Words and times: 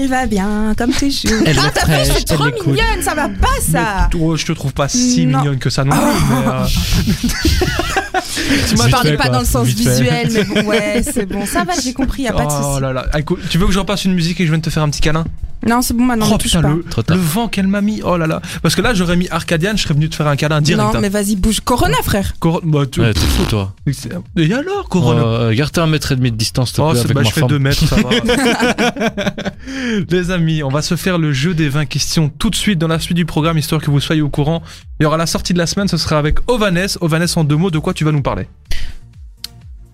Elle 0.00 0.06
va 0.06 0.26
bien, 0.26 0.74
comme 0.78 0.92
toujours. 0.92 1.42
Elle 1.44 1.58
ah, 1.58 1.66
est 1.66 1.70
t'as 1.72 1.80
fraîche, 1.80 2.06
je 2.06 2.12
suis 2.12 2.24
trop 2.24 2.44
mignonne, 2.44 3.02
ça 3.02 3.14
va 3.14 3.28
pas 3.28 3.48
ça. 3.60 4.08
Mais, 4.14 4.20
oh, 4.20 4.36
je 4.36 4.46
te 4.46 4.52
trouve 4.52 4.72
pas 4.72 4.88
si 4.88 5.26
Non. 5.26 5.38
mignonne 5.38 5.58
que 5.58 5.70
ça 5.70 5.82
non 5.82 5.90
plus. 5.90 6.24
mais, 6.30 6.46
euh, 6.46 6.64
Tu 8.68 8.76
m'as 8.76 8.88
parlé 8.88 9.16
pas 9.16 9.24
quoi. 9.24 9.32
dans 9.32 9.40
le 9.40 9.44
sens 9.46 9.66
fait. 9.68 9.74
visuel, 9.74 10.28
mais 10.32 10.44
bon, 10.44 10.68
ouais, 10.68 11.02
c'est 11.12 11.26
bon. 11.26 11.44
Ça 11.46 11.64
va, 11.64 11.72
j'ai 11.82 11.92
compris, 11.92 12.22
y 12.22 12.28
a 12.28 12.32
pas 12.32 12.44
de 12.46 12.50
oh 12.52 12.62
souci. 12.70 12.80
là 12.82 12.92
là. 12.92 13.06
Écoute, 13.18 13.40
tu 13.50 13.58
veux 13.58 13.66
que 13.66 13.72
je 13.72 13.78
repasse 13.78 14.04
une 14.04 14.14
musique 14.14 14.40
et 14.40 14.44
que 14.44 14.46
je 14.46 14.50
vienne 14.52 14.62
te 14.62 14.70
faire 14.70 14.82
un 14.82 14.90
petit 14.90 15.00
câlin? 15.00 15.24
Non, 15.68 15.82
c'est 15.82 15.92
bon, 15.92 16.04
maintenant, 16.04 16.26
Oh 16.28 16.34
ne 16.34 16.38
touche 16.38 16.52
putain, 16.52 16.62
pas. 16.62 16.68
le, 16.68 16.84
Trop 16.84 17.02
tard. 17.02 17.16
le 17.16 17.22
vent 17.22 17.48
qu'elle 17.48 17.66
m'a 17.66 17.80
mis. 17.80 18.00
Oh 18.04 18.16
là 18.16 18.28
là. 18.28 18.40
Parce 18.62 18.76
que 18.76 18.80
là, 18.80 18.94
j'aurais 18.94 19.16
mis 19.16 19.28
Arcadian, 19.28 19.72
je 19.76 19.82
serais 19.82 19.94
venu 19.94 20.08
te 20.08 20.14
faire 20.14 20.28
un 20.28 20.36
câlin 20.36 20.60
direct. 20.60 20.80
Non, 20.92 20.94
hein. 20.96 21.00
mais 21.02 21.08
vas-y, 21.08 21.34
bouge. 21.34 21.58
Corona, 21.60 21.96
frère. 22.04 22.34
Cor- 22.38 22.60
bah, 22.64 22.84
tu- 22.90 23.00
Ouais, 23.00 23.12
t'es 23.12 23.18
fou, 23.20 23.44
toi. 23.44 23.74
Et 24.36 24.54
alors, 24.54 24.88
Corona? 24.88 25.20
Euh, 25.20 25.54
Garde 25.54 25.76
un 25.78 25.88
mètre 25.88 26.12
et 26.12 26.16
demi 26.16 26.30
de 26.30 26.36
distance, 26.36 26.72
te 26.72 26.80
Oh, 26.80 26.90
plaît, 26.90 27.00
c'est 27.00 27.06
avec 27.06 27.16
bah, 27.16 27.22
ma 27.22 27.28
je 27.28 27.32
fais. 27.34 27.42
2 27.42 27.58
mètres, 27.58 27.84
ça 27.88 27.96
va. 27.96 28.08
Les 30.10 30.30
amis, 30.30 30.62
on 30.62 30.68
va 30.68 30.80
se 30.82 30.94
faire 30.96 31.18
le 31.18 31.32
jeu 31.32 31.54
des 31.54 31.68
20 31.68 31.86
questions 31.86 32.28
tout 32.28 32.50
de 32.50 32.56
suite 32.56 32.78
dans 32.78 32.88
la 32.88 33.00
suite 33.00 33.16
du 33.16 33.26
programme, 33.26 33.58
histoire 33.58 33.80
que 33.80 33.90
vous 33.90 34.00
soyez 34.00 34.22
au 34.22 34.28
courant. 34.28 34.62
Il 35.00 35.04
y 35.04 35.06
aura 35.06 35.16
la 35.16 35.26
sortie 35.26 35.52
de 35.52 35.58
la 35.58 35.66
semaine, 35.66 35.88
ce 35.88 35.96
sera 35.96 36.18
avec 36.18 36.38
Ovanes. 36.48 36.86
Ovanes, 37.00 37.26
en 37.36 37.44
deux 37.44 37.56
mots, 37.56 37.70
de 37.70 37.78
quoi 37.78 37.94
tu 37.94 38.04
vas 38.04 38.12
nous 38.12 38.22
parler 38.22 38.27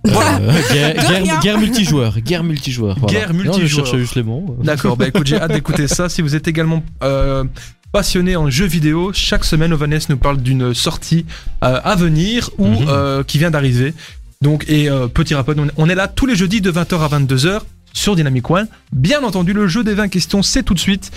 Voilà. 0.04 0.36
Euh, 0.38 0.52
guerre, 0.72 0.94
De 1.38 1.42
guerre- 1.42 1.58
multijoueur. 1.58 2.20
Guerre 2.20 2.44
multijoueur. 2.44 2.98
voilà. 2.98 3.18
Guerre 3.18 3.32
Non, 3.32 3.38
je 3.38 3.48
multijoueur. 3.58 3.86
cherchais 3.86 3.98
juste 4.00 4.14
les 4.16 4.22
mots. 4.22 4.56
D'accord, 4.62 4.96
bah 4.96 5.08
écoute, 5.08 5.26
j'ai 5.26 5.40
hâte 5.40 5.52
d'écouter 5.52 5.88
ça. 5.88 6.08
Si 6.10 6.20
vous 6.20 6.34
êtes 6.36 6.46
également 6.46 6.82
euh, 7.02 7.44
passionné 7.90 8.36
en 8.36 8.50
jeux 8.50 8.66
vidéo, 8.66 9.12
chaque 9.14 9.44
semaine, 9.44 9.72
Ovanes 9.72 9.98
nous 10.10 10.18
parle 10.18 10.38
d'une 10.42 10.74
sortie 10.74 11.24
euh, 11.62 11.80
à 11.82 11.96
venir 11.96 12.50
ou 12.58 12.66
Mhm. 12.66 12.86
euh, 12.88 13.22
qui 13.24 13.38
vient 13.38 13.50
d'arriver. 13.50 13.94
Donc, 14.42 14.66
et 14.68 14.90
euh, 14.90 15.06
petit 15.08 15.34
rappel, 15.34 15.58
on- 15.58 15.68
on 15.78 15.88
est 15.88 15.94
là 15.94 16.06
tous 16.06 16.26
les 16.26 16.36
jeudis 16.36 16.60
de 16.60 16.70
20h 16.70 17.00
à 17.00 17.08
22h 17.08 17.60
sur 17.94 18.14
Dynamic 18.14 18.50
One. 18.50 18.66
Bien 18.92 19.22
entendu, 19.24 19.54
le 19.54 19.68
jeu 19.68 19.84
des 19.84 19.94
20 19.94 20.08
questions, 20.08 20.42
c'est 20.42 20.62
tout 20.62 20.74
de 20.74 20.80
suite. 20.80 21.12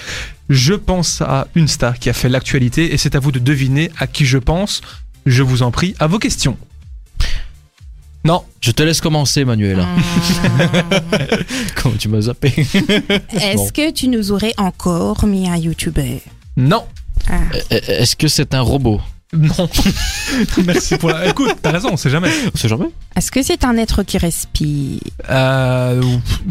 Je 0.49 0.73
pense 0.75 1.21
à 1.21 1.47
une 1.55 1.67
star 1.67 1.99
qui 1.99 2.09
a 2.09 2.13
fait 2.13 2.29
l'actualité 2.29 2.93
et 2.93 2.97
c'est 2.97 3.15
à 3.15 3.19
vous 3.19 3.33
de 3.33 3.39
deviner 3.39 3.91
à 3.99 4.07
qui 4.07 4.25
je 4.25 4.37
pense. 4.37 4.79
Je 5.25 5.43
vous 5.43 5.61
en 5.61 5.71
prie, 5.71 5.93
à 5.99 6.07
vos 6.07 6.19
questions. 6.19 6.55
Non, 8.27 8.43
Je 8.59 8.71
te 8.71 8.83
laisse 8.83 8.99
commencer, 8.99 9.45
Manuel. 9.45 9.79
Comment 11.75 11.95
tu 11.97 12.09
m'as 12.09 12.21
zappé 12.21 12.49
Est-ce 12.57 13.55
Bon. 13.55 13.69
que 13.69 13.91
tu 13.91 14.09
nous 14.09 14.33
aurais 14.33 14.53
encore 14.57 15.25
mis 15.25 15.47
un 15.49 15.55
youtubeur 15.55 16.19
non, 16.57 16.83
Ah. 17.29 17.35
Euh, 17.71 17.79
Est-ce 17.87 18.15
que 18.17 18.27
c'est 18.27 18.53
un 18.53 18.61
robot 18.61 18.99
non. 19.33 19.67
Merci 20.65 20.95
pour 20.95 21.09
la. 21.09 21.27
Écoute, 21.27 21.53
t'as 21.61 21.71
raison, 21.71 21.89
on 21.91 21.97
sait 21.97 22.09
jamais. 22.09 22.29
On 22.53 22.57
sait 22.57 22.69
jamais. 22.69 22.85
Est-ce 23.13 23.29
que 23.29 23.43
c'est 23.43 23.65
un 23.65 23.75
être 23.75 24.03
qui 24.03 24.17
respire 24.17 25.01
Euh, 25.29 26.01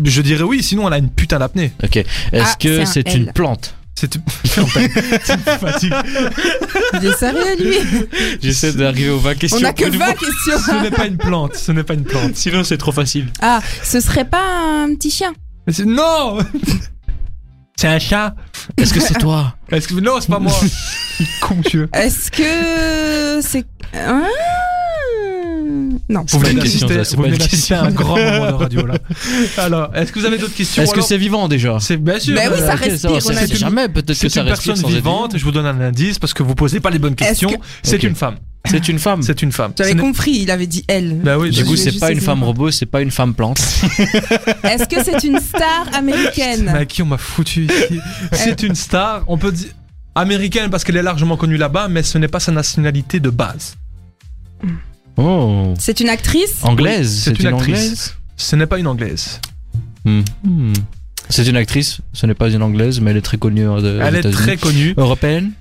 je 0.04 0.20
dirais 0.20 0.42
oui, 0.42 0.62
sinon 0.62 0.84
on 0.84 0.92
a 0.92 0.98
une 0.98 1.08
putain 1.08 1.38
d'apnée. 1.38 1.72
Ok. 1.82 1.96
Est-ce 1.96 2.06
Ah, 2.34 2.54
que 2.60 2.84
c'est 2.84 3.00
un 3.00 3.10
c'est 3.10 3.14
une 3.14 3.32
plante 3.32 3.75
Me 4.02 5.58
fatigues. 5.58 5.94
Il 7.02 7.06
est 7.06 7.16
sérieux, 7.16 7.56
lui 7.58 7.76
J'essaie 8.42 8.72
d'arriver 8.72 9.10
aux 9.10 9.18
20 9.18 9.34
questions. 9.36 9.58
On 9.60 9.64
a 9.64 9.72
que 9.72 9.82
près 9.82 9.90
du 9.90 9.98
20 9.98 10.06
mot. 10.06 10.12
questions. 10.12 10.58
Ce 10.58 10.82
n'est 10.82 10.90
pas 10.90 11.06
une 11.06 11.16
plante, 11.16 11.54
ce 11.56 11.72
n'est 11.72 11.82
pas 11.82 11.94
une 11.94 12.04
plante. 12.04 12.36
Sinon, 12.36 12.62
c'est 12.62 12.76
trop 12.76 12.92
facile. 12.92 13.28
Ah, 13.40 13.60
ce 13.82 14.00
serait 14.00 14.26
pas 14.28 14.42
un 14.84 14.94
petit 14.94 15.10
chien 15.10 15.32
Non 15.86 16.38
C'est 17.78 17.88
un 17.88 17.98
chat 17.98 18.34
Est-ce 18.78 18.94
que 18.94 19.00
c'est 19.00 19.18
toi 19.18 19.54
Est-ce 19.70 19.88
que... 19.88 19.94
Non, 19.94 20.18
c'est 20.20 20.30
pas 20.30 20.38
moi 20.38 20.52
Con, 21.42 21.56
monsieur. 21.56 21.88
Est-ce 21.92 22.30
que 22.30 23.40
c'est... 23.46 23.66
Ah 23.94 24.22
non. 26.08 26.24
Vous 26.28 26.38
venez 26.38 26.52
une 26.52 26.58
d'assister 26.58 27.04
c'est 27.04 27.16
une 27.16 27.76
à 27.76 27.82
un 27.84 27.90
grand 27.90 28.16
moment 28.16 28.46
de 28.46 28.52
radio, 28.54 28.86
là. 28.86 28.94
Alors, 29.58 29.90
est-ce 29.94 30.12
que 30.12 30.20
vous 30.20 30.24
avez 30.26 30.38
d'autres 30.38 30.54
questions 30.54 30.82
Est-ce 30.82 30.94
que 30.94 31.00
c'est 31.00 31.18
vivant 31.18 31.48
déjà 31.48 31.78
C'est 31.80 31.96
bien 31.96 32.18
sûr. 32.20 32.34
Ben 32.36 32.50
oui, 32.52 32.60
ça 32.60 32.74
respire, 32.74 33.18
dit. 33.46 33.56
jamais. 33.56 33.88
Peut-être 33.88 34.06
que 34.08 34.14
C'est 34.14 34.28
ça 34.28 34.42
une 34.42 34.48
respire 34.48 34.74
personne 34.74 34.82
sans 34.84 34.88
être 34.88 34.94
vivante, 34.94 35.36
je 35.38 35.44
vous 35.44 35.50
donne 35.50 35.66
un 35.66 35.80
indice 35.80 36.18
parce 36.18 36.32
que 36.32 36.42
vous 36.42 36.54
posez 36.54 36.80
pas 36.80 36.90
les 36.90 36.98
bonnes 36.98 37.16
questions. 37.16 37.50
que- 37.50 37.56
C'est 37.82 38.02
une 38.02 38.14
femme. 38.14 38.36
C'est 38.68 38.88
une 38.88 38.98
femme. 38.98 39.22
C'est 39.22 39.42
une 39.42 39.52
femme. 39.52 39.72
J'avais 39.78 39.94
compris, 39.94 40.38
il 40.42 40.50
avait 40.50 40.66
dit 40.66 40.84
elle. 40.88 41.20
Bah 41.22 41.38
oui, 41.38 41.50
Du 41.50 41.60
je- 41.60 41.64
coup, 41.64 41.76
c'est 41.76 41.98
pas 41.98 42.10
une 42.10 42.20
femme 42.20 42.38
c'est 42.38 42.42
une 42.42 42.46
robot, 42.46 42.70
c'est 42.70 42.86
pas 42.86 43.00
une 43.00 43.10
femme 43.12 43.34
plante. 43.34 43.58
Est-ce 44.64 44.88
que 44.88 45.04
c'est 45.04 45.24
une 45.24 45.38
star 45.40 45.86
Mais 45.92 45.98
américaine 45.98 46.68
à 46.68 46.84
qui 46.84 47.02
on 47.02 47.06
m'a 47.06 47.18
foutu 47.18 47.66
ici 47.66 48.00
C'est 48.32 48.62
une 48.62 48.74
star, 48.74 49.22
on 49.28 49.38
peut 49.38 49.52
dire 49.52 49.68
américaine 50.16 50.70
parce 50.70 50.82
qu'elle 50.82 50.96
est 50.96 51.02
largement 51.02 51.36
connue 51.36 51.56
là-bas, 51.58 51.88
mais 51.88 52.02
ce 52.02 52.18
n'est 52.18 52.28
pas 52.28 52.40
sa 52.40 52.50
nationalité 52.50 53.20
de 53.20 53.30
base. 53.30 53.76
Oh. 55.16 55.74
C'est 55.78 56.00
une 56.00 56.08
actrice 56.08 56.62
Anglaise. 56.62 57.10
c'est 57.24 57.30
C'est 57.30 57.40
une 57.42 57.48
une 57.48 57.54
actrice. 57.54 57.76
anglaise. 57.78 58.14
Ce 58.36 58.56
n'est 58.56 58.66
pas 58.66 58.78
une 58.78 58.86
anglaise. 58.86 59.40
Hmm. 60.04 60.20
Hmm. 60.44 60.72
C'est 61.28 61.46
une 61.46 61.56
actrice. 61.56 61.98
Ce 62.12 62.26
n'est 62.26 62.34
pas 62.34 62.50
une 62.50 62.62
anglaise, 62.62 63.00
mais 63.00 63.10
elle 63.10 63.16
est 63.16 63.22
très 63.22 63.38
connue 63.38 63.68
euh, 63.68 63.80
de- 63.80 64.00
Elle 64.00 64.16
est 64.16 64.30
très 64.30 64.56
connue. 64.56 64.94
européenne. 64.96 65.52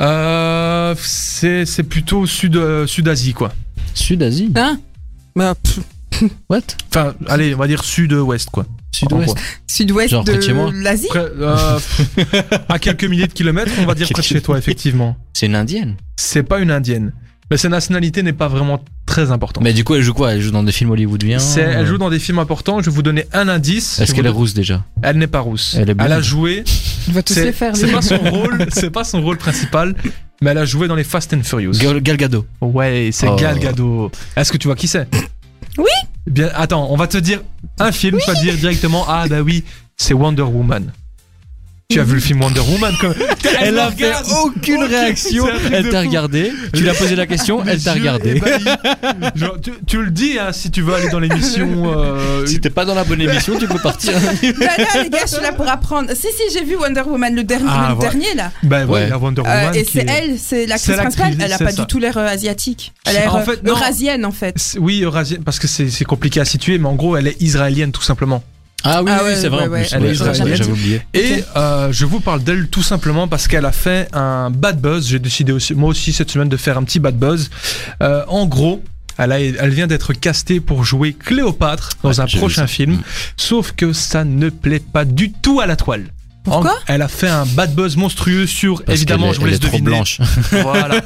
Euh, 0.00 0.94
c'est 0.98 1.82
plutôt 1.88 2.26
sud 2.26 2.56
euh, 2.56 2.86
Sud-Asie 2.86 3.34
quoi. 3.34 3.52
Sud-Asie. 3.94 4.52
Hein? 4.56 4.80
Bah, 5.36 5.54
What? 6.48 6.60
Enfin, 6.90 7.14
allez, 7.28 7.54
on 7.54 7.58
va 7.58 7.66
dire 7.66 7.82
sud-ouest 7.84 8.48
quoi. 8.50 8.66
Sud-ouest. 8.92 9.34
Sud-ouest 9.66 10.12
de 10.14 10.82
l'Asie? 10.82 11.08
Euh, 11.16 11.78
à 12.68 12.78
quelques 12.78 13.04
milliers 13.04 13.26
de 13.26 13.32
kilomètres, 13.32 13.72
on 13.78 13.86
va 13.86 13.94
dire 13.94 14.08
près 14.12 14.20
de 14.22 14.26
chez 14.26 14.40
toi 14.40 14.58
effectivement. 14.58 15.16
C'est 15.32 15.46
une 15.46 15.54
indienne. 15.54 15.96
C'est 16.16 16.42
pas 16.42 16.58
une 16.60 16.70
indienne, 16.70 17.12
mais 17.50 17.56
sa 17.56 17.68
nationalité 17.68 18.22
n'est 18.22 18.32
pas 18.32 18.48
vraiment 18.48 18.80
très 19.06 19.30
importante. 19.32 19.64
Mais 19.64 19.72
du 19.72 19.82
coup, 19.84 19.94
elle 19.96 20.02
joue 20.02 20.14
quoi? 20.14 20.32
Elle 20.34 20.40
joue 20.40 20.50
dans 20.52 20.62
des 20.62 20.72
films 20.72 20.90
hollywoodiens 20.90 21.38
C'est- 21.40 21.60
elle 21.60 21.78
euh, 21.78 21.86
joue 21.86 21.98
dans 21.98 22.10
des 22.10 22.18
films 22.20 22.38
importants. 22.38 22.80
Je 22.80 22.86
vais 22.90 22.94
vous 22.94 23.02
donner 23.02 23.26
un 23.32 23.48
indice. 23.48 23.98
Est-ce 24.00 24.14
qu'elle 24.14 24.26
est 24.26 24.30
rousse 24.30 24.54
déjà? 24.54 24.84
Elle 25.02 25.18
n'est 25.18 25.26
pas 25.26 25.40
rousse. 25.40 25.74
Elle 25.78 25.90
est 25.90 25.94
blonde. 25.94 26.12
a 26.12 26.20
joué. 26.20 26.64
On 27.08 27.12
va 27.12 27.22
tous 27.22 27.34
C'est 27.34 27.44
les 27.44 27.52
faire, 27.52 27.74
c'est 27.76 27.90
pas 27.90 28.02
son 28.02 28.18
rôle. 28.18 28.66
C'est 28.72 28.90
pas 28.90 29.02
son 29.04 29.20
rôle 29.22 29.36
principal, 29.38 29.94
mais 30.42 30.50
elle 30.50 30.58
a 30.58 30.64
joué 30.64 30.86
dans 30.86 30.94
les 30.94 31.02
Fast 31.04 31.32
and 31.34 31.42
Furious. 31.42 31.72
Gal, 31.72 32.00
Gal 32.00 32.16
Gadot. 32.16 32.46
Ouais, 32.60 33.10
c'est 33.12 33.26
Oh. 33.28 33.36
Gal 33.36 33.58
Gadot. 33.58 34.10
Est-ce 34.36 34.52
que 34.52 34.56
tu 34.58 34.68
vois 34.68 34.76
qui 34.76 34.86
c'est? 34.86 35.08
Oui. 35.78 35.86
Bien, 36.26 36.50
attends, 36.54 36.86
on 36.90 36.96
va 36.96 37.06
te 37.08 37.16
dire 37.18 37.40
un 37.78 37.90
film, 37.90 38.18
tu 38.22 38.30
vas 38.30 38.38
dire 38.40 38.54
directement 38.54 39.04
ah 39.08 39.26
bah 39.28 39.40
oui, 39.40 39.64
c'est 39.96 40.14
Wonder 40.14 40.42
Woman. 40.42 40.92
Tu 41.90 41.98
as 41.98 42.04
vu 42.04 42.14
le 42.14 42.20
film 42.20 42.40
Wonder 42.40 42.60
Woman 42.60 42.94
comme 43.00 43.14
Elle 43.60 43.74
me 43.74 43.80
a 43.80 43.90
fait 43.90 44.12
aucune 44.44 44.84
réaction. 44.84 45.44
Elle 45.72 45.88
t'a 45.90 46.00
regardé. 46.02 46.52
Tu 46.72 46.82
lui 46.82 46.88
as 46.90 46.94
posé 46.94 47.16
la 47.16 47.26
question. 47.26 47.64
Elle 47.66 47.82
t'a 47.82 47.94
regardé. 47.94 48.40
Genre, 49.34 49.56
tu, 49.60 49.72
tu 49.86 50.00
le 50.02 50.10
dis 50.12 50.38
hein, 50.38 50.52
si 50.52 50.70
tu 50.70 50.82
veux 50.82 50.94
aller 50.94 51.08
dans 51.08 51.18
l'émission. 51.18 51.68
euh, 51.96 52.46
Si 52.46 52.60
t'es 52.60 52.70
pas 52.70 52.84
dans 52.84 52.94
la 52.94 53.02
bonne 53.02 53.20
émission, 53.20 53.58
tu 53.58 53.66
peux 53.66 53.78
partir. 53.80 54.12
Bah 54.12 54.66
non, 54.78 55.02
les 55.02 55.10
gars, 55.10 55.18
je 55.22 55.32
suis 55.34 55.42
là 55.42 55.52
pour 55.52 55.68
apprendre. 55.68 56.10
Si, 56.14 56.28
si, 56.28 56.56
j'ai 56.56 56.64
vu 56.64 56.76
Wonder 56.76 57.02
Woman, 57.02 57.34
le 57.34 57.42
dernier, 57.42 57.66
Ah, 57.68 57.94
le 57.96 58.00
dernier 58.00 58.34
là. 58.36 58.52
bah 58.62 58.84
ouais, 58.84 58.90
Ouais. 58.90 59.08
la 59.08 59.18
Wonder 59.18 59.42
Euh, 59.46 59.72
et 59.72 59.84
c'est 59.84 60.00
est- 60.00 60.06
elle, 60.08 60.38
c'est 60.38 60.66
l'actrice 60.66 60.96
principale. 60.96 61.34
Elle 61.40 61.52
a 61.52 61.58
pas 61.58 61.72
ça. 61.72 61.82
du 61.82 61.86
tout 61.86 61.98
l'air 61.98 62.16
euh, 62.18 62.26
asiatique. 62.26 62.92
Elle 63.04 63.16
a 63.16 63.20
l'air 63.20 63.34
En 63.34 63.38
euh, 63.40 63.42
fait, 63.44 63.60
eurasienne 63.66 64.24
en 64.24 64.30
fait. 64.32 64.76
Oui, 64.78 65.02
eurasienne, 65.02 65.42
parce 65.44 65.58
que 65.58 65.66
c'est 65.66 65.88
c'est 65.90 66.04
compliqué 66.04 66.40
à 66.40 66.44
situer, 66.44 66.78
mais 66.78 66.86
en 66.88 66.94
gros, 66.94 67.16
elle 67.16 67.26
est 67.26 67.40
israélienne 67.42 67.90
tout 67.90 68.02
simplement. 68.02 68.42
Ah 68.84 69.02
oui, 69.02 69.10
Ah 69.14 69.20
oui, 69.22 69.30
ouais, 69.30 69.36
c'est 69.36 69.48
vrai 69.48 69.62
ouais, 69.62 69.68
en 69.68 69.72
ouais. 69.72 69.82
plus. 69.82 69.92
Elle 69.94 70.02
est 70.02 70.06
Ouais, 70.08 70.12
israélienne. 70.14 70.56
J'avais 70.56 70.70
oublié. 70.70 71.02
Et 71.14 71.44
euh, 71.56 71.92
je 71.92 72.06
vous 72.06 72.20
parle 72.20 72.42
d'elle 72.42 72.68
tout 72.68 72.82
simplement 72.82 73.28
parce 73.28 73.46
qu'elle 73.48 73.66
a 73.66 73.72
fait 73.72 74.08
un 74.14 74.50
bad 74.50 74.80
buzz. 74.80 75.06
J'ai 75.08 75.18
décidé 75.18 75.52
aussi, 75.52 75.74
moi 75.74 75.90
aussi 75.90 76.12
cette 76.12 76.30
semaine 76.30 76.48
de 76.48 76.56
faire 76.56 76.78
un 76.78 76.84
petit 76.84 76.98
bad 77.00 77.16
buzz. 77.18 77.50
Euh, 78.02 78.24
en 78.28 78.46
gros, 78.46 78.82
elle, 79.18 79.32
a- 79.32 79.40
elle 79.40 79.70
vient 79.70 79.86
d'être 79.86 80.12
castée 80.14 80.60
pour 80.60 80.84
jouer 80.84 81.12
Cléopâtre 81.12 81.90
dans 82.02 82.10
Ouais, 82.10 82.20
un 82.20 82.26
prochain 82.26 82.66
film. 82.66 82.92
Mm. 82.94 83.02
Sauf 83.36 83.72
que 83.72 83.92
ça 83.92 84.24
ne 84.24 84.48
plaît 84.48 84.80
pas 84.80 85.04
du 85.04 85.30
tout 85.32 85.60
à 85.60 85.66
la 85.66 85.76
toile. 85.76 86.06
Pourquoi 86.50 86.72
En- 86.72 86.78
Elle 86.86 87.02
a 87.02 87.08
fait 87.08 87.28
un 87.28 87.46
bad 87.46 87.74
buzz 87.74 87.96
monstrueux 87.96 88.46
sur, 88.46 88.82
Parce 88.84 88.96
évidemment, 88.98 89.30
est- 89.30 89.34
je 89.34 89.40
vous 89.40 89.46
elle 89.46 89.52
laisse 89.52 89.60
trop 89.60 89.70
deviner. 89.72 89.90
blanche. 89.90 90.20
Voilà. 90.50 91.00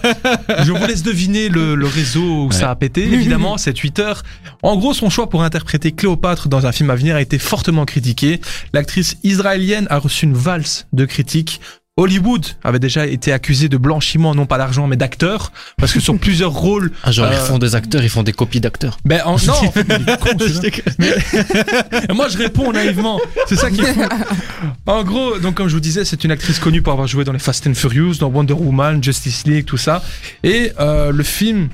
je 0.65 0.73
vous 0.73 0.87
laisse 0.87 1.03
deviner 1.03 1.49
le, 1.49 1.75
le 1.75 1.87
réseau 1.87 2.47
où 2.47 2.53
ça 2.53 2.71
a 2.71 2.75
pété. 2.77 3.05
Évidemment, 3.05 3.59
c'est 3.59 3.73
Twitter. 3.73 4.13
En 4.63 4.77
gros, 4.77 4.95
son 4.95 5.11
choix 5.11 5.29
pour 5.29 5.43
interpréter 5.43 5.93
Cléopâtre 5.93 6.49
dans 6.49 6.67
un 6.67 6.73
film 6.73 6.91
à 6.91 6.95
venir 6.97 7.17
a 7.17 7.21
été 7.23 7.39
fortement 7.39 7.85
critiqué. 7.85 8.41
L'actrice 8.73 9.17
israélienne 9.23 9.87
a 9.91 9.99
reçu 9.99 10.25
une 10.27 10.35
valse 10.35 10.87
de 10.93 11.05
critiques. 11.05 11.61
Hollywood 12.05 12.45
avait 12.65 12.81
déjà 12.81 13.07
été 13.07 13.33
accusé 13.33 13.69
de 13.69 13.77
blanchiment, 13.77 14.35
non 14.35 14.47
pas 14.47 14.59
d'argent, 14.59 14.89
mais 14.89 14.97
d'acteur, 14.97 15.53
parce 15.77 15.93
que 15.93 16.01
sur 16.01 16.19
plusieurs 16.19 16.51
rôles. 16.51 16.91
Ah, 17.05 17.13
genre, 17.13 17.29
ils 17.31 17.37
Euh, 17.37 17.45
font 17.45 17.59
des 17.59 17.77
acteurs, 17.77 18.03
ils 18.03 18.09
font 18.11 18.25
des 18.25 18.33
copies 18.33 18.61
d'acteurs. 18.61 18.99
Ben 19.05 19.21
en- 19.25 19.37
non, 19.47 19.53
en 19.53 19.71
fait, 19.71 19.87
il 19.89 20.11
est 20.11 20.19
con, 20.19 20.31
celui-là. 20.39 20.93
Mais- 20.99 22.15
moi, 22.15 22.27
je 22.29 22.37
réponds 22.39 22.73
naïvement. 22.73 23.21
C'est 23.47 23.55
ça 23.55 23.71
qui 23.71 23.81
est 23.81 23.93
fou. 23.95 24.03
En 24.87 25.05
gros, 25.05 25.39
donc 25.39 25.55
comme 25.55 25.69
je 25.69 25.75
vous 25.75 25.81
disais, 25.81 26.05
c'est 26.05 26.25
une 26.25 26.33
actrice 26.33 26.59
connue 26.59 26.83
pour 26.83 26.93
avoir 26.93 27.07
joué 27.07 27.23
dans 27.23 27.33
les 27.33 27.39
Fast 27.39 27.65
and 27.69 27.75
Furious, 27.75 28.15
dans 28.19 28.29
Wonder 28.29 28.55
Woman, 28.55 29.03
Justice 29.03 29.47
League, 29.47 29.65
tout 29.65 29.77
ça. 29.77 30.03
Et 30.43 30.73
euh, 30.81 31.13
le 31.13 31.23
film 31.23 31.69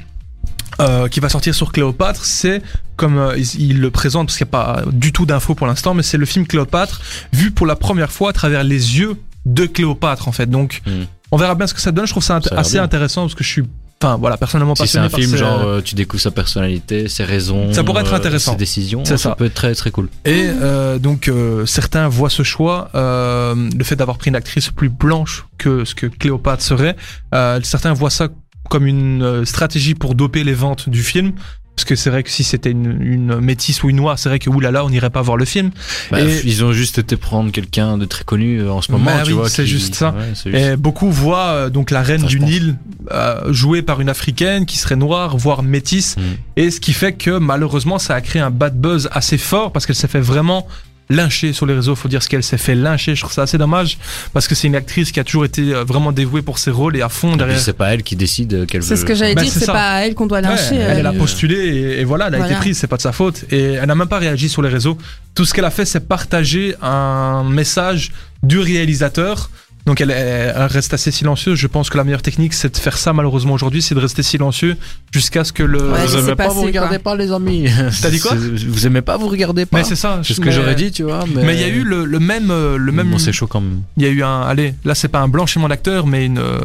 euh, 0.80 1.08
qui 1.08 1.20
va 1.20 1.30
sortir 1.30 1.54
sur 1.54 1.72
Cléopâtre, 1.72 2.26
c'est 2.26 2.60
comme 2.96 3.16
euh, 3.16 3.38
il, 3.38 3.70
il 3.70 3.80
le 3.80 3.90
présente, 3.90 4.26
parce 4.26 4.36
qu'il 4.36 4.44
n'y 4.46 4.50
a 4.50 4.52
pas 4.52 4.82
du 4.92 5.12
tout 5.12 5.24
d'infos 5.24 5.54
pour 5.54 5.66
l'instant, 5.66 5.94
mais 5.94 6.02
c'est 6.02 6.18
le 6.18 6.26
film 6.26 6.46
Cléopâtre 6.46 7.00
vu 7.32 7.50
pour 7.52 7.66
la 7.66 7.74
première 7.74 8.12
fois 8.12 8.28
à 8.30 8.32
travers 8.34 8.64
les 8.64 8.98
yeux 8.98 9.16
de 9.46 9.66
Cléopâtre, 9.66 10.28
en 10.28 10.32
fait. 10.32 10.46
Donc, 10.46 10.82
Mm. 10.86 10.90
on 11.32 11.36
verra 11.36 11.54
bien 11.54 11.66
ce 11.66 11.74
que 11.74 11.80
ça 11.80 11.92
donne. 11.92 12.06
Je 12.06 12.12
trouve 12.12 12.22
ça, 12.22 12.40
assez 12.56 12.72
bien. 12.74 12.82
intéressant 12.82 13.22
parce 13.22 13.34
que 13.34 13.44
je 13.44 13.48
suis 13.48 13.62
Enfin 14.02 14.16
voilà, 14.16 14.38
personnellement 14.38 14.74
Si 14.74 14.88
c'est 14.88 14.96
un 14.96 15.10
par 15.10 15.20
film, 15.20 15.36
genre, 15.36 15.60
euh, 15.60 15.82
tu 15.82 15.94
découvres 15.94 16.22
sa 16.22 16.30
personnalité, 16.30 17.06
ses 17.06 17.22
raisons. 17.24 17.70
Ça 17.74 17.84
pourrait 17.84 18.00
être 18.00 18.14
euh, 18.14 18.16
intéressant. 18.16 18.52
Ses 18.52 18.56
décisions. 18.56 19.04
Ça. 19.04 19.18
ça. 19.18 19.34
peut 19.34 19.44
être 19.44 19.52
très 19.52 19.74
très 19.74 19.90
cool. 19.90 20.08
Et 20.24 20.46
euh, 20.48 20.98
donc 20.98 21.28
euh, 21.28 21.66
certains 21.66 22.08
voient 22.08 22.30
ce 22.30 22.42
choix, 22.42 22.88
euh, 22.94 23.68
le 23.76 23.84
fait 23.84 23.96
d'avoir 23.96 24.16
pris 24.16 24.30
une 24.30 24.36
actrice 24.36 24.70
plus 24.70 24.88
blanche 24.88 25.44
que 25.58 25.84
ce 25.84 25.94
que 25.94 26.06
Cléopâtre 26.06 26.62
serait, 26.62 26.96
euh, 27.34 27.60
certains 27.62 27.92
voient 27.92 28.08
ça 28.08 28.28
comme 28.70 28.86
une 28.86 29.22
euh, 29.22 29.44
stratégie 29.44 29.94
pour 29.94 30.14
doper 30.14 30.44
les 30.44 30.54
ventes 30.54 30.88
du 30.88 31.02
film. 31.02 31.32
Parce 31.76 31.84
que 31.86 31.96
c'est 31.96 32.10
vrai 32.10 32.22
que 32.22 32.30
si 32.30 32.44
c'était 32.44 32.70
une, 32.72 33.00
une 33.00 33.40
métisse 33.40 33.82
ou 33.82 33.88
une 33.88 33.96
noire, 33.96 34.18
c'est 34.18 34.28
vrai 34.28 34.38
que 34.38 34.50
oulala, 34.50 34.84
on 34.84 34.90
n'irait 34.90 35.08
pas 35.08 35.22
voir 35.22 35.38
le 35.38 35.46
film. 35.46 35.70
Bah, 36.10 36.20
Et- 36.20 36.42
Ils 36.44 36.62
ont 36.62 36.72
juste 36.72 36.98
été 36.98 37.16
prendre 37.16 37.50
quelqu'un 37.52 37.96
de 37.96 38.04
très 38.04 38.22
connu 38.24 38.58
euh, 38.60 38.70
en 38.70 38.82
ce 38.82 38.92
moment, 38.92 39.06
Bah 39.06 39.22
tu 39.24 39.30
oui, 39.32 39.38
vois. 39.38 39.48
c'est 39.48 39.66
juste 39.66 39.94
ça. 39.94 40.10
Ouais, 40.10 40.32
c'est 40.34 40.50
juste- 40.50 40.62
Et 40.62 40.76
beaucoup 40.76 41.10
voient 41.10 41.46
euh, 41.46 41.70
donc 41.70 41.90
la 41.90 42.02
reine 42.02 42.20
Ça, 42.20 42.26
du. 42.26 42.38
Nil 42.40 42.76
euh, 43.12 43.50
jouée 43.52 43.80
par 43.80 44.02
une 44.02 44.10
africaine 44.10 44.66
qui 44.66 44.76
serait 44.76 44.96
noire, 44.96 45.38
voire 45.38 45.62
métisse. 45.62 46.16
Mm. 46.18 46.20
Et 46.56 46.70
ce 46.70 46.80
qui 46.80 46.92
fait 46.92 47.14
que 47.14 47.38
malheureusement, 47.38 47.98
ça 47.98 48.14
a 48.14 48.20
créé 48.20 48.42
un 48.42 48.50
bad 48.50 48.78
buzz 48.78 49.08
assez 49.12 49.38
fort 49.38 49.72
parce 49.72 49.86
qu'elle 49.86 49.96
s'est 49.96 50.06
fait 50.08 50.20
vraiment 50.20 50.66
lyncher 51.10 51.52
sur 51.52 51.66
les 51.66 51.74
réseaux. 51.74 51.94
Faut 51.94 52.08
dire 52.08 52.22
ce 52.22 52.28
qu'elle 52.28 52.42
s'est 52.42 52.56
fait 52.56 52.74
lyncher. 52.74 53.14
Je 53.14 53.20
trouve 53.20 53.32
ça 53.32 53.42
assez 53.42 53.58
dommage 53.58 53.98
parce 54.32 54.48
que 54.48 54.54
c'est 54.54 54.68
une 54.68 54.76
actrice 54.76 55.12
qui 55.12 55.20
a 55.20 55.24
toujours 55.24 55.44
été 55.44 55.74
euh, 55.74 55.84
vraiment 55.84 56.12
dévouée 56.12 56.40
pour 56.42 56.58
ses 56.58 56.70
rôles 56.70 56.96
et 56.96 57.02
à 57.02 57.08
fond 57.08 57.36
derrière. 57.36 57.58
c'est 57.58 57.72
pas 57.74 57.92
elle 57.92 58.02
qui 58.02 58.16
décide 58.16 58.54
euh, 58.54 58.64
qu'elle 58.66 58.80
veut. 58.80 58.86
C'est 58.86 58.96
ce 58.96 59.04
que 59.04 59.14
j'allais 59.14 59.34
Bah, 59.34 59.42
dire, 59.42 59.52
c'est 59.52 59.66
pas 59.66 59.96
à 59.96 60.00
elle 60.06 60.14
qu'on 60.14 60.26
doit 60.26 60.38
Ouais, 60.38 60.44
lyncher. 60.48 60.76
elle, 60.76 60.98
elle 61.00 61.06
a 61.06 61.10
euh, 61.12 61.18
postulé 61.18 61.56
et, 61.56 62.00
et 62.00 62.04
voilà, 62.04 62.28
elle 62.28 62.34
a 62.34 62.38
Voilà. 62.38 62.52
été 62.52 62.60
prise, 62.60 62.78
c'est 62.78 62.86
pas 62.86 62.96
de 62.96 63.02
sa 63.02 63.12
faute. 63.12 63.44
Et 63.50 63.60
elle 63.74 63.86
n'a 63.86 63.94
même 63.94 64.08
pas 64.08 64.18
réagi 64.18 64.48
sur 64.48 64.62
les 64.62 64.68
réseaux. 64.70 64.96
Tout 65.34 65.44
ce 65.44 65.52
qu'elle 65.52 65.64
a 65.66 65.70
fait, 65.70 65.84
c'est 65.84 66.00
partager 66.08 66.74
un 66.80 67.44
message 67.44 68.12
du 68.42 68.58
réalisateur. 68.60 69.50
Donc 69.86 70.00
elle, 70.00 70.10
elle- 70.10 70.54
elle 70.56 70.62
reste 70.66 70.92
assez 70.94 71.10
silencieuse. 71.10 71.58
Je 71.58 71.66
pense 71.66 71.88
que 71.90 71.96
la 71.96 72.04
meilleure 72.04 72.22
technique, 72.22 72.52
c'est 72.54 72.72
de 72.72 72.76
faire 72.76 72.98
ça 72.98 73.12
malheureusement 73.12 73.54
aujourd'hui, 73.54 73.80
c'est 73.82 73.94
de 73.94 74.00
rester 74.00 74.22
silencieux 74.22 74.76
jusqu'à 75.12 75.42
ce 75.44 75.52
que 75.52 75.62
le. 75.62 75.90
Ouais, 75.90 76.06
Vous 76.06 76.18
aimez 76.18 76.34
pas, 76.36 76.48
vous 76.48 76.62
regardez 76.62 76.96
quoi. 76.96 77.12
pas 77.12 77.16
les 77.16 77.32
amis. 77.32 77.66
T'as 78.02 78.10
dit 78.10 78.20
quoi 78.20 78.32
Vous 78.34 78.86
aimez 78.86 79.02
pas, 79.02 79.16
vous 79.16 79.28
regardez 79.28 79.66
pas. 79.66 79.78
Mais 79.78 79.84
c'est 79.84 79.96
ça. 79.96 80.20
C'est 80.22 80.34
ce 80.34 80.40
que 80.40 80.46
mais- 80.46 80.52
j'aurais 80.52 80.74
dit, 80.74 80.90
tu 80.92 81.02
vois. 81.04 81.24
Mais, 81.34 81.44
Mais 81.44 81.54
il 81.54 81.60
y 81.60 81.64
a 81.64 81.68
eu 81.68 81.82
le, 81.82 82.04
le 82.04 82.18
même, 82.20 82.50
euh, 82.50 82.76
le 82.76 82.92
même. 82.92 83.10
Bon, 83.10 83.18
c'est 83.18 83.32
chaud 83.32 83.46
quand 83.46 83.60
même. 83.60 83.80
Il 83.96 84.02
y 84.04 84.06
a 84.06 84.10
eu 84.10 84.22
un. 84.22 84.42
Allez, 84.42 84.74
là 84.84 84.94
c'est 84.94 85.08
pas 85.08 85.20
un 85.20 85.28
blanchiment 85.28 85.68
d'acteur, 85.68 86.06
mais 86.06 86.26
une 86.26 86.38
euh, 86.38 86.58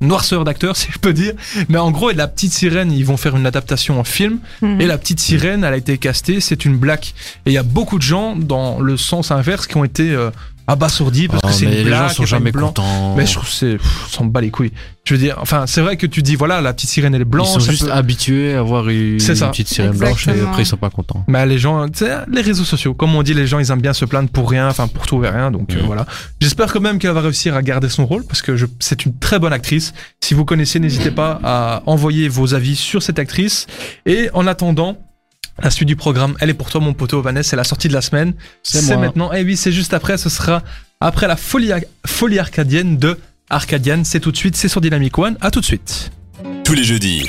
noirceur 0.00 0.44
d'acteur, 0.44 0.76
si 0.80 0.88
je 0.92 0.98
peux 0.98 1.12
dire. 1.12 1.34
Mais 1.68 1.78
en 1.78 1.90
gros, 1.90 2.10
et 2.10 2.14
la 2.14 2.26
petite 2.28 2.52
sirène, 2.52 2.90
ils 2.92 3.04
vont 3.04 3.16
faire 3.16 3.36
une 3.36 3.46
adaptation 3.46 4.00
en 4.00 4.04
film. 4.04 4.38
mhm. 4.62 4.80
Et 4.80 4.86
la 4.86 4.98
petite 4.98 5.20
sirène, 5.20 5.62
elle 5.64 5.74
a 5.74 5.76
été 5.76 5.98
castée, 5.98 6.40
c'est 6.40 6.64
une 6.64 6.76
blague. 6.76 7.04
Et 7.46 7.50
il 7.50 7.52
y 7.52 7.58
a 7.58 7.62
beaucoup 7.62 7.96
de 7.98 8.02
gens, 8.02 8.34
dans 8.36 8.80
le 8.80 8.96
sens 8.96 9.30
inverse, 9.30 9.66
qui 9.66 9.76
ont 9.76 9.84
été 9.84 10.10
euh, 10.10 10.30
abasourdis 10.70 11.28
parce 11.28 11.40
Oh, 11.44 11.48
que 11.48 11.52
c'est 11.52 11.66
mais 11.66 11.72
une 11.72 11.78
les 11.78 11.84
blague. 11.84 12.02
gens 12.04 12.10
et 12.10 12.14
sont 12.14 12.26
jamais 12.26 12.52
contents. 12.52 13.14
Mais 13.16 13.26
je 13.26 13.32
trouve 13.34 13.46
que 13.48 13.54
c'est. 13.54 13.76
s'en 14.10 14.24
bat 14.24 14.40
les 14.40 14.50
couilles. 14.50 14.72
Je 15.04 15.14
veux 15.14 15.20
dire, 15.20 15.36
enfin, 15.40 15.64
c'est 15.66 15.80
vrai 15.80 15.96
que 15.96 16.06
tu 16.06 16.22
dis, 16.22 16.36
voilà, 16.36 16.60
la 16.60 16.72
petite 16.72 16.90
sirène, 16.90 17.14
elle 17.14 17.22
est 17.22 17.24
Ils 17.24 17.28
blanche. 17.28 17.48
sont 17.48 17.60
ça 17.60 17.70
juste 17.72 17.86
peut- 17.86 17.92
habitués 17.92 18.54
à 18.54 18.62
voir 18.62 18.88
une, 18.88 19.18
C'est 19.18 19.32
petite 19.48 19.66
sirène 19.68 19.92
blanche 19.92 20.28
et 20.28 20.40
après 20.42 20.62
ils 20.62 20.66
sont 20.66 20.76
pas 20.76 20.90
contents. 20.90 21.24
Mais 21.26 21.44
les 21.46 21.58
gens, 21.58 21.88
tu 21.88 21.98
sais, 22.04 22.10
les 22.30 22.42
réseaux 22.42 22.64
sociaux, 22.64 22.94
comme 22.94 23.14
on 23.16 23.22
dit, 23.22 23.34
les 23.34 23.46
gens, 23.46 23.58
ils 23.58 23.70
aiment 23.70 23.80
bien 23.80 23.92
se 23.94 24.04
plaindre 24.04 24.28
pour 24.28 24.48
rien, 24.50 24.68
enfin, 24.68 24.86
pour 24.88 25.06
tout 25.06 25.24
et 25.24 25.28
rien. 25.28 25.50
Donc 25.50 25.74
euh, 25.74 25.80
voilà. 25.84 26.06
J'espère 26.40 26.72
quand 26.72 26.80
même 26.80 26.98
qu'elle 26.98 27.10
va 27.12 27.22
réussir 27.22 27.56
à 27.56 27.62
garder 27.62 27.88
son 27.88 28.06
rôle 28.06 28.24
parce 28.24 28.42
que 28.42 28.56
je- 28.56 28.66
c'est 28.78 29.04
une 29.04 29.16
très 29.18 29.38
bonne 29.38 29.52
actrice. 29.52 29.92
Si 30.20 30.34
vous 30.34 30.44
connaissez, 30.44 30.78
n'hésitez 30.78 31.10
pas 31.10 31.40
à 31.42 31.82
envoyer 31.86 32.28
vos 32.28 32.54
avis 32.54 32.76
sur 32.76 33.02
cette 33.02 33.18
actrice. 33.18 33.66
Et 34.06 34.28
en 34.34 34.46
attendant, 34.46 34.96
la 35.62 35.70
suite 35.70 35.88
du 35.88 35.96
programme, 35.96 36.34
elle 36.40 36.50
est 36.50 36.54
pour 36.54 36.70
toi, 36.70 36.80
mon 36.80 36.94
poteau, 36.94 37.20
Vanessa, 37.22 37.50
c'est 37.50 37.56
la 37.56 37.64
sortie 37.64 37.88
de 37.88 37.92
la 37.94 38.00
semaine. 38.00 38.34
C'est 38.62 38.80
C'est 38.80 38.94
moi. 38.96 39.06
maintenant. 39.06 39.32
Et 39.32 39.42
oui, 39.42 39.56
c'est 39.56 39.72
juste 39.72 39.94
après. 39.94 40.16
Ce 40.18 40.28
sera 40.28 40.62
après 41.00 41.26
la 41.28 41.36
folie, 41.36 41.70
folie 42.06 42.38
arcadienne 42.38 42.96
de 42.98 43.18
Arcadian. 43.50 44.02
C'est 44.04 44.20
tout 44.20 44.32
de 44.32 44.36
suite. 44.36 44.56
C'est 44.56 44.68
sur 44.68 44.80
Dynamic 44.80 45.16
One. 45.18 45.36
À 45.40 45.50
tout 45.50 45.60
de 45.60 45.64
suite. 45.64 46.10
Tous 46.64 46.74
les 46.74 46.84
jeudis, 46.84 47.28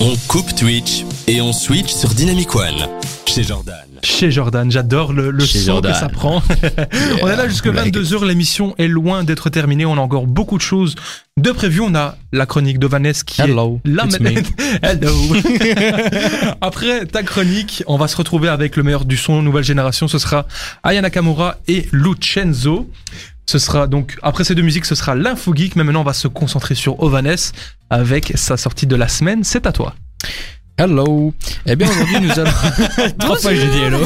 on 0.00 0.14
coupe 0.28 0.54
Twitch 0.54 1.04
et 1.28 1.40
on 1.40 1.52
switch 1.52 1.90
sur 1.92 2.08
Dynamic 2.10 2.54
One 2.54 2.88
chez 3.26 3.42
Jordan. 3.44 3.76
Chez 4.02 4.30
Jordan, 4.30 4.70
j'adore 4.70 5.12
le, 5.12 5.30
le 5.30 5.44
son 5.44 5.58
Jordan. 5.58 5.92
que 5.92 5.98
ça 5.98 6.08
prend. 6.08 6.42
on 7.22 7.28
est 7.28 7.36
là 7.36 7.48
jusque 7.48 7.66
like 7.66 7.94
22h. 7.94 8.26
L'émission 8.26 8.74
est 8.78 8.88
loin 8.88 9.24
d'être 9.24 9.50
terminée. 9.50 9.84
On 9.84 9.94
a 9.94 10.00
encore 10.00 10.26
beaucoup 10.26 10.56
de 10.56 10.62
choses 10.62 10.94
de 11.36 11.50
prévues. 11.50 11.80
On 11.80 11.94
a 11.94 12.16
la 12.32 12.46
chronique 12.46 12.78
de 12.78 12.86
Vanessa 12.86 13.22
qui 13.24 13.40
Hello, 13.42 13.80
est 13.84 13.88
là 13.88 14.06
maintenant. 14.06 14.30
Hello. 14.82 15.12
Après 16.60 17.06
ta 17.06 17.22
chronique, 17.22 17.82
on 17.86 17.96
va 17.96 18.08
se 18.08 18.16
retrouver 18.16 18.48
avec 18.48 18.76
le 18.76 18.82
meilleur 18.82 19.04
du 19.04 19.16
son 19.16 19.42
nouvelle 19.42 19.64
génération. 19.64 20.08
Ce 20.08 20.18
sera 20.18 20.46
Aya 20.82 21.02
Nakamura 21.02 21.58
et 21.68 21.88
Lucenzo. 21.92 22.90
Ce 23.46 23.58
sera 23.58 23.88
donc, 23.88 24.16
après 24.22 24.44
ces 24.44 24.54
deux 24.54 24.62
musiques, 24.62 24.84
ce 24.84 24.94
sera 24.94 25.16
l'Info 25.16 25.52
Geek, 25.52 25.74
mais 25.74 25.82
maintenant 25.82 26.02
on 26.02 26.04
va 26.04 26.12
se 26.12 26.28
concentrer 26.28 26.76
sur 26.76 27.02
Ovanes 27.02 27.50
avec 27.90 28.32
sa 28.36 28.56
sortie 28.56 28.86
de 28.86 28.94
la 28.94 29.08
semaine. 29.08 29.42
C'est 29.42 29.66
à 29.66 29.72
toi. 29.72 29.96
Hello. 30.80 31.34
Eh 31.66 31.76
bien 31.76 31.86
aujourd'hui 31.90 32.20
nous 32.22 32.30
allons. 32.40 32.50
Trois 33.18 33.36
fois 33.36 33.54
j'ai 33.54 33.66
dit 33.68 33.80
hello. 33.84 33.98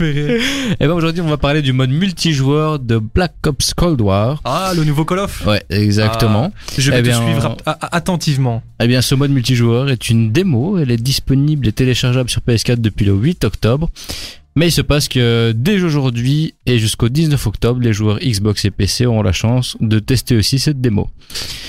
Eh 0.00 0.86
bien 0.86 0.94
aujourd'hui 0.94 1.20
on 1.20 1.28
va 1.28 1.36
parler 1.36 1.60
du 1.60 1.74
mode 1.74 1.90
multijoueur 1.90 2.78
de 2.78 2.96
Black 2.96 3.34
Ops 3.46 3.74
Cold 3.74 4.00
War. 4.00 4.40
Ah, 4.44 4.72
le 4.74 4.82
nouveau 4.84 5.04
Call 5.04 5.18
of 5.18 5.46
Ouais, 5.46 5.62
exactement. 5.68 6.50
Je 6.78 6.90
vais 6.90 7.00
Eh 7.00 7.02
te 7.02 7.08
bien, 7.08 7.20
suivre 7.22 7.58
attentivement. 7.66 8.62
Eh 8.80 8.86
bien, 8.86 9.02
ce 9.02 9.14
mode 9.14 9.30
multijoueur 9.30 9.90
est 9.90 10.08
une 10.08 10.32
démo. 10.32 10.78
Elle 10.78 10.90
est 10.90 10.96
disponible 10.96 11.68
et 11.68 11.72
téléchargeable 11.72 12.30
sur 12.30 12.40
PS4 12.40 12.76
depuis 12.80 13.04
le 13.04 13.12
8 13.12 13.44
octobre. 13.44 13.90
Mais 14.56 14.68
il 14.68 14.70
se 14.72 14.82
passe 14.82 15.08
que 15.08 15.52
dès 15.56 15.82
aujourd'hui 15.82 16.54
et 16.66 16.78
jusqu'au 16.78 17.08
19 17.08 17.44
octobre, 17.48 17.80
les 17.80 17.92
joueurs 17.92 18.20
Xbox 18.20 18.64
et 18.64 18.70
PC 18.70 19.04
auront 19.04 19.22
la 19.22 19.32
chance 19.32 19.76
de 19.80 19.98
tester 19.98 20.36
aussi 20.36 20.60
cette 20.60 20.80
démo. 20.80 21.10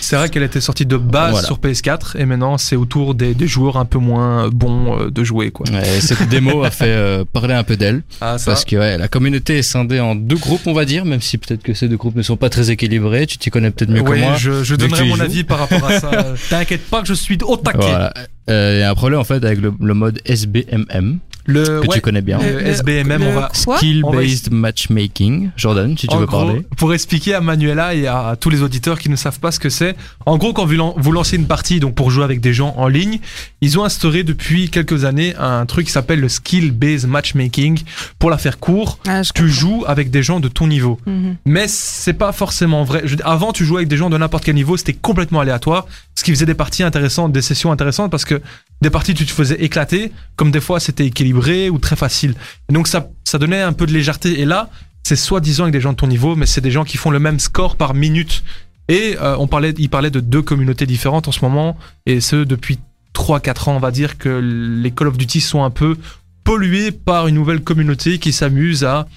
C'est 0.01 0.15
vrai 0.15 0.29
qu'elle 0.29 0.43
était 0.43 0.61
sortie 0.61 0.85
de 0.85 0.95
base 0.97 1.31
Voilà. 1.31 1.47
sur 1.47 1.57
PS4 1.57 2.15
et 2.19 2.25
maintenant 2.25 2.59
c'est 2.59 2.75
autour 2.75 3.15
des, 3.15 3.33
des 3.33 3.47
joueurs 3.47 3.77
un 3.77 3.85
peu 3.85 3.97
moins 3.97 4.49
bons 4.49 4.99
euh, 4.99 5.09
de 5.09 5.23
jouer 5.23 5.49
quoi. 5.49 5.65
Cette 5.99 6.29
démo 6.29 6.63
a 6.63 6.69
fait 6.69 6.85
euh, 6.89 7.25
parler 7.25 7.55
un 7.55 7.63
peu 7.63 7.75
d'elle 7.75 8.03
Ah 8.21 8.35
parce 8.45 8.63
que 8.65 8.75
ouais, 8.75 8.99
la 8.99 9.07
communauté 9.07 9.57
est 9.57 9.63
scindée 9.63 9.99
en 9.99 10.13
deux 10.13 10.35
groupes, 10.37 10.67
on 10.67 10.73
va 10.73 10.85
dire, 10.85 11.05
même 11.05 11.21
si 11.21 11.39
peut-être 11.39 11.63
que 11.63 11.73
ces 11.73 11.87
deux 11.87 11.97
groupes 11.97 12.15
ne 12.15 12.21
sont 12.21 12.37
pas 12.37 12.49
très 12.51 12.69
équilibrés. 12.69 13.25
Tu 13.25 13.39
t'y 13.39 13.49
connais 13.49 13.71
peut-être 13.71 13.89
mieux 13.89 14.03
que 14.03 14.13
moi. 14.19 14.35
je, 14.37 14.63
je 14.63 14.75
donnerai 14.75 15.05
mon 15.07 15.15
joues. 15.15 15.21
avis 15.23 15.43
par 15.43 15.57
rapport 15.57 15.85
à 15.89 15.99
ça. 15.99 16.11
T'inquiète 16.51 16.85
pas 16.87 17.01
que 17.01 17.07
je 17.07 17.15
suis 17.15 17.39
au 17.43 17.57
taquet. 17.57 17.79
Voilà. 17.79 18.13
Euh, 18.51 18.73
Il 18.75 18.79
y 18.81 18.83
a 18.83 18.91
un 18.91 18.95
problème 18.95 19.19
en 19.19 19.23
fait 19.23 19.43
avec 19.43 19.59
le, 19.59 19.73
le 19.81 19.93
mode 19.95 20.19
SBMM 20.25 21.17
Le 21.45 21.63
que 21.81 21.87
ouais, 21.87 21.95
tu 21.95 22.01
connais 22.01 22.21
bien. 22.21 22.39
le 22.39 22.59
Le- 22.59 22.67
SBMM, 22.67 23.21
le- 23.21 23.27
on 23.27 23.33
va. 23.33 23.51
Quoi 23.65 23.77
Skill 23.77 24.01
On 24.03 24.11
va 24.11 24.17
Based 24.21 24.51
Matchmaking. 24.51 25.49
Jordan, 25.57 25.97
si 25.97 26.07
tu 26.07 26.15
En 26.15 26.19
veux 26.19 26.25
gros, 26.25 26.45
parler. 26.45 26.65
Pour 26.77 26.93
expliquer 26.93 27.33
à 27.33 27.41
Manuela 27.41 27.93
et 27.95 28.07
à 28.07 28.35
tous 28.39 28.49
les 28.49 28.61
auditeurs 28.61 28.99
qui 28.99 29.09
ne 29.09 29.15
savent 29.15 29.39
pas 29.39 29.51
ce 29.51 29.59
que 29.59 29.69
c'est, 29.69 29.95
en 30.25 30.37
gros, 30.37 30.53
quand 30.53 30.65
vous, 30.65 30.73
lan- 30.73 30.93
vous 30.97 31.11
lancez 31.11 31.35
une 31.35 31.47
partie, 31.47 31.79
donc 31.79 31.95
pour 31.95 32.11
jouer 32.11 32.23
avec 32.23 32.41
des 32.41 32.53
gens 32.53 32.73
en 32.77 32.87
ligne, 32.87 33.19
ils 33.61 33.79
ont 33.79 33.83
instauré 33.83 34.23
depuis 34.23 34.69
quelques 34.69 35.05
années 35.05 35.35
un 35.39 35.65
truc 35.65 35.85
qui 35.87 35.91
s'appelle 35.91 36.19
le 36.19 36.29
Skill 36.29 36.71
Based 36.71 37.07
Matchmaking. 37.07 37.79
Pour 38.19 38.29
la 38.29 38.37
faire 38.37 38.59
court, 38.59 38.99
Ah, 39.07 39.21
tu 39.33 39.49
joues 39.49 39.83
avec 39.87 40.09
des 40.11 40.23
gens 40.23 40.39
de 40.39 40.47
ton 40.47 40.67
niveau. 40.67 40.99
Mhm. 41.05 41.35
Mais 41.45 41.65
c'est 41.67 42.13
pas 42.13 42.31
forcément 42.31 42.83
vrai. 42.83 43.01
Je 43.05 43.15
avant, 43.23 43.51
tu 43.51 43.65
jouais 43.65 43.77
avec 43.77 43.87
des 43.87 43.97
gens 43.97 44.09
de 44.09 44.17
n'importe 44.17 44.43
quel 44.45 44.55
niveau, 44.55 44.77
c'était 44.77 44.93
complètement 44.93 45.39
aléatoire, 45.39 45.85
ce 46.15 46.23
qui 46.23 46.31
faisait 46.31 46.45
des 46.45 46.53
parties 46.53 46.83
intéressantes, 46.83 47.31
des 47.31 47.41
sessions 47.41 47.71
intéressantes, 47.71 48.11
parce 48.11 48.25
que 48.25 48.41
des 48.81 48.89
parties, 48.89 49.13
tu 49.13 49.25
te 49.25 49.31
faisais 49.31 49.55
éclater, 49.63 50.11
comme 50.35 50.51
des 50.51 50.61
fois, 50.61 50.79
c'était 50.79 51.05
équilibré 51.05 51.69
ou 51.69 51.77
très 51.77 51.95
facile. 51.95 52.35
Et 52.69 52.73
donc, 52.73 52.87
ça, 52.87 53.07
donnait 53.39 53.61
un 53.61 53.73
peu 53.73 53.85
de 53.85 53.93
légèreté. 53.93 54.39
Et 54.39 54.45
là, 54.45 54.69
c'est 55.03 55.15
soi-disant 55.15 55.63
avec 55.63 55.73
des 55.73 55.81
gens 55.81 55.91
de 55.91 55.97
ton 55.97 56.07
niveau, 56.07 56.35
mais 56.35 56.45
c'est 56.45 56.61
des 56.61 56.71
gens 56.71 56.83
qui 56.83 56.97
font 56.97 57.11
le 57.11 57.19
même 57.19 57.39
score 57.39 57.75
par 57.75 57.93
minute. 57.93 58.43
Et 58.87 59.17
euh, 59.19 59.35
on 59.39 59.47
parlait, 59.47 59.73
il 59.77 59.89
parlait 59.89 60.11
de 60.11 60.19
deux 60.19 60.41
communautés 60.41 60.85
différentes 60.85 61.27
en 61.27 61.31
ce 61.31 61.41
moment, 61.41 61.77
et 62.05 62.21
ce 62.21 62.37
depuis 62.37 62.79
3-4 63.15 63.69
ans, 63.69 63.75
on 63.75 63.79
va 63.79 63.91
dire 63.91 64.17
que 64.17 64.29
les 64.29 64.91
Call 64.91 65.07
of 65.07 65.17
Duty 65.17 65.41
sont 65.41 65.63
un 65.63 65.71
peu 65.71 65.97
pollués 66.43 66.91
par 66.91 67.27
une 67.27 67.35
nouvelle 67.35 67.61
communauté 67.61 68.19
qui 68.19 68.31
s'amuse 68.31 68.83
à 68.83 69.07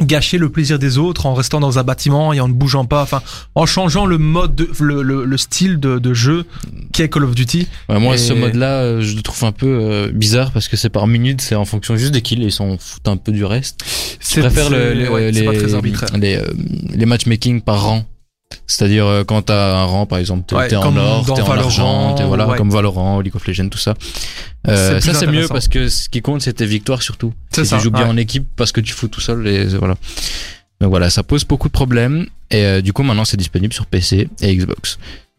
gâcher 0.00 0.38
le 0.38 0.48
plaisir 0.48 0.78
des 0.78 0.96
autres 0.98 1.26
en 1.26 1.34
restant 1.34 1.60
dans 1.60 1.78
un 1.78 1.82
bâtiment 1.82 2.32
et 2.32 2.40
en 2.40 2.48
ne 2.48 2.52
bougeant 2.54 2.84
pas, 2.86 3.02
enfin 3.02 3.22
en 3.54 3.66
changeant 3.66 4.06
le 4.06 4.16
mode, 4.18 4.54
de- 4.54 4.70
le, 4.80 5.02
le, 5.02 5.24
le 5.24 5.36
style 5.36 5.78
de, 5.80 5.98
de 5.98 6.14
jeu 6.14 6.44
qui 6.92 7.02
est 7.02 7.08
Call 7.08 7.24
of 7.24 7.34
Duty. 7.34 7.66
Ouais, 7.88 7.98
moi, 8.00 8.14
Et- 8.14 8.18
ce 8.18 8.32
mode-là, 8.32 8.80
euh, 8.80 9.00
je 9.02 9.14
le 9.16 9.22
trouve 9.22 9.44
un 9.44 9.52
peu 9.52 9.66
euh, 9.66 10.10
bizarre 10.12 10.50
parce 10.50 10.68
que 10.68 10.76
c'est 10.76 10.88
par 10.90 11.06
minute, 11.06 11.40
c'est 11.40 11.54
en 11.54 11.64
fonction 11.64 11.96
juste 11.96 12.12
des 12.12 12.22
kills 12.22 12.42
et 12.42 12.46
ils 12.46 12.52
s'en 12.52 12.76
foutent 12.78 13.08
un 13.08 13.16
peu 13.18 13.32
du 13.32 13.44
reste. 13.44 13.80
Je 13.84 14.26
C'est 14.26 14.40
préfère 14.40 14.70
le- 14.70 14.92
les, 14.94 15.08
ouais, 15.08 15.30
les, 15.30 15.46
les, 16.18 16.36
euh, 16.36 16.46
les 16.94 17.06
matchmaking 17.06 17.60
par 17.60 17.82
rang. 17.82 18.04
C'est-à-dire 18.66 19.06
euh, 19.06 19.24
quand 19.24 19.42
t'as 19.42 19.76
un 19.76 19.84
rang, 19.84 20.06
par 20.06 20.18
exemple, 20.18 20.44
t'es 20.46 20.54
Ouais, 20.54 20.74
en 20.74 20.96
or, 20.96 21.24
t'es 21.24 21.40
en 21.40 21.44
Valorant, 21.44 21.64
argent, 21.64 22.14
t'es 22.14 22.24
voilà, 22.24 22.48
ouais. 22.48 22.56
comme 22.56 22.70
Valorant, 22.70 23.20
League 23.20 23.34
of 23.36 23.46
Legends, 23.46 23.68
tout 23.68 23.78
ça. 23.78 23.94
Euh, 24.68 25.00
ça 25.00 25.14
c'est 25.14 25.26
mieux 25.26 25.48
parce 25.48 25.68
que 25.68 25.88
ce 25.88 26.08
qui 26.08 26.22
compte 26.22 26.42
c'est 26.42 26.52
tes 26.52 26.66
victoires 26.66 27.02
surtout. 27.02 27.32
Si 27.52 27.62
tu 27.62 27.80
joues 27.80 27.90
bien 27.90 28.04
ouais. 28.04 28.10
en 28.10 28.16
équipe 28.16 28.46
parce 28.56 28.70
que 28.70 28.80
tu 28.80 28.92
fous 28.92 29.08
tout 29.08 29.20
seul 29.20 29.46
et 29.46 29.66
voilà. 29.66 29.96
Donc 30.80 30.90
voilà, 30.90 31.10
ça 31.10 31.22
pose 31.22 31.44
beaucoup 31.44 31.68
de 31.68 31.72
problèmes 31.72 32.26
et 32.50 32.64
euh, 32.64 32.80
du 32.80 32.92
coup 32.92 33.02
maintenant 33.02 33.24
c'est 33.24 33.36
disponible 33.36 33.72
sur 33.72 33.86
PC 33.86 34.28
et 34.40 34.56
Xbox. 34.56 34.98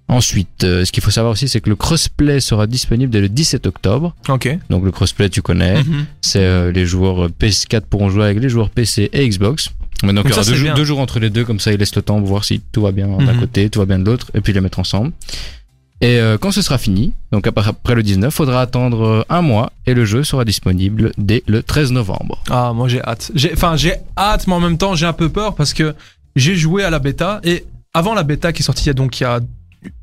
Ensuite, 0.09 0.63
euh, 0.63 0.83
ce 0.83 0.91
qu'il 0.91 1.01
faut 1.01 1.11
savoir 1.11 1.31
aussi, 1.31 1.47
c'est 1.47 1.61
que 1.61 1.69
le 1.69 1.75
crossplay 1.75 2.39
sera 2.41 2.67
disponible 2.67 3.11
dès 3.11 3.21
le 3.21 3.29
17 3.29 3.65
octobre. 3.65 4.13
Ok. 4.27 4.49
Donc 4.69 4.83
le 4.83 4.91
crossplay, 4.91 5.29
tu 5.29 5.41
connais. 5.41 5.81
Mhm. 5.81 6.05
C'est 6.21 6.43
euh, 6.43 6.71
les 6.71 6.85
joueurs 6.85 7.29
PS4 7.29 7.81
pourront 7.89 8.09
jouer 8.09 8.25
avec 8.25 8.39
les 8.39 8.49
joueurs 8.49 8.69
PC 8.69 9.09
et 9.13 9.27
Xbox. 9.27 9.69
Donc 10.01 10.25
il 10.25 10.29
y 10.29 10.33
aura 10.33 10.43
ça, 10.43 10.51
deux, 10.51 10.61
bien. 10.61 10.73
deux 10.73 10.83
jours 10.85 10.99
entre 10.99 11.19
les 11.19 11.29
deux, 11.29 11.45
comme 11.45 11.59
ça 11.59 11.71
ils 11.71 11.79
laissent 11.79 11.95
le 11.95 12.01
temps 12.01 12.17
pour 12.19 12.27
voir 12.27 12.43
si 12.43 12.61
tout 12.71 12.81
va 12.81 12.91
bien 12.91 13.07
d'un 13.07 13.33
Mhm. 13.33 13.39
côté, 13.39 13.69
tout 13.69 13.79
va 13.79 13.85
bien 13.85 13.99
de 13.99 14.05
l'autre, 14.05 14.31
et 14.33 14.41
puis 14.41 14.51
les 14.53 14.59
mettre 14.61 14.79
ensemble. 14.79 15.11
Et 16.01 16.19
euh, 16.19 16.37
quand 16.37 16.51
ce 16.51 16.61
sera 16.61 16.77
fini, 16.77 17.13
donc 17.31 17.47
après, 17.47 17.95
le 17.95 18.03
19, 18.03 18.33
faudra 18.33 18.59
attendre 18.61 19.01
euh, 19.05 19.23
un 19.29 19.41
mois 19.41 19.71
et 19.85 19.93
le 19.93 20.03
jeu 20.03 20.23
sera 20.25 20.43
disponible 20.43 21.13
dès 21.17 21.43
le 21.47 21.63
13 21.63 21.93
novembre. 21.93 22.43
Ah, 22.49 22.73
moi 22.75 22.89
j'ai 22.89 23.01
hâte. 23.01 23.31
Enfin, 23.53 23.77
j'ai 23.77 23.93
hâte, 24.17 24.45
mais 24.47 24.53
en 24.53 24.59
même 24.59 24.77
temps, 24.77 24.95
j'ai 24.95 25.05
un 25.05 25.13
peu 25.13 25.29
peur 25.29 25.55
parce 25.55 25.73
que 25.73 25.95
j'ai 26.35 26.55
joué 26.55 26.83
à 26.83 26.89
la 26.89 26.99
bêta 26.99 27.39
et 27.45 27.63
avant 27.93 28.13
la 28.15 28.23
bêta 28.23 28.51
qui 28.51 28.63
est 28.63 28.65
sortie 28.65 28.83
il 28.85 28.87
y 28.87 28.89
a 28.89 28.93
donc 28.95 29.17
il 29.19 29.23
y 29.23 29.25
a 29.25 29.39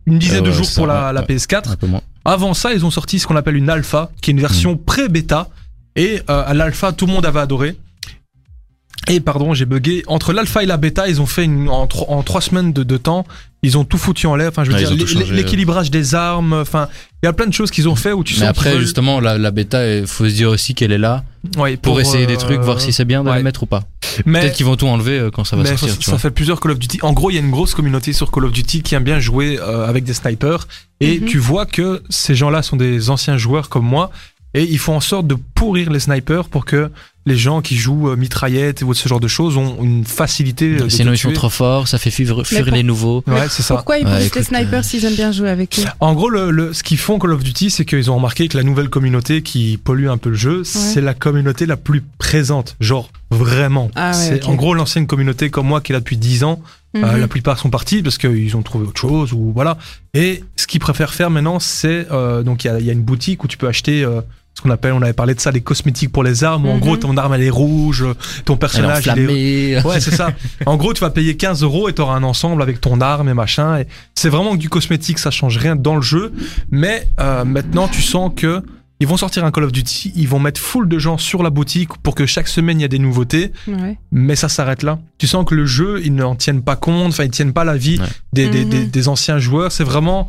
une 0.06 0.18
dizaine 0.18 0.44
Euh, 0.44 0.46
de 0.46 0.52
jours 0.52 0.68
pour 0.74 0.86
la, 0.86 1.12
la 1.12 1.20
ouais. 1.20 1.26
PS4. 1.36 1.70
Un 1.72 1.76
peu 1.76 1.86
moins. 1.86 2.00
Avant 2.24 2.54
ça, 2.54 2.72
ils 2.72 2.84
ont 2.86 2.90
sorti 2.90 3.18
ce 3.18 3.26
qu'on 3.26 3.36
appelle 3.36 3.56
une 3.56 3.68
alpha, 3.68 4.10
qui 4.22 4.30
est 4.30 4.32
une 4.32 4.40
version 4.40 4.76
pré-bêta. 4.78 5.48
Et 5.96 6.22
euh, 6.30 6.44
à 6.46 6.54
l'alpha, 6.54 6.92
tout 6.92 7.06
le 7.06 7.12
monde 7.12 7.26
avait 7.26 7.40
adoré. 7.40 7.76
Et 9.12 9.20
pardon, 9.20 9.54
j'ai 9.54 9.64
bugué. 9.66 10.02
Entre 10.06 10.32
l'alpha 10.32 10.62
et 10.62 10.66
la 10.66 10.76
bêta, 10.76 11.08
ils 11.08 11.20
ont 11.20 11.26
fait 11.26 11.44
une, 11.44 11.68
en, 11.68 11.86
tro- 11.86 12.06
en 12.08 12.22
trois 12.22 12.40
semaines 12.40 12.72
de, 12.72 12.82
de 12.82 12.96
temps, 12.96 13.26
ils 13.62 13.76
ont 13.76 13.84
tout 13.84 13.98
foutu 13.98 14.26
en 14.26 14.36
l'air. 14.36 14.48
Enfin, 14.48 14.64
je 14.64 14.70
veux 14.70 14.76
Ouais, 14.76 14.94
dire, 14.94 15.32
l'équilibrage 15.32 15.90
des 15.90 16.14
armes. 16.14 16.52
Enfin, 16.52 16.88
il 17.22 17.26
y 17.26 17.28
a 17.28 17.32
plein 17.32 17.46
de 17.46 17.52
choses 17.52 17.70
qu'ils 17.70 17.88
ont 17.88 17.96
fait 17.96 18.12
où 18.12 18.22
tu 18.24 18.34
Mais 18.34 18.40
sens 18.40 18.48
après, 18.48 18.78
justement, 18.80 19.20
la, 19.20 19.36
la 19.36 19.50
bêta, 19.50 19.86
il 19.98 20.06
faut 20.06 20.26
se 20.28 20.34
dire 20.34 20.48
aussi 20.50 20.74
qu'elle 20.74 20.92
est 20.92 20.98
là 20.98 21.24
Ouais, 21.58 21.76
pour, 21.76 22.00
essayer 22.00 22.26
des 22.26 22.34
euh, 22.34 22.38
trucs, 22.38 22.60
voir 22.60 22.80
si 22.80 22.92
c'est 22.92 23.04
bien 23.04 23.24
de 23.24 23.30
ouais. 23.30 23.36
le 23.38 23.42
mettre 23.42 23.62
ou 23.62 23.66
pas. 23.66 23.82
Mais, 24.26 24.40
Peut-être 24.40 24.56
qu'ils 24.56 24.66
vont 24.66 24.76
tout 24.76 24.86
enlever 24.86 25.18
euh, 25.18 25.30
quand 25.30 25.44
ça 25.44 25.56
va 25.56 25.62
mais 25.62 25.70
sortir. 25.70 25.88
ça, 25.90 25.96
tu 25.96 26.04
ça 26.04 26.10
vois. 26.12 26.18
fait 26.18 26.30
plusieurs 26.30 26.60
Call 26.60 26.72
of 26.72 26.78
Duty. 26.78 26.98
En 27.02 27.12
gros, 27.12 27.30
il 27.30 27.34
y 27.34 27.36
a 27.36 27.40
une 27.40 27.50
grosse 27.50 27.74
communauté 27.74 28.12
sur 28.12 28.30
Call 28.30 28.44
of 28.44 28.52
Duty 28.52 28.82
qui 28.82 28.94
aime 28.94 29.04
bien 29.04 29.20
jouer 29.20 29.58
euh, 29.60 29.86
avec 29.88 30.04
des 30.04 30.14
snipers. 30.14 30.66
Et 31.00 31.18
Mhm. 31.20 31.26
tu 31.26 31.38
vois 31.38 31.64
que 31.66 32.02
ces 32.10 32.34
gens-là 32.34 32.62
sont 32.62 32.76
des 32.76 33.08
anciens 33.10 33.38
joueurs 33.38 33.68
comme 33.70 33.86
moi. 33.86 34.10
Et 34.54 34.64
ils 34.64 34.78
font 34.78 34.96
en 34.96 35.00
sorte 35.00 35.26
de 35.28 35.36
pourrir 35.54 35.90
les 35.90 36.00
snipers 36.00 36.48
pour 36.48 36.64
que 36.64 36.90
les 37.26 37.36
gens 37.36 37.60
qui 37.60 37.76
jouent 37.76 38.08
euh, 38.10 38.16
mitraillette 38.16 38.82
ou 38.82 38.94
ce 38.94 39.08
genre 39.08 39.20
de 39.20 39.28
choses 39.28 39.56
ont 39.56 39.76
une 39.82 40.04
facilité. 40.04 40.74
euh, 40.76 40.84
de 40.84 40.88
Sinon, 40.88 41.12
ils 41.12 41.18
sont 41.18 41.32
trop 41.32 41.50
forts, 41.50 41.86
ça 41.86 41.98
fait 41.98 42.10
fuir, 42.10 42.44
fuir 42.44 42.64
pour- 42.64 42.74
les 42.74 42.82
nouveaux. 42.82 43.22
Ouais, 43.28 43.48
c'est 43.48 43.62
ça. 43.62 43.74
Pourquoi 43.76 43.98
ils 43.98 44.06
Ouais, 44.06 44.10
poussent 44.12 44.20
les 44.20 44.26
écoute, 44.26 44.42
snipers 44.42 44.84
s'ils 44.84 45.04
aiment 45.04 45.14
bien 45.14 45.30
jouer 45.30 45.50
avec 45.50 45.78
eux? 45.78 45.82
En 46.00 46.14
gros, 46.14 46.30
le, 46.30 46.50
le- 46.50 46.72
ce 46.72 46.82
qu'ils 46.82 46.98
font 46.98 47.18
Call 47.20 47.32
of 47.32 47.44
Duty, 47.44 47.70
c'est 47.70 47.84
qu'ils 47.84 48.10
ont 48.10 48.16
remarqué 48.16 48.48
que 48.48 48.56
la 48.56 48.64
nouvelle 48.64 48.88
communauté 48.88 49.42
qui 49.42 49.76
pollue 49.76 50.08
un 50.08 50.16
peu 50.18 50.30
le 50.30 50.36
jeu, 50.36 50.64
c'est 50.64 51.00
la 51.02 51.14
communauté 51.14 51.66
la 51.66 51.76
plus 51.76 52.02
présente. 52.18 52.74
Genre, 52.80 53.08
vraiment. 53.30 53.90
Ah 53.94 54.08
ouais, 54.10 54.14
c'est 54.16 54.42
ok. 54.44 54.48
en 54.50 54.54
gros 54.54 54.74
l'ancienne 54.74 55.06
communauté 55.06 55.50
comme 55.50 55.66
moi 55.68 55.80
qui 55.80 55.92
est 55.92 55.94
là 55.94 56.00
depuis 56.00 56.16
10 56.16 56.42
ans. 56.42 56.60
Euh, 56.96 57.12
Mhm. 57.12 57.20
la 57.20 57.28
plupart 57.28 57.56
sont 57.56 57.70
partis 57.70 58.02
parce 58.02 58.18
qu'ils 58.18 58.56
ont 58.56 58.62
trouvé 58.62 58.84
autre 58.88 59.00
chose 59.00 59.32
ou 59.32 59.52
voilà. 59.54 59.78
Et 60.12 60.42
ce 60.56 60.66
qu'ils 60.66 60.80
préfèrent 60.80 61.14
faire 61.14 61.30
maintenant, 61.30 61.60
c'est 61.60 62.08
euh, 62.10 62.42
donc 62.42 62.64
il 62.64 62.66
y 62.66 62.70
a, 62.70 62.80
il 62.80 62.86
y 62.86 62.90
a 62.90 62.92
une 62.92 63.02
boutique 63.02 63.44
où 63.44 63.46
tu 63.46 63.56
peux 63.56 63.68
acheter 63.68 64.02
euh, 64.02 64.22
ce 64.60 64.62
qu'on 64.62 64.70
appelle, 64.70 64.92
on 64.92 65.00
avait 65.00 65.14
parlé 65.14 65.34
de 65.34 65.40
ça, 65.40 65.50
les 65.50 65.62
cosmétiques 65.62 66.12
pour 66.12 66.22
les 66.22 66.44
armes. 66.44 66.66
où 66.66 66.68
En 66.70 66.74
Mhm. 66.74 66.80
gros, 66.80 66.96
ton 66.98 67.16
arme 67.16 67.32
elle 67.34 67.42
est 67.42 67.48
rouge, 67.50 68.04
ton 68.44 68.52
Elle 68.54 68.58
personnage 68.58 69.06
il 69.06 69.08
est 69.08 69.10
enflammée. 69.12 69.80
Ouais, 69.84 70.00
c'est 70.00 70.14
ça. 70.14 70.32
En 70.66 70.76
gros, 70.76 70.92
tu 70.92 71.00
vas 71.00 71.10
payer 71.10 71.36
15 71.36 71.62
euros 71.62 71.88
et 71.88 71.94
tu 71.94 72.02
auras 72.02 72.14
un 72.14 72.22
ensemble 72.22 72.60
avec 72.62 72.80
ton 72.80 73.00
arme 73.00 73.28
et 73.30 73.34
machin. 73.34 73.78
Et 73.78 73.86
c'est 74.14 74.28
vraiment 74.28 74.52
que 74.52 74.58
du 74.58 74.68
cosmétique, 74.68 75.18
ça 75.18 75.30
change 75.30 75.56
rien 75.56 75.76
dans 75.76 75.96
le 75.96 76.02
jeu. 76.02 76.32
Mais 76.70 77.08
euh, 77.20 77.44
maintenant, 77.44 77.88
tu 77.88 78.02
sens 78.02 78.30
que 78.36 78.62
ils 79.02 79.06
vont 79.06 79.16
sortir 79.16 79.46
un 79.46 79.50
Call 79.50 79.64
of 79.64 79.72
Duty, 79.72 80.12
ils 80.14 80.28
vont 80.28 80.38
mettre 80.38 80.60
full 80.60 80.86
de 80.86 80.98
gens 80.98 81.16
sur 81.16 81.42
la 81.42 81.48
boutique 81.48 81.88
pour 82.02 82.14
que 82.14 82.26
chaque 82.26 82.48
semaine 82.48 82.78
il 82.80 82.82
y 82.82 82.84
a 82.84 82.88
des 82.88 82.98
nouveautés. 82.98 83.50
Ouais. 83.66 83.96
Mais 84.12 84.36
ça 84.36 84.50
s'arrête 84.50 84.82
là. 84.82 84.98
Tu 85.16 85.26
sens 85.26 85.46
que 85.46 85.54
le 85.54 85.64
jeu, 85.64 86.02
ils 86.04 86.14
n'en 86.14 86.34
tiennent 86.36 86.60
pas 86.62 86.76
compte. 86.76 87.08
Enfin, 87.08 87.24
ils 87.24 87.30
tiennent 87.30 87.54
pas 87.54 87.64
la 87.64 87.78
vie 87.78 87.98
Ouais. 87.98 88.06
des, 88.34 88.48
des, 88.50 88.64
Mhm. 88.66 88.70
des, 88.70 88.84
des 88.84 89.08
anciens 89.08 89.38
joueurs. 89.38 89.72
C'est 89.72 89.84
vraiment. 89.84 90.28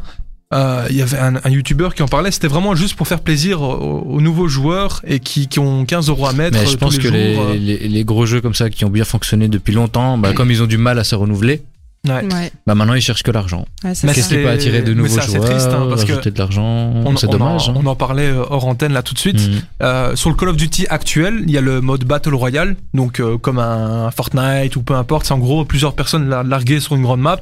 Euh, 0.53 0.86
Il 0.89 0.96
y 0.98 1.01
avait 1.01 1.17
un, 1.17 1.36
un 1.43 1.50
youtubeur 1.50 1.96
qui 1.96 2.03
en 2.03 2.08
parlait, 2.08 2.31
c'était 2.31 2.48
vraiment 2.48 2.75
juste 2.75 2.96
pour 2.96 3.08
faire 3.08 3.22
plaisir 3.22 3.62
aux, 3.62 4.01
aux 4.10 4.22
nouveaux 4.22 4.48
joueurs 4.48 5.01
et 5.05 5.20
qui, 5.20 5.48
qui 5.48 5.60
ont 5.60 5.86
15 5.86 6.10
euros 6.10 6.27
à 6.27 6.34
mettre. 6.34 6.58
Mais 6.60 6.65
je 6.65 6.74
euh, 6.75 6.77
pense 6.77 6.96
tous 6.96 7.01
que 7.03 7.08
les 7.08 7.29
les, 7.29 7.36
jours. 7.36 7.43
euh. 7.50 7.53
les, 7.55 7.77
les 7.88 8.03
gros 8.03 8.25
jeux 8.25 8.41
comme 8.41 8.55
ça 8.55 8.70
qui 8.70 8.84
ont 8.86 8.89
bien 8.89 9.05
fonctionné 9.05 9.48
depuis 9.48 9.74
longtemps, 9.74 10.17
bah, 10.17 10.34
comme 10.34 10.51
ils 10.51 10.62
ont 10.62 10.67
du 10.67 10.77
mal 10.77 11.00
à 11.00 11.03
se 11.03 11.15
renouveler, 11.15 11.63
Ouais. 12.08 12.25
Ouais. 12.34 12.51
bah 12.65 12.74
maintenant 12.74 12.96
ils 12.96 13.01
cherchent 13.01 13.22
que 13.22 13.29
l'argent. 13.29 13.60
Ouais, 13.84 13.89
Mais 13.89 13.93
ça. 13.93 14.08
Qu'est-ce 14.08 14.29
qui 14.29 14.34
c'est- 14.34 14.41
peut 14.41 14.50
attirer 14.50 14.81
de 14.81 14.91
nouveaux 14.96 15.08
c'est 15.08 15.20
assez 15.20 15.36
joueurs, 15.36 15.46
triste, 15.51 15.67
hein, 15.67 15.86
parce 15.88 16.03
que 16.03 16.29
de 16.29 16.36
l'argent 16.39 16.63
On, 17.05 17.15
C'est 17.15 17.27
on 17.27 17.31
dommage. 17.31 17.70
En, 17.70 17.74
hein. 17.74 17.81
on 17.84 17.86
en 17.86 17.96
parlait 17.96 18.31
hors 18.31 18.65
antenne 18.65 18.91
là 18.93 19.03
tout 19.03 19.13
de 19.13 19.20
suite. 19.20 19.38
Mm. 19.39 19.51
Euh, 19.84 20.15
sur 20.15 20.31
le 20.31 20.36
Call 20.36 20.50
of 20.50 20.58
Duty 20.58 20.88
actuel, 20.89 21.43
il 21.46 21.51
y 21.51 21.60
a 21.60 21.62
le 21.62 21.79
mode 21.79 22.03
Battle 22.03 22.34
Royale, 22.34 22.75
donc 22.96 23.20
euh, 23.20 23.38
comme 23.38 23.60
un, 23.60 24.10
Fortnite 24.10 24.75
ou 24.77 24.81
peu 24.81 24.96
importe. 24.96 25.27
C'est 25.27 25.34
en 25.36 25.38
gros 25.38 25.63
plusieurs 25.63 25.93
personnes 25.93 26.27
la- 26.27 26.41
larguées 26.41 26.79
sur 26.79 26.96
une 26.96 27.03
grande 27.03 27.22
map. 27.22 27.39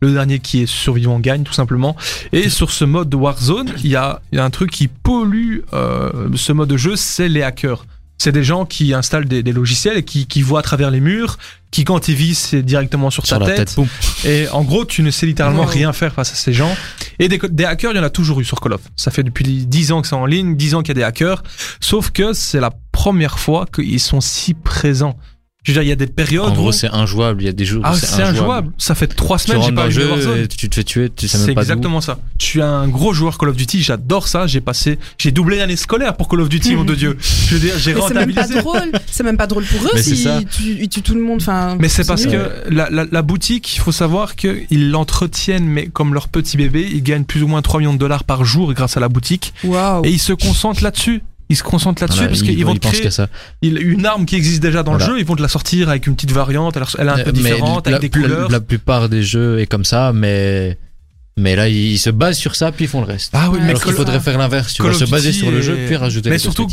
Le 0.00 0.12
dernier 0.12 0.38
qui 0.38 0.62
est 0.62 0.66
survivant 0.66 1.18
gagne 1.20 1.42
tout 1.42 1.52
simplement. 1.52 1.96
Et 2.32 2.48
sur 2.48 2.70
ce 2.70 2.84
mode 2.84 3.08
de 3.08 3.16
Warzone, 3.16 3.72
il 3.84 3.90
y 3.90 3.96
a, 3.96 4.20
il 4.32 4.36
y 4.36 4.38
a 4.40 4.44
un 4.44 4.50
truc 4.50 4.70
qui 4.70 4.88
pollue 4.88 5.58
euh, 5.72 6.28
ce 6.34 6.52
mode 6.52 6.68
de 6.68 6.76
jeu, 6.76 6.96
c'est 6.96 7.28
les 7.28 7.42
hackers. 7.42 7.84
C'est 8.16 8.32
des 8.32 8.44
gens 8.44 8.66
qui 8.66 8.92
installent 8.92 9.24
des, 9.24 9.42
des 9.42 9.52
logiciels 9.52 9.96
et 9.96 10.02
qui, 10.02 10.26
qui 10.26 10.42
voient 10.42 10.60
à 10.60 10.62
travers 10.62 10.90
les 10.90 11.00
murs, 11.00 11.38
qui 11.70 11.84
quand 11.84 12.06
ils 12.08 12.14
visent, 12.14 12.36
c'est 12.38 12.62
directement 12.62 13.08
sur, 13.08 13.26
Sur 13.26 13.38
ta 13.38 13.46
tête. 13.46 13.74
Et 14.26 14.46
en 14.52 14.62
gros, 14.62 14.84
tu 14.84 15.02
ne 15.02 15.10
sais 15.10 15.24
littéralement 15.24 15.62
Wow. 15.62 15.68
rien 15.70 15.92
faire 15.94 16.12
face 16.12 16.32
à 16.32 16.34
ces 16.34 16.52
gens. 16.52 16.74
Et 17.18 17.28
des, 17.28 17.38
des 17.38 17.64
hackers, 17.64 17.92
il 17.92 17.96
y 17.96 18.00
en 18.00 18.02
a 18.02 18.10
toujours 18.10 18.38
eu 18.40 18.44
sur 18.44 18.60
Call 18.60 18.74
of. 18.74 18.82
Ça 18.94 19.10
fait 19.10 19.22
depuis 19.22 19.64
10 19.66 19.92
ans 19.92 20.02
que 20.02 20.08
c'est 20.08 20.14
en 20.14 20.26
ligne, 20.26 20.54
10 20.54 20.74
ans 20.74 20.82
qu'il 20.82 20.88
y 20.88 20.90
a 20.92 20.94
des 21.00 21.02
hackers. 21.02 21.42
Sauf 21.80 22.10
que 22.10 22.34
c'est 22.34 22.60
la 22.60 22.72
première 22.92 23.38
fois 23.38 23.64
qu'ils 23.74 24.00
sont 24.00 24.20
si 24.20 24.52
présents. 24.52 25.16
Je 25.62 25.72
veux 25.72 25.74
dire, 25.74 25.82
il 25.82 25.88
y 25.90 25.92
a 25.92 25.96
des 25.96 26.06
périodes 26.06 26.46
En 26.46 26.52
où... 26.52 26.54
gros, 26.54 26.72
c'est 26.72 26.88
injouable. 26.88 27.42
Il 27.42 27.44
y 27.44 27.48
a 27.48 27.52
des 27.52 27.66
jours 27.66 27.82
où 27.82 27.86
ah, 27.86 27.94
c'est 27.94 28.06
c'est 28.06 28.22
injouable. 28.22 28.72
Ça 28.78 28.94
fait 28.94 29.06
3 29.08 29.38
Tu 29.38 29.44
semaines 29.44 29.58
que 29.58 29.62
j'ai 29.66 29.70
rentres 29.70 29.82
pas 29.82 29.90
jeu 29.90 30.08
Warzone. 30.08 30.38
et 30.38 30.48
tu 30.48 30.70
te 30.70 30.74
fais 30.74 30.84
tuer, 30.84 31.10
tu 31.14 31.28
sais 31.28 31.36
C'est 31.36 31.46
même 31.48 31.54
pas 31.54 31.60
d'où. 31.64 31.70
exactement 31.72 32.00
ça. 32.00 32.18
Je 32.38 32.46
suis 32.46 32.62
un 32.62 32.88
gros 32.88 33.12
joueur 33.12 33.36
Call 33.36 33.50
of 33.50 33.56
Duty, 33.56 33.82
j'adore 33.82 34.26
ça. 34.26 34.46
J'ai 34.46 34.62
passé, 34.62 34.98
j'ai 35.18 35.32
doublé 35.32 35.58
l'année 35.58 35.76
scolaire 35.76 36.16
pour 36.16 36.28
Call 36.28 36.40
of 36.40 36.48
Duty, 36.48 36.76
mon 36.76 36.84
de 36.84 36.94
Dieu. 36.94 37.16
Je 37.48 37.54
veux 37.56 37.60
dire, 37.60 37.74
j'ai 37.78 37.94
c'est 37.94 38.14
même 38.14 38.32
pas 38.32 38.46
drôle. 38.46 38.92
C'est 39.06 39.22
même 39.22 39.36
pas 39.36 39.46
drôle 39.46 39.64
pour 39.64 39.82
eux 39.84 39.98
si 40.00 40.26
tu, 40.50 40.62
ils 40.80 40.88
tuent 40.88 41.02
tout 41.02 41.14
le 41.14 41.20
monde. 41.20 41.40
Enfin, 41.42 41.76
Mais 41.78 41.88
c'est 41.90 42.06
parce 42.06 42.24
que 42.24 42.50
la, 42.70 42.88
la, 42.88 43.04
la 43.10 43.22
boutique, 43.22 43.76
il 43.76 43.80
faut 43.80 43.92
savoir 43.92 44.36
qu'ils 44.36 44.90
l'entretiennent, 44.90 45.66
mais 45.66 45.88
comme 45.88 46.14
leur 46.14 46.28
petit 46.28 46.56
bébé, 46.56 46.88
ils 46.90 47.02
gagnent 47.02 47.24
plus 47.24 47.42
ou 47.42 47.48
moins 47.48 47.60
3 47.60 47.80
millions 47.80 47.92
de 47.92 47.98
dollars 47.98 48.24
par 48.24 48.44
jour 48.46 48.72
grâce 48.72 48.96
à 48.96 49.00
la 49.00 49.08
boutique. 49.10 49.52
Waouh. 49.64 50.06
Et 50.06 50.10
ils 50.10 50.18
se 50.20 50.32
concentrent 50.32 50.82
là-dessus. 50.82 51.22
Ils 51.50 51.56
se 51.56 51.62
concentrent 51.62 52.00
là-dessus 52.02 52.18
Voilà, 52.20 52.28
parce 52.30 52.40
ils- 52.40 52.54
qu'ils 52.54 52.64
vont 52.64 52.72
ils 52.74 52.80
créer 52.80 53.10
ça. 53.10 53.28
une 53.60 54.06
arme 54.06 54.24
qui 54.24 54.36
existe 54.36 54.62
déjà 54.62 54.82
dans 54.82 54.94
le 54.94 55.00
jeu, 55.04 55.18
ils 55.18 55.24
vont 55.26 55.36
te 55.36 55.42
la 55.42 55.48
sortir 55.48 55.88
avec 55.90 56.06
une 56.06 56.14
petite 56.14 56.30
variante, 56.32 56.76
elle 56.76 56.82
est 57.08 57.10
un 57.10 57.14
peu 57.16 57.20
Euh, 57.20 57.24
Mais 57.26 57.32
différente, 57.32 57.86
la, 57.86 57.96
avec 57.96 58.10
des 58.12 58.20
couleurs. 58.20 58.48
La, 58.50 58.60
plupart 58.60 59.08
des 59.08 59.22
jeux 59.22 59.58
est 59.60 59.66
comme 59.66 59.84
ça, 59.84 60.12
mais 60.14 60.78
mais 61.36 61.56
là 61.56 61.68
ils 61.68 61.98
se 61.98 62.10
basent 62.10 62.38
sur 62.38 62.54
ça 62.54 62.70
puis 62.72 62.84
ils 62.86 62.88
font 62.88 63.00
le 63.00 63.06
reste. 63.06 63.30
Ah 63.34 63.48
oui, 63.50 63.58
Ouais, 63.58 63.64
mais 63.64 63.70
Alors 63.70 63.82
qu'il 63.82 63.92
faudrait 63.92 64.20
faire 64.20 64.38
l'inverse, 64.38 64.72
tu 64.74 64.82
se 64.94 65.04
baser 65.10 65.32
sur 65.32 65.50
le 65.50 65.60
jeu 65.60 65.76
puis 65.86 65.96
rajouter 65.96 66.30
Mais 66.30 66.38
surtout, 66.38 66.68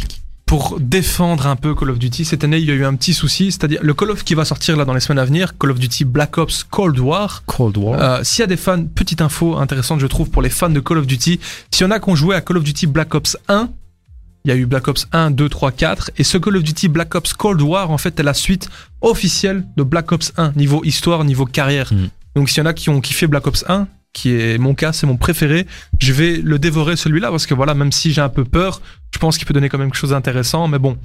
pour 0.45 0.77
défendre 0.79 1.45
un 1.47 1.55
peu 1.57 1.75
Call 1.75 1.89
of 1.89 1.99
Duty, 1.99 2.23
cette 2.23 2.43
année 2.45 2.57
il 2.59 2.65
y 2.65 2.71
a 2.71 2.73
eu 2.73 2.85
un 2.85 2.95
petit 2.95 3.13
souci, 3.13 3.51
c'est-à-dire 3.51 3.79
le 3.83 3.93
Call 3.93 4.11
of 4.11 4.23
qui 4.23 4.33
va 4.35 4.45
sortir 4.45 4.77
là 4.77 4.85
dans 4.85 4.93
les 4.93 4.99
semaines 5.01 5.19
à 5.19 5.25
venir, 5.25 5.57
Call 5.57 5.71
of 5.71 5.79
Duty 5.79 6.05
Black 6.05 6.37
Ops 6.37 6.63
Cold 6.63 6.97
War. 6.99 7.43
Cold 7.45 7.75
War. 7.77 7.99
Euh, 8.01 8.19
S'il 8.23 8.41
y 8.41 8.43
a 8.43 8.47
des 8.47 8.55
fans, 8.57 8.83
petite 8.85 9.21
info 9.21 9.57
intéressante 9.57 9.99
je 9.99 10.07
trouve 10.07 10.29
pour 10.29 10.41
les 10.43 10.49
fans 10.49 10.69
de 10.69 10.79
Call 10.79 10.99
of 10.99 11.07
Duty, 11.07 11.39
s'il 11.71 11.83
y 11.85 11.87
en 11.87 11.91
a 11.91 11.99
qui 11.99 12.09
ont 12.09 12.15
joué 12.15 12.35
à 12.35 12.41
Call 12.41 12.57
of 12.57 12.63
Duty 12.63 12.87
Black 12.87 13.13
Ops 13.15 13.37
1, 13.49 13.69
il 14.47 14.51
y 14.51 14.53
a 14.53 14.55
eu 14.55 14.65
Black 14.65 14.87
Ops 14.87 15.07
1, 15.11 15.31
2, 15.31 15.49
3, 15.49 15.71
4, 15.73 16.11
et 16.17 16.23
ce 16.23 16.37
Call 16.37 16.55
of 16.55 16.63
Duty 16.63 16.87
Black 16.87 17.13
Ops 17.15 17.33
Cold 17.33 17.61
War 17.61 17.91
en 17.91 17.97
fait 17.97 18.17
est 18.17 18.23
la 18.23 18.33
suite 18.33 18.69
officielle 19.01 19.65
de 19.75 19.83
Black 19.83 20.09
Ops 20.13 20.31
1, 20.37 20.53
niveau 20.53 20.85
histoire, 20.85 21.25
niveau 21.25 21.45
carrière. 21.45 21.93
Mm. 21.93 22.07
Donc 22.35 22.49
s'il 22.49 22.59
y 22.59 22.61
en 22.61 22.65
a 22.65 22.73
qui 22.73 22.89
ont 22.89 23.01
kiffé 23.01 23.27
Black 23.27 23.45
Ops 23.45 23.65
1, 23.67 23.89
qui 24.13 24.31
est 24.31 24.57
mon 24.57 24.73
cas, 24.73 24.93
c'est 24.93 25.05
mon 25.05 25.17
préféré, 25.17 25.67
je 25.99 26.13
vais 26.13 26.37
le 26.37 26.59
dévorer 26.59 26.95
celui-là 26.95 27.29
parce 27.29 27.45
que 27.45 27.53
voilà, 27.53 27.73
même 27.73 27.91
si 27.91 28.13
j'ai 28.13 28.21
un 28.21 28.29
peu 28.29 28.45
peur, 28.45 28.81
je 29.13 29.19
pense 29.19 29.37
qu'il 29.37 29.47
peut 29.47 29.53
donner 29.53 29.69
quand 29.69 29.77
même 29.77 29.89
quelque 29.89 29.99
chose 29.99 30.11
d'intéressant, 30.11 30.67
mais 30.67 30.79
bon, 30.79 30.97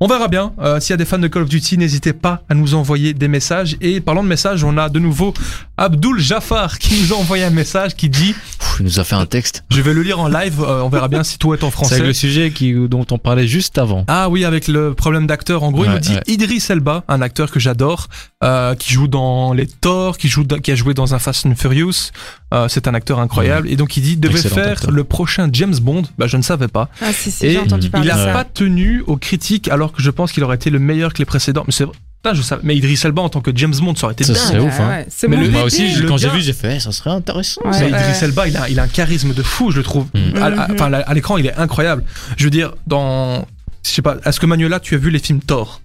on 0.00 0.06
verra 0.06 0.28
bien. 0.28 0.52
Euh, 0.60 0.80
S'il 0.80 0.90
y 0.90 0.94
a 0.94 0.96
des 0.96 1.04
fans 1.04 1.18
de 1.18 1.28
Call 1.28 1.42
of 1.42 1.48
Duty, 1.48 1.78
n'hésitez 1.78 2.12
pas 2.12 2.42
à 2.48 2.54
nous 2.54 2.74
envoyer 2.74 3.14
des 3.14 3.28
messages. 3.28 3.76
Et 3.80 4.00
parlant 4.00 4.22
de 4.22 4.28
messages, 4.28 4.64
on 4.64 4.76
a 4.76 4.88
de 4.88 4.98
nouveau 4.98 5.32
Abdul 5.76 6.18
Jafar 6.20 6.78
qui 6.78 7.00
nous 7.00 7.12
a 7.12 7.16
envoyé 7.16 7.44
un 7.44 7.50
message 7.50 7.94
qui 7.94 8.08
dit, 8.08 8.34
il 8.80 8.84
nous 8.84 9.00
a 9.00 9.04
fait 9.04 9.14
un 9.14 9.24
texte. 9.26 9.64
je 9.70 9.80
vais 9.80 9.94
le 9.94 10.02
lire 10.02 10.18
en 10.20 10.28
live, 10.28 10.60
euh, 10.60 10.82
on 10.82 10.88
verra 10.88 11.08
bien 11.08 11.22
si 11.24 11.38
tout 11.38 11.54
est 11.54 11.62
en 11.62 11.68
C'est 11.68 11.72
français. 11.72 11.94
avec 11.94 12.06
le 12.06 12.12
sujet 12.12 12.50
qui, 12.50 12.72
dont 12.88 13.06
on 13.10 13.18
parlait 13.18 13.46
juste 13.46 13.78
avant. 13.78 14.04
Ah 14.08 14.28
oui, 14.28 14.44
avec 14.44 14.68
le 14.68 14.92
problème 14.94 15.26
d'acteur. 15.26 15.62
En 15.62 15.70
gros, 15.70 15.84
il 15.84 15.90
nous 15.90 15.98
dit 15.98 16.14
ouais. 16.14 16.22
Idris 16.26 16.64
Elba, 16.68 17.04
un 17.08 17.22
acteur 17.22 17.50
que 17.50 17.60
j'adore, 17.60 18.08
euh, 18.42 18.74
qui 18.74 18.92
joue 18.92 19.08
dans 19.08 19.52
les 19.52 19.66
Thor, 19.66 20.18
qui 20.18 20.28
joue, 20.28 20.44
dans- 20.44 20.58
qui 20.58 20.70
a 20.72 20.74
joué 20.74 20.92
dans 20.92 21.14
un 21.14 21.18
Fast 21.18 21.46
and 21.46 21.54
Furious. 21.56 22.10
Euh, 22.52 22.68
c'est 22.68 22.86
un 22.86 22.94
acteur 22.94 23.18
incroyable. 23.20 23.68
Et 23.68 23.76
donc 23.76 23.96
il 23.96 24.02
dit 24.02 24.16
devait 24.16 24.34
Excellent 24.34 24.54
faire 24.54 24.72
acteur. 24.72 24.90
le 24.92 25.02
prochain 25.04 25.48
James 25.52 25.74
Bond. 25.80 26.02
Bah, 26.18 26.26
je 26.28 26.36
ne 26.36 26.42
savais 26.42 26.68
pas. 26.68 26.88
Ah, 27.00 27.12
si, 27.12 27.30
si, 27.32 27.43
Et 27.46 27.50
j'ai 27.52 27.58
entendu 27.58 27.86
il 27.86 27.90
parler 27.90 28.08
il 28.08 28.14
de 28.14 28.18
a 28.18 28.24
ça. 28.26 28.32
pas 28.32 28.44
tenu 28.44 29.02
aux 29.06 29.16
critiques, 29.16 29.68
alors 29.68 29.92
que 29.92 30.02
je 30.02 30.10
pense 30.10 30.32
qu'il 30.32 30.42
aurait 30.44 30.56
été 30.56 30.70
le 30.70 30.78
meilleur 30.78 31.12
que 31.12 31.18
les 31.18 31.24
précédents. 31.24 31.64
Mais 31.66 31.72
c'est 31.72 31.84
je 32.32 32.40
savais. 32.40 32.62
Mais 32.64 32.74
Idris 32.74 32.98
Elba 33.04 33.20
en 33.20 33.28
tant 33.28 33.42
que 33.42 33.50
James 33.54 33.74
Bond, 33.78 33.94
ça 33.96 34.06
aurait 34.06 34.14
été 34.14 34.24
Ça, 34.24 34.32
dingue. 34.32 34.42
c'est 34.50 34.58
ouf, 34.58 34.80
hein. 34.80 34.88
ouais, 34.88 35.06
c'est 35.10 35.28
Mais 35.28 35.36
le- 35.36 35.42
bébé. 35.42 35.52
Moi 35.54 35.64
aussi, 35.64 35.90
je- 35.92 36.04
quand 36.06 36.16
j'ai 36.16 36.30
vu, 36.30 36.40
j'ai 36.40 36.54
fait, 36.54 36.76
eh, 36.76 36.80
ça 36.80 36.90
serait 36.90 37.10
intéressant. 37.10 37.60
Ouais. 37.66 37.72
ça. 37.74 37.80
Mais 37.80 37.88
Idris 37.88 38.18
Elba, 38.22 38.48
il 38.48 38.56
a, 38.56 38.68
il 38.70 38.80
a 38.80 38.84
un 38.84 38.88
charisme 38.88 39.34
de 39.34 39.42
fou, 39.42 39.70
je 39.70 39.76
le 39.76 39.82
trouve. 39.82 40.06
Mm. 40.14 40.36
À, 40.38 40.44
à- 40.46 40.50
Mhm. 40.68 40.74
enfin, 40.74 40.90
à 40.94 41.12
l'écran, 41.14 41.36
il 41.36 41.44
est 41.46 41.54
incroyable. 41.56 42.02
Je 42.38 42.44
veux 42.44 42.50
dire, 42.50 42.72
dans. 42.86 43.46
Je 43.84 43.90
sais 43.90 44.00
pas, 44.00 44.16
est-ce 44.24 44.40
que 44.40 44.46
Manuela, 44.46 44.80
tu 44.80 44.94
as 44.94 44.98
vu 44.98 45.10
les 45.10 45.18
films 45.18 45.40
Thor? 45.40 45.82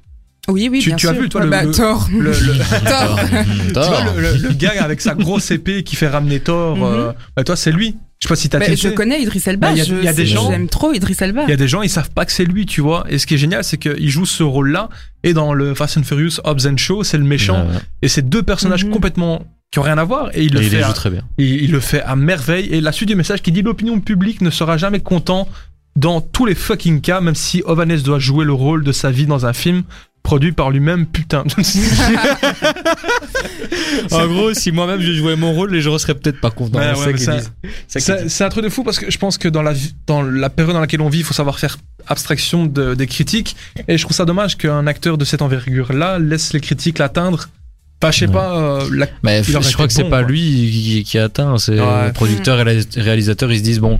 Oui, 0.48 0.70
oui, 0.72 0.80
Tu- 0.80 0.88
bien 0.92 0.96
tu 0.96 1.10
as 1.10 1.12
vu, 1.12 1.28
toi, 1.28 1.42
Ouais, 1.42 1.46
le- 1.48 1.52
bah, 1.52 1.64
le- 1.64 1.72
Thor. 1.72 2.08
le, 2.10 2.20
le- 2.32 2.32
Thor. 2.86 3.20
Tu 3.68 3.74
Thor. 3.74 3.90
vois, 3.90 4.14
le, 4.22 4.38
le- 4.38 4.54
gars 4.54 4.72
avec 4.82 5.02
sa 5.02 5.16
grosse 5.16 5.52
épée 5.52 5.84
qui 5.84 5.98
fait 5.98 6.08
ramener 6.08 6.40
Thor, 6.40 6.78
Mhm. 6.78 6.84
euh, 6.86 7.12
bah 7.36 7.44
toi, 7.44 7.58
c'est 7.58 7.74
lui. 7.74 7.98
Je 8.22 8.28
sais 8.28 8.30
pas 8.30 8.36
si 8.36 8.50
t'as 8.50 8.60
je 8.76 8.90
connais 8.90 9.22
Idriss 9.22 9.48
Elba. 9.48 9.68
Bah, 9.68 9.74
il 9.74 9.78
y 9.78 9.82
a- 10.08 10.12
y 10.12 10.16
des 10.16 10.26
gens- 10.26 10.52
J'aime 10.52 10.68
trop 10.68 10.92
Idriss 10.94 11.22
Elba. 11.22 11.44
Il 11.48 11.50
y 11.52 11.54
a 11.54 11.58
des 11.58 11.70
gens, 11.70 11.82
ils 11.82 11.90
savent 11.90 12.10
pas 12.12 12.26
que 12.26 12.34
c'est 12.34 12.44
lui, 12.44 12.66
tu 12.66 12.82
vois. 12.82 13.06
Et 13.10 13.18
ce 13.18 13.26
qui 13.26 13.36
est 13.36 13.38
génial, 13.38 13.64
c'est 13.64 13.78
qu'il 13.78 14.10
joue 14.10 14.26
ce 14.26 14.44
rôle-là. 14.44 14.90
Et 15.24 15.34
dans 15.34 15.54
le 15.54 15.74
Fast 15.74 15.98
and 15.98 16.04
Furious 16.04 16.42
Hobbs 16.44 16.68
and 16.68 16.76
Show, 16.78 17.04
c'est 17.06 17.18
le 17.18 17.24
méchant. 17.24 17.66
Ouais, 17.68 17.76
ouais. 17.76 17.82
Et 18.02 18.08
c'est 18.10 18.28
deux 18.28 18.44
personnages 18.44 18.84
Mhm. 18.84 18.92
complètement 18.92 19.46
qui 19.72 19.80
ont 19.80 19.84
rien 19.84 19.98
à 19.98 20.04
voir 20.04 20.32
et 20.34 20.44
il 20.44 20.54
le 20.54 20.62
Et 20.62 20.64
fait 20.70 20.84
à- 20.84 20.88
joue 20.88 20.94
très 20.94 21.10
bien. 21.12 21.22
il, 21.38 21.64
il 21.64 21.72
le 21.72 21.80
fait 21.80 22.02
à 22.02 22.18
merveille. 22.18 22.68
Et 22.72 22.82
la 22.82 22.92
suite 22.92 23.08
du 23.08 23.16
message 23.16 23.42
qui 23.42 23.54
dit 23.54 23.62
l'opinion 23.62 24.00
publique 24.02 24.42
ne 24.42 24.50
sera 24.50 24.76
jamais 24.78 25.00
content 25.00 25.48
dans 25.96 26.20
tous 26.20 26.46
les 26.46 26.56
fucking 26.56 27.00
cas, 27.02 27.22
même 27.22 27.36
si 27.36 27.62
Ovanes 27.66 28.02
doit 28.04 28.20
jouer 28.20 28.44
le 28.46 28.54
rôle 28.54 28.84
de 28.84 28.92
sa 28.92 29.12
vie 29.12 29.28
dans 29.28 29.46
un 29.46 29.54
film 29.54 29.84
produit 30.24 30.52
par 30.52 30.70
lui-même. 30.72 31.06
Putain. 31.06 31.44
En 34.12 34.28
gros, 34.28 34.54
si 34.54 34.72
moi-même 34.72 35.02
je 35.02 35.12
jouais 35.14 35.36
mon 35.36 35.54
rôle, 35.54 35.72
les 35.72 35.82
gens 35.82 35.98
seraient 35.98 36.16
peut-être 36.16 36.40
pas 36.40 36.52
contents. 36.52 36.80
Ouais, 36.80 36.94
C'est 37.18 38.12
ouais. 38.12 38.30
C'est 38.30 38.44
un 38.44 38.50
truc 38.50 38.64
de 38.64 38.70
fou 38.70 38.84
parce 38.84 39.00
que 39.00 39.10
je 39.10 39.18
pense 39.18 39.38
que 39.38 39.48
dans 39.48 39.62
la, 39.62 39.74
vie- 39.74 39.94
dans 40.08 40.22
la 40.22 40.50
période 40.50 40.74
dans 40.74 40.80
laquelle 40.82 41.02
on 41.02 41.10
vit, 41.10 41.20
il 41.20 41.24
faut 41.26 41.34
savoir 41.34 41.60
faire 41.60 41.78
abstraction 42.08 42.66
de- 42.66 42.94
des 42.96 43.08
critiques. 43.08 43.56
Et 43.88 43.98
je 43.98 44.04
trouve 44.04 44.16
ça 44.16 44.26
dommage 44.26 44.58
qu'un 44.58 44.88
acteur 44.88 45.18
de 45.18 45.26
cette 45.26 45.42
envergure-là 45.42 46.20
laisse 46.20 46.54
les 46.54 46.60
critiques 46.62 47.00
l'atteindre. 47.00 47.50
Enfin, 48.02 48.12
je 48.12 48.20
sais 48.20 48.28
Ouais. 48.28 48.34
pas. 48.34 48.58
euh, 48.58 48.90
la- 48.94 49.08
Mais 49.24 49.44
je 49.44 49.74
crois 49.74 49.88
que 49.88 49.94
c'est 49.94 50.04
bon, 50.04 50.10
pas 50.10 50.22
quoi. 50.22 50.32
lui 50.32 50.40
qui, 50.42 51.04
qui 51.04 51.18
a 51.18 51.26
atteint, 51.26 51.58
c'est 51.58 51.80
Ouais. 51.80 52.12
producteur 52.14 52.60
et 52.68 52.76
les 52.96 53.02
réalisateurs, 53.02 53.52
ils 53.52 53.60
se 53.60 53.64
disent 53.64 53.80
bon, 53.80 54.00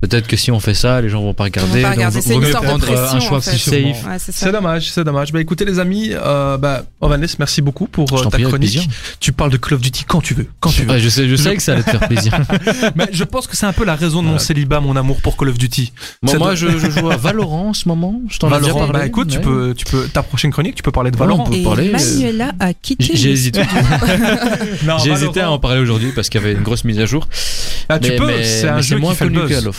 peut-être 0.00 0.26
que 0.26 0.36
si 0.36 0.50
on 0.50 0.60
fait 0.60 0.74
ça, 0.74 1.00
les 1.00 1.08
gens 1.08 1.22
vont 1.22 1.34
pas 1.34 1.44
regarder. 1.44 1.82
pas 1.82 1.88
donc 1.88 1.96
regarder, 1.96 2.16
vaut 2.20 2.22
c'est 2.26 2.34
une 2.34 2.40
mieux 2.40 2.50
sorte 2.52 2.64
de 2.64 2.68
prendre 2.68 2.84
pression, 2.86 3.16
un 3.16 3.20
choix 3.20 3.38
en 3.38 3.40
fait. 3.40 3.50
plus 3.50 3.58
safe. 3.58 3.74
Ouais, 4.06 4.16
c'est 4.18 4.52
dommage, 4.52 4.90
c'est 4.90 5.04
dommage. 5.04 5.32
Bah 5.32 5.40
écoutez 5.40 5.64
les 5.64 5.78
amis, 5.78 6.10
euh, 6.12 6.56
bah 6.56 6.84
Ovanes, 7.00 7.26
merci 7.38 7.62
beaucoup 7.62 7.86
pour 7.86 8.08
Je 8.08 8.14
euh, 8.22 8.24
ta 8.24 8.30
prie, 8.30 8.42
chronique. 8.44 8.88
Tu 9.20 9.32
parles 9.32 9.50
de 9.50 9.56
Call 9.56 9.74
of 9.74 9.80
Duty 9.80 10.04
quand 10.06 10.20
tu 10.20 10.34
veux, 10.34 10.46
quand 10.60 10.70
tu 10.70 10.82
veux. 10.82 10.90
Ouais, 10.92 11.00
je 11.00 11.08
sais, 11.08 11.28
je 11.28 11.36
sais 11.36 11.54
que 11.56 11.62
ça 11.62 11.72
allait 11.72 11.82
te 11.82 11.90
faire 11.90 12.08
plaisir. 12.08 12.32
Mais 12.96 13.08
je 13.12 13.24
pense 13.24 13.46
que 13.46 13.56
c'est 13.56 13.66
un 13.66 13.72
peu 13.72 13.84
la 13.84 13.94
raison 13.96 14.22
de 14.22 14.28
mon 14.28 14.38
célibat, 14.38 14.80
mon 14.80 14.96
amour 14.96 15.20
pour 15.22 15.36
Call 15.36 15.48
of 15.50 15.58
Duty. 15.58 15.92
Bon, 16.22 16.32
moi, 16.32 16.38
doit- 16.38 16.54
je, 16.54 16.68
je 16.78 16.90
joue 16.90 17.10
à 17.10 17.16
Valorant 17.16 17.68
en 17.68 17.74
ce 17.74 17.88
moment. 17.88 18.20
Je 18.30 18.38
t'en 18.38 18.48
ai 18.48 18.50
déjà 18.52 18.62
Valorant, 18.72 18.78
parlé. 18.86 18.92
bah 19.00 19.06
écoute, 19.06 19.28
tu 19.28 19.40
peux, 19.40 19.74
tu 19.76 19.84
peux, 19.84 20.08
ta 20.08 20.22
prochaine 20.22 20.50
chronique, 20.50 20.74
tu 20.74 20.82
peux 20.82 20.92
parler 20.92 21.10
de 21.10 21.16
Ouais, 21.16 21.22
on 21.22 21.26
Valorant. 21.26 21.44
peut 21.44 21.54
Et 21.56 21.62
parler, 21.62 21.88
euh, 21.88 21.92
Manuela 21.92 22.52
a 22.58 22.72
quitté. 22.74 23.10
J'ai 23.14 23.30
hésité. 23.30 23.62
J'ai 24.80 24.86
Valorant, 24.86 25.04
hésité 25.04 25.40
à 25.40 25.50
en 25.50 25.58
parler 25.58 25.80
aujourd'hui 25.80 26.12
parce 26.14 26.28
qu'il 26.28 26.40
y 26.40 26.44
avait 26.44 26.54
une 26.54 26.62
grosse 26.62 26.84
mise 26.84 26.98
à 27.00 27.06
jour. 27.06 27.28
Ah, 27.88 27.98
tu 27.98 28.10
Mais- 28.10 28.16
peux, 28.16 28.30
c'est 28.42 28.68
un 28.68 28.80
jeu 28.80 28.98
moins 28.98 29.14
fait 29.14 29.24
le 29.26 29.32
connu 29.32 29.48
buzz. 29.48 29.70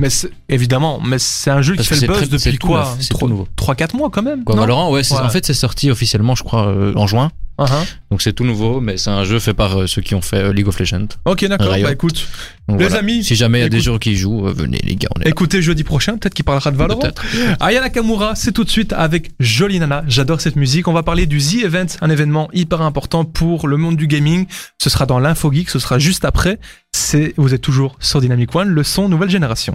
Mais 0.00 0.10
c'est- 0.10 0.30
évidemment, 0.48 1.00
mais 1.04 1.18
c'est 1.18 1.50
un 1.50 1.62
jeu 1.62 1.76
Parce 1.76 1.88
qui 1.88 1.94
fait 1.94 2.06
le 2.06 2.12
buzz 2.14 2.28
depuis 2.28 2.58
quoi? 2.58 2.80
Neuf, 2.80 2.96
c'est 3.00 3.08
tout 3.18 3.28
nouveau. 3.28 3.46
3-4 3.56 3.94
mois 3.96 4.10
quand 4.10 4.22
même. 4.22 4.44
Quoi, 4.44 4.54
non? 4.56 4.62
Valorant, 4.62 4.90
ouais, 4.92 5.02
c'est- 5.04 5.14
Ouais. 5.14 5.20
en 5.20 5.28
fait, 5.30 5.44
c'est 5.46 5.54
sorti 5.54 5.90
officiellement, 5.90 6.34
je 6.34 6.42
crois, 6.42 6.66
euh, 6.68 6.92
en 6.96 7.06
juin. 7.06 7.30
Uh-huh. 7.60 7.86
Donc 8.10 8.22
c'est 8.22 8.32
tout 8.32 8.44
nouveau, 8.44 8.80
mais 8.80 8.96
c'est 8.96 9.10
un 9.10 9.24
jeu 9.24 9.38
fait 9.38 9.52
par 9.52 9.78
euh, 9.78 9.86
ceux 9.86 10.00
qui 10.00 10.14
ont 10.14 10.22
fait 10.22 10.38
euh, 10.38 10.52
League 10.52 10.66
of 10.66 10.78
Legends. 10.80 11.08
Ok, 11.26 11.44
d'accord. 11.44 11.76
Bah 11.82 11.92
écoute, 11.92 12.26
Donc, 12.68 12.80
Les 12.80 12.86
voilà. 12.86 13.00
amis, 13.00 13.22
si 13.22 13.36
jamais 13.36 13.58
il 13.58 13.62
y 13.62 13.66
a 13.66 13.68
des 13.68 13.80
gens 13.80 13.98
qui 13.98 14.16
jouent, 14.16 14.46
euh, 14.48 14.52
venez 14.52 14.78
les 14.82 14.96
gars, 14.96 15.08
on 15.14 15.20
est 15.20 15.24
là. 15.24 15.30
écoutez 15.30 15.60
jeudi 15.60 15.84
prochain, 15.84 16.16
peut-être 16.16 16.32
qu'il 16.32 16.44
parlera 16.44 16.70
de 16.70 16.76
Valorant. 16.76 17.00
Peut-être. 17.00 17.22
Aya 17.60 17.80
Nakamura, 17.82 18.34
c'est 18.34 18.52
tout 18.52 18.64
de 18.64 18.70
suite 18.70 18.94
avec 18.94 19.30
Jolie 19.40 19.78
Nana. 19.78 20.02
J'adore 20.08 20.40
cette 20.40 20.56
musique. 20.56 20.88
On 20.88 20.94
va 20.94 21.02
parler 21.02 21.26
du 21.26 21.38
The 21.38 21.64
Event, 21.64 21.86
un 22.00 22.08
événement 22.08 22.48
hyper 22.54 22.80
important 22.80 23.24
pour 23.26 23.68
le 23.68 23.76
monde 23.76 23.96
du 23.96 24.06
gaming. 24.06 24.46
Ce 24.78 24.88
sera 24.88 25.04
dans 25.04 25.18
l'Info 25.18 25.52
Geek, 25.52 25.68
ce 25.68 25.78
sera 25.78 25.98
juste 25.98 26.24
après. 26.24 26.58
C'est, 26.92 27.34
vous 27.36 27.52
êtes 27.54 27.60
toujours 27.60 27.96
sur 28.00 28.20
Dynamic 28.20 28.54
One, 28.54 28.68
le 28.70 28.82
son 28.82 29.08
nouvelle 29.08 29.30
génération. 29.30 29.74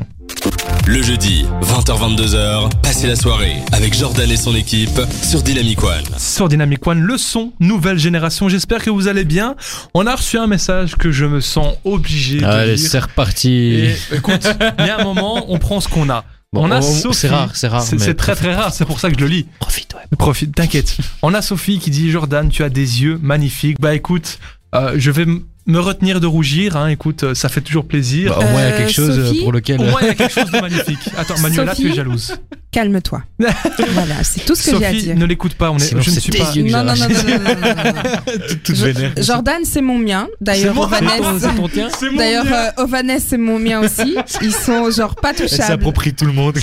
Le 0.88 1.02
jeudi, 1.02 1.46
20h-22h, 1.62 2.70
passez 2.82 3.08
la 3.08 3.16
soirée 3.16 3.56
avec 3.72 3.94
Jordan 3.96 4.30
et 4.30 4.38
son 4.38 4.56
équipe 4.56 5.02
sur 5.24 5.42
Dynamic 5.42 5.84
One. 5.84 6.04
Sur 6.18 6.48
Dynamic 6.48 6.86
One, 6.86 7.02
le 7.02 7.18
son 7.18 7.54
nouvelle 7.60 7.98
génération. 7.98 8.50
J'espère 8.50 8.84
que 8.84 8.90
vous 8.92 9.08
allez 9.08 9.26
bien. 9.26 9.56
On 9.96 10.06
a 10.06 10.16
reçu 10.16 10.38
un 10.38 10.46
message 10.48 10.96
que 10.96 11.12
je 11.12 11.26
me 11.26 11.42
sens 11.42 11.76
obligé 11.84 12.40
de 12.40 12.46
Allez, 12.46 12.76
lire. 12.76 12.90
c'est 12.90 13.00
reparti. 13.00 13.50
Et 13.52 13.96
écoute, 14.16 14.48
il 14.80 14.86
y 14.86 14.90
a 14.90 15.00
un 15.00 15.04
moment, 15.04 15.46
on 15.52 15.58
prend 15.58 15.82
ce 15.82 15.88
qu'on 15.88 16.10
a. 16.10 16.24
Bon, 16.54 16.68
on 16.68 16.72
a 16.72 16.80
oh, 16.80 16.82
Sophie. 16.82 17.18
c'est 17.18 17.28
rare, 17.30 17.50
c'est 17.56 17.68
rare, 17.68 17.82
C'est 17.82 17.98
mais 17.98 18.06
c'est 18.06 18.14
très 18.14 18.36
très 18.36 18.54
rare, 18.56 18.72
c'est 18.74 18.86
pour 18.86 19.00
ça 19.00 19.10
que 19.10 19.16
je 19.18 19.22
le 19.22 19.28
lis. 19.28 19.46
Profite, 19.60 19.94
ouais. 19.96 20.18
Profite, 20.18 20.56
t'inquiète. 20.56 20.96
On 21.24 21.34
a 21.34 21.42
Sophie 21.42 21.80
qui 21.80 21.90
dit 21.90 22.12
Jordan, 22.12 22.48
tu 22.50 22.64
as 22.64 22.70
des 22.70 23.02
yeux 23.04 23.20
magnifiques. 23.22 23.78
Bah 23.82 23.94
écoute, 23.96 24.40
euh, 24.74 24.94
je 24.96 25.12
vais 25.12 25.24
m- 25.24 25.42
me 25.68 25.80
retenir 25.80 26.20
de 26.20 26.28
rougir. 26.28 26.78
Hein. 26.78 26.88
Écoute, 26.90 27.24
euh, 27.24 27.34
ça 27.36 27.50
fait 27.50 27.62
toujours 27.62 27.86
plaisir. 27.86 28.36
Bah, 28.38 28.46
au 28.46 28.52
moins, 28.52 28.62
il 28.62 28.66
y 28.66 28.72
a 28.72 28.74
Euh, 28.74 28.78
quelque 28.78 28.92
chose 28.92 29.18
euh, 29.20 29.26
Sophie 29.28 29.42
pour 29.42 29.52
lequel. 29.52 29.80
Au 29.80 29.84
moins, 29.86 30.00
il 30.02 30.08
y 30.08 30.12
a 30.12 30.14
quelque 30.16 30.34
chose 30.34 30.52
de 30.52 30.60
magnifique. 30.60 31.00
Attends, 31.18 31.40
Manuela, 31.40 31.74
tu 31.76 31.82
es 31.82 31.86
Sophie 31.86 31.96
jalouse. 31.96 32.36
Calme-toi. 32.72 33.24
voilà, 33.40 34.22
c'est 34.24 34.44
tout 34.46 34.54
ce 34.54 34.70
que 34.70 34.78
j'ai 34.78 34.86
à 34.86 34.90
Sophie, 34.92 35.04
dire. 35.04 35.16
ne 35.16 35.26
l'écoute 35.26 35.54
pas. 35.54 35.72
On 35.72 35.78
est, 35.78 35.80
Sinon, 35.80 36.02
je 36.02 36.12
ne 36.12 36.20
suis 36.20 36.32
pas. 36.34 36.52
Non, 36.56 36.84
non, 36.84 36.94
non, 36.94 36.96
non, 36.96 36.96
non, 36.96 37.40
non, 37.40 37.84
non, 37.86 37.94
non. 37.94 38.48
Toute 38.66 38.76
Jo- 38.76 38.86
vénère. 38.86 39.12
Jordan, 39.18 39.62
c'est 39.64 39.82
mon 39.82 39.98
mien. 39.98 40.28
D'ailleurs, 40.42 40.76
mon 40.76 40.86
d'ailleurs, 42.18 42.46
euh, 42.52 42.84
Ovanes, 42.84 43.20
c'est 43.26 43.38
mon 43.38 43.60
mien 43.60 43.80
aussi. 43.80 44.18
Ils 44.42 44.52
sont 44.54 44.92
genre 44.92 45.16
pas 45.16 45.30
Elle 45.32 45.48
touchables. 45.48 45.64
s'approprie 45.64 46.14
tout 46.14 46.26
le 46.26 46.34
monde. 46.34 46.58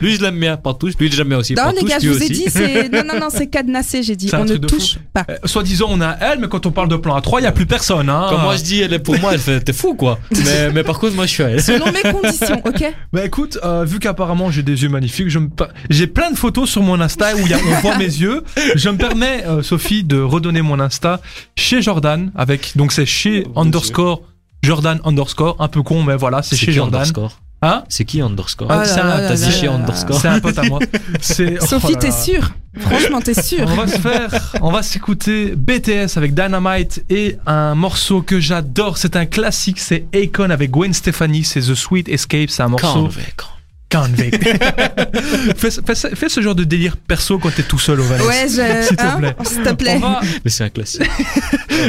Lui, 0.00 0.16
je 0.16 0.22
l'aime 0.22 0.40
bien, 0.40 0.56
Pantouche. 0.56 0.94
Lui, 0.98 1.10
je 1.12 1.18
l'aime 1.18 1.28
bien 1.28 1.38
aussi. 1.38 1.54
Non, 1.54 1.70
les 1.78 1.86
gars, 1.86 1.98
je 2.00 2.08
vous 2.08 2.22
ai 2.22 2.28
dit, 2.28 2.44
c'est. 2.48 2.88
Non, 2.90 3.02
non, 3.06 3.20
non, 3.20 3.28
c'est 3.30 3.46
cadenassé, 3.48 4.02
j'ai 4.02 4.16
dit. 4.16 4.28
C'est 4.28 4.36
un 4.36 4.40
On 4.40 4.44
ne 4.44 4.48
truc 4.48 4.62
de 4.62 4.68
fou. 4.68 4.76
touche 4.76 4.96
pas. 5.12 5.24
Euh, 5.30 5.36
Soi-disant, 5.44 5.86
on 5.90 6.00
a 6.00 6.16
elle, 6.20 6.38
mais 6.40 6.48
quand 6.48 6.64
on 6.66 6.70
parle 6.72 6.88
de 6.88 6.96
plan 6.96 7.14
à 7.14 7.20
3, 7.20 7.40
il 7.40 7.42
n'y 7.42 7.48
a 7.48 7.52
plus 7.52 7.66
personne. 7.66 8.08
Comme 8.30 8.42
moi, 8.42 8.56
je 8.56 8.62
dis, 8.62 8.80
elle 8.82 8.92
est 8.92 8.98
pour 8.98 9.18
moi, 9.18 9.32
elle 9.34 9.38
fait, 9.40 9.60
t'es 9.60 9.72
fou, 9.72 9.94
quoi. 9.94 10.18
Mais, 10.44 10.70
mais 10.72 10.82
par 10.84 10.98
contre, 10.98 11.14
moi, 11.14 11.26
je 11.26 11.30
suis 11.30 11.42
à 11.42 11.48
elle. 11.50 11.62
Selon 11.62 11.86
mes 11.92 12.02
conditions, 12.12 12.60
ok 12.64 12.84
Bah 13.12 13.24
écoute, 13.24 13.58
euh, 13.64 13.84
vu 13.84 13.98
qu'apparemment 13.98 14.50
j'ai 14.50 14.62
des 14.62 14.82
yeux 14.82 14.88
magnifiques, 14.88 15.28
je 15.28 15.38
me 15.38 15.48
per- 15.48 15.66
j'ai 15.90 16.06
plein 16.06 16.30
de 16.30 16.36
photos 16.36 16.68
sur 16.70 16.82
mon 16.82 17.00
Insta 17.00 17.34
où 17.34 17.38
il 17.40 17.48
y 17.48 17.54
a, 17.54 17.58
on 17.58 17.80
voit 17.80 17.96
mes 17.98 18.04
yeux. 18.20 18.42
Je 18.74 18.88
me 18.88 18.96
permets, 18.96 19.44
euh, 19.46 19.62
Sophie, 19.62 20.04
de 20.04 20.20
redonner 20.20 20.62
mon 20.62 20.78
Insta 20.80 21.20
chez 21.56 21.82
Jordan 21.82 22.30
avec 22.36 22.72
donc 22.76 22.92
c'est 22.92 23.06
chez 23.06 23.44
Oh, 23.54 23.60
underscore 23.60 24.22
Jordan 24.62 25.00
underscore 25.04 25.56
un 25.60 25.68
peu 25.68 25.82
con 25.82 26.02
mais 26.02 26.16
voilà 26.16 26.42
c'est 26.42 26.56
chez 26.56 26.72
Jordan. 26.72 27.00
Underscore? 27.00 27.38
Hein 27.66 27.84
C'est 27.88 28.04
qui 28.04 28.20
Underscore 28.20 28.68
Ah, 28.70 28.82
Oh 28.86 28.94
T'as 28.94 29.34
dit 29.34 29.50
chez. 29.50 29.66
Underscore. 29.66 30.20
C'est 30.20 30.28
un 30.28 30.38
pote 30.40 30.56
à 30.58 30.62
moi. 30.62 30.78
C'est 31.20 31.58
oh 31.62 31.66
Sophie, 31.66 31.92
là 31.94 31.98
t'es 31.98 32.10
sûre 32.12 32.50
Franchement, 32.78 33.20
t'es 33.20 33.34
sûre 33.34 33.66
On 33.68 33.74
va 33.74 33.86
se 33.86 33.98
faire, 33.98 34.52
on 34.60 34.70
va 34.70 34.82
s'écouter 34.82 35.54
BTS 35.56 36.16
avec 36.16 36.34
Dynamite 36.34 37.04
et 37.10 37.38
un 37.46 37.74
morceau 37.74 38.20
que 38.22 38.38
j'adore. 38.38 38.98
C'est 38.98 39.16
un 39.16 39.26
classique, 39.26 39.80
c'est 39.80 40.04
Akon 40.14 40.50
avec 40.50 40.70
Gwen 40.70 40.92
Stefani. 40.92 41.42
C'est 41.42 41.60
The 41.60 41.74
Sweet 41.74 42.08
Escape. 42.08 42.50
C'est 42.50 42.62
un 42.62 42.68
morceau. 42.68 42.86
Convict. 43.08 43.44
Convict. 43.90 44.44
fais, 45.56 45.70
fais- 45.70 46.14
fais 46.16 46.28
ce 46.28 46.40
genre 46.40 46.54
de 46.54 46.64
délire 46.64 46.96
perso 46.96 47.38
quand 47.38 47.54
t'es 47.54 47.62
tout 47.62 47.78
seul 47.78 48.00
au 48.00 48.04
Valais. 48.04 48.24
Ouais, 48.24 48.46
je. 48.48 48.82
S'il 48.88 48.96
te 48.96 49.02
hein 49.02 49.16
plaît. 49.18 49.36
S'il 49.44 49.62
te 49.62 49.72
plaît. 49.72 49.98
Va- 49.98 50.20
Mais 50.44 50.50
c'est 50.50 50.64
un 50.64 50.68
classique. 50.68 51.02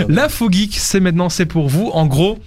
L'info 0.08 0.50
geek, 0.50 0.76
c'est 0.78 1.00
maintenant, 1.02 1.30
c'est 1.30 1.46
pour 1.46 1.68
vous. 1.68 1.90
En 1.94 2.06
gros, 2.06 2.40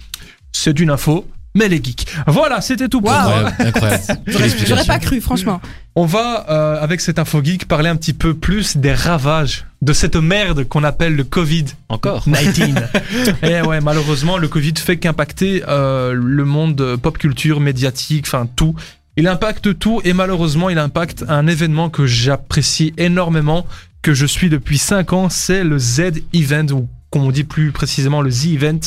c'est 0.51 0.79
une 0.79 0.89
info, 0.89 1.27
mais 1.53 1.67
les 1.67 1.83
geeks. 1.83 2.07
Voilà, 2.27 2.61
c'était 2.61 2.87
tout 2.87 3.01
pour. 3.01 3.11
Incroyable, 3.11 3.55
incroyable. 3.59 4.03
Quelle 4.25 4.67
J'aurais 4.67 4.85
pas 4.85 4.99
cru, 4.99 5.21
franchement. 5.21 5.61
On 5.95 6.05
va, 6.05 6.45
euh, 6.49 6.81
avec 6.81 7.01
cette 7.01 7.19
info 7.19 7.43
geek, 7.43 7.67
parler 7.67 7.89
un 7.89 7.97
petit 7.97 8.13
peu 8.13 8.33
plus 8.33 8.77
des 8.77 8.93
ravages 8.93 9.65
de 9.81 9.93
cette 9.93 10.15
merde 10.15 10.63
qu'on 10.63 10.83
appelle 10.83 11.15
le 11.15 11.23
Covid. 11.23 11.65
Encore 11.89 12.23
19. 12.27 13.43
Et 13.43 13.61
ouais, 13.61 13.81
malheureusement, 13.81 14.37
le 14.37 14.47
Covid 14.47 14.73
fait 14.77 14.97
qu'impacter 14.97 15.63
euh, 15.67 16.13
le 16.13 16.45
monde 16.45 16.95
pop 17.01 17.17
culture, 17.17 17.59
médiatique, 17.59 18.25
enfin 18.27 18.47
tout. 18.55 18.75
Il 19.17 19.27
impacte 19.27 19.77
tout 19.77 20.01
et 20.05 20.13
malheureusement, 20.13 20.69
il 20.69 20.77
impacte 20.77 21.25
un 21.27 21.45
événement 21.47 21.89
que 21.89 22.05
j'apprécie 22.05 22.93
énormément, 22.97 23.67
que 24.01 24.13
je 24.13 24.25
suis 24.25 24.49
depuis 24.49 24.77
5 24.77 25.11
ans, 25.11 25.29
c'est 25.29 25.65
le 25.65 25.77
Z-Event, 25.77 26.67
ou 26.71 26.87
comme 27.09 27.23
on 27.23 27.31
dit 27.31 27.43
plus 27.43 27.73
précisément 27.73 28.21
le 28.21 28.31
Z-Event. 28.31 28.79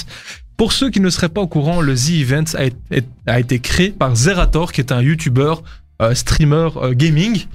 Pour 0.57 0.73
ceux 0.73 0.91
qui 0.91 1.01
ne 1.01 1.11
seraient 1.11 1.29
pas 1.29 1.41
au 1.41 1.47
courant, 1.49 1.81
le 1.81 1.95
Z-Event 1.97 2.45
a, 2.55 2.65
été- 2.65 3.07
a 3.27 3.41
été 3.41 3.59
créé 3.59 3.91
par 3.91 4.15
Zerator, 4.15 4.73
qui 4.73 4.81
est 4.81 4.93
un 4.93 5.03
YouTuber, 5.03 5.55
euh, 6.03 6.15
streamer 6.15 6.69
euh, 6.77 6.93
gaming, 6.95 7.47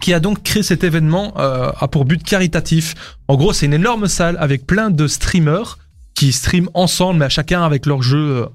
qui 0.00 0.14
a 0.14 0.20
donc 0.20 0.42
créé 0.42 0.62
cet 0.62 0.84
événement 0.84 1.34
euh, 1.38 1.70
a 1.78 1.88
pour 1.88 2.04
but 2.04 2.22
caritatif. 2.22 2.94
En 3.28 3.36
gros, 3.36 3.52
c'est 3.52 3.66
une 3.66 3.74
énorme 3.74 4.06
salle 4.06 4.36
avec 4.40 4.66
plein 4.66 4.90
de 4.90 5.06
streamers 5.06 5.78
qui 6.14 6.32
streament 6.32 6.68
ensemble, 6.74 7.20
mais 7.20 7.24
à 7.26 7.28
chacun 7.28 7.62
avec 7.62 7.86
leur 7.86 8.02
jeu 8.02 8.46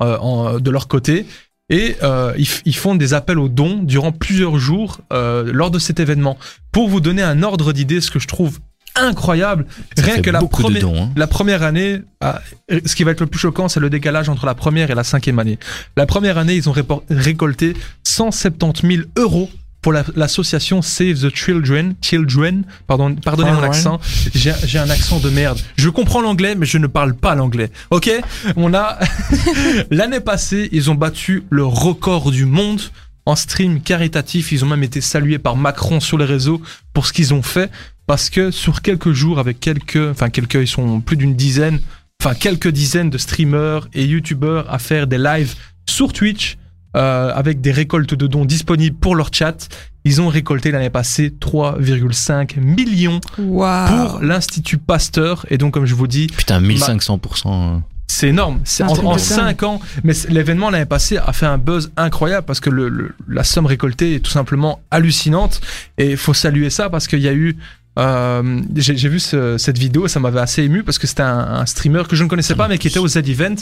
euh, 0.00 0.18
euh, 0.18 0.60
de 0.60 0.70
leur 0.70 0.86
côté. 0.88 1.26
Et 1.68 1.96
euh, 2.04 2.32
ils, 2.64 2.76
font 2.76 2.94
des 2.94 3.12
appels 3.12 3.40
aux 3.40 3.48
dons 3.48 3.82
durant 3.82 4.12
plusieurs 4.12 4.56
jours 4.56 5.00
euh, 5.12 5.50
lors 5.52 5.72
de 5.72 5.80
cet 5.80 5.98
événement. 5.98 6.38
Pour 6.70 6.88
vous 6.88 7.00
donner 7.00 7.22
un 7.22 7.42
ordre 7.42 7.72
d'idée, 7.72 8.00
ce 8.00 8.12
que 8.12 8.20
je 8.20 8.28
trouve 8.28 8.60
incroyable, 8.96 9.66
Ça 9.96 10.04
rien 10.04 10.20
que 10.22 10.30
la 10.30 10.40
première, 10.40 10.80
dons. 10.82 11.02
hein. 11.04 11.10
la 11.16 11.26
première 11.26 11.62
année, 11.62 12.00
ah, 12.20 12.40
ce 12.84 12.94
qui 12.94 13.04
va 13.04 13.10
être 13.12 13.20
le 13.20 13.26
plus 13.26 13.38
choquant, 13.40 13.68
c'est 13.68 13.80
le 13.80 13.90
décalage 13.90 14.28
entre 14.28 14.46
la 14.46 14.54
première 14.54 14.90
et 14.90 14.94
la 14.94 15.04
cinquième 15.04 15.38
année. 15.38 15.58
La 15.96 16.06
première 16.06 16.38
année, 16.38 16.54
ils 16.54 16.68
ont 16.68 16.74
récolté 17.10 17.74
170 18.04 18.86
000 18.96 19.02
euros 19.18 19.50
pour 19.82 19.92
la- 19.92 20.04
l'association 20.16 20.82
Save 20.82 21.20
the 21.20 21.34
Children. 21.34 21.94
Children, 22.02 22.64
pardon, 22.88 23.14
pardonnez 23.14 23.50
mon 23.52 23.60
Children. 23.60 23.70
accent. 23.72 24.00
J'ai 24.34 24.52
j'ai 24.64 24.78
un 24.80 24.90
accent 24.90 25.20
de 25.20 25.30
merde. 25.30 25.58
Je 25.76 25.88
comprends 25.90 26.20
l'anglais, 26.20 26.54
mais 26.56 26.66
je 26.66 26.78
ne 26.78 26.86
parle 26.88 27.14
pas 27.14 27.34
l'anglais. 27.36 27.70
Ok? 27.90 28.10
On 28.56 28.74
a 28.74 28.98
l'année 29.90 30.20
passée, 30.20 30.68
ils 30.72 30.90
ont 30.90 30.94
battu 30.96 31.44
le 31.50 31.64
record 31.64 32.30
du 32.30 32.46
monde 32.46 32.80
en 33.26 33.36
stream 33.36 33.80
caritatif. 33.80 34.50
Ils 34.52 34.64
ont 34.64 34.68
même 34.68 34.82
été 34.82 35.00
salués 35.00 35.38
par 35.38 35.56
Macron 35.56 36.00
sur 36.00 36.18
les 36.18 36.24
réseaux 36.24 36.60
pour 36.92 37.06
ce 37.06 37.12
qu'ils 37.12 37.32
ont 37.34 37.42
fait 37.42 37.70
parce 38.06 38.30
que 38.30 38.50
sur 38.50 38.82
quelques 38.82 39.12
jours 39.12 39.38
avec 39.38 39.60
quelques, 39.60 40.10
enfin 40.10 40.28
quelques, 40.30 40.54
ils 40.54 40.68
sont 40.68 41.00
plus 41.00 41.16
d'une 41.16 41.34
dizaine, 41.34 41.80
enfin 42.22 42.34
quelques 42.34 42.68
dizaines 42.68 43.10
de 43.10 43.18
streamers 43.18 43.88
et 43.94 44.04
youtubeurs 44.04 44.72
à 44.72 44.78
faire 44.78 45.06
des 45.06 45.18
lives 45.18 45.54
sur 45.88 46.12
Twitch. 46.12 46.56
euh, 46.96 47.30
avec 47.34 47.60
des 47.60 47.72
récoltes 47.72 48.14
de 48.14 48.26
dons 48.26 48.46
disponibles 48.46 48.96
pour 48.96 49.16
leur 49.16 49.28
chat. 49.30 49.68
Ils 50.06 50.22
ont 50.22 50.28
récolté 50.28 50.70
l'année 50.70 50.88
passée 50.88 51.28
3,5 51.38 52.58
millions 52.58 53.20
Waouh. 53.38 53.88
pour 54.08 54.20
l'Institut 54.20 54.78
Pasteur. 54.78 55.44
Et 55.50 55.58
donc, 55.58 55.74
comme 55.74 55.84
je 55.84 55.94
vous 55.94 56.06
dis, 56.06 56.26
Putain, 56.28 56.58
1500%. 56.60 57.82
c'est 58.06 58.28
énorme. 58.28 58.60
C'est 58.64 58.82
Un 58.84 58.88
en, 58.88 58.92
en 58.98 59.10
dingue. 59.10 59.18
5 59.18 59.62
ans. 59.64 59.80
Mais 60.04 60.14
l'événement 60.30 60.70
l'année 60.70 60.86
passée 60.86 61.18
a 61.18 61.34
fait 61.34 61.44
un 61.46 61.58
buzz 61.58 61.92
incroyable 61.98 62.46
parce 62.46 62.60
que 62.60 62.70
le, 62.70 62.88
le- 62.88 63.14
la 63.28 63.44
somme 63.44 63.66
récoltée 63.66 64.14
est 64.14 64.20
tout 64.20 64.30
simplement 64.30 64.80
hallucinante. 64.90 65.60
Et 65.98 66.12
il 66.12 66.16
faut 66.16 66.32
saluer 66.34 66.70
ça 66.70 66.88
parce 66.88 67.06
qu'il 67.08 67.20
y 67.20 67.28
a 67.28 67.34
eu. 67.34 67.56
Euh, 67.98 68.60
J'ai 68.76 69.08
vu 69.08 69.20
ce- 69.20 69.58
cette 69.58 69.78
vidéo, 69.78 70.08
ça 70.08 70.20
m'avait 70.20 70.40
assez 70.40 70.62
ému 70.62 70.82
parce 70.82 70.98
que 70.98 71.06
c'était 71.06 71.22
un, 71.22 71.38
un 71.38 71.66
streamer 71.66 72.02
que 72.08 72.16
je 72.16 72.24
ne 72.24 72.28
connaissais 72.28 72.54
pas 72.54 72.68
mais 72.68 72.78
qui 72.78 72.88
était 72.88 72.98
au 72.98 73.08
Z-Event 73.08 73.56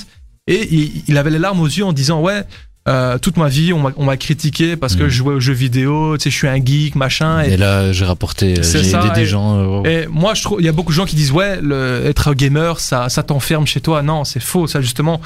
et 0.46 0.68
il, 0.74 1.02
il 1.08 1.16
avait 1.18 1.30
les 1.30 1.38
larmes 1.38 1.60
aux 1.60 1.66
yeux 1.66 1.84
en 1.84 1.92
disant 1.92 2.20
ouais. 2.20 2.42
euh, 2.86 3.16
toute 3.16 3.38
ma 3.38 3.48
vie, 3.48 3.72
on 3.72 4.04
m'a- 4.04 4.16
critiqué 4.18 4.76
parce 4.76 4.94
que 4.94 5.04
Mhm. 5.04 5.08
je 5.08 5.14
jouais 5.16 5.34
aux 5.34 5.40
jeux 5.40 5.54
vidéo, 5.54 6.18
tu 6.18 6.24
sais, 6.24 6.30
je 6.30 6.36
suis 6.36 6.48
un 6.48 6.62
geek, 6.62 6.96
machin. 6.96 7.40
Et 7.40 7.56
là, 7.56 7.92
j'ai 7.94 8.04
rapporté, 8.04 8.58
euh, 8.58 8.62
j'ai 8.62 8.90
aidé 8.94 9.08
des 9.14 9.22
et- 9.22 9.26
gens. 9.26 9.82
euh, 9.84 9.88
Et 9.88 10.06
moi, 10.06 10.34
je 10.34 10.42
trouve, 10.42 10.60
il 10.60 10.66
y 10.66 10.68
a 10.68 10.72
beaucoup 10.72 10.92
de 10.92 10.96
gens 10.96 11.06
qui 11.06 11.16
disent 11.16 11.32
ouais, 11.32 11.58
le, 11.62 12.02
être 12.04 12.34
gamer, 12.34 12.78
ça, 12.80 13.08
ça 13.08 13.22
t'enferme 13.22 13.66
chez 13.66 13.80
toi. 13.80 14.02
Non, 14.02 14.24
c'est 14.24 14.38
faux. 14.42 14.66
Ça 14.66 14.82
justement, 14.82 15.22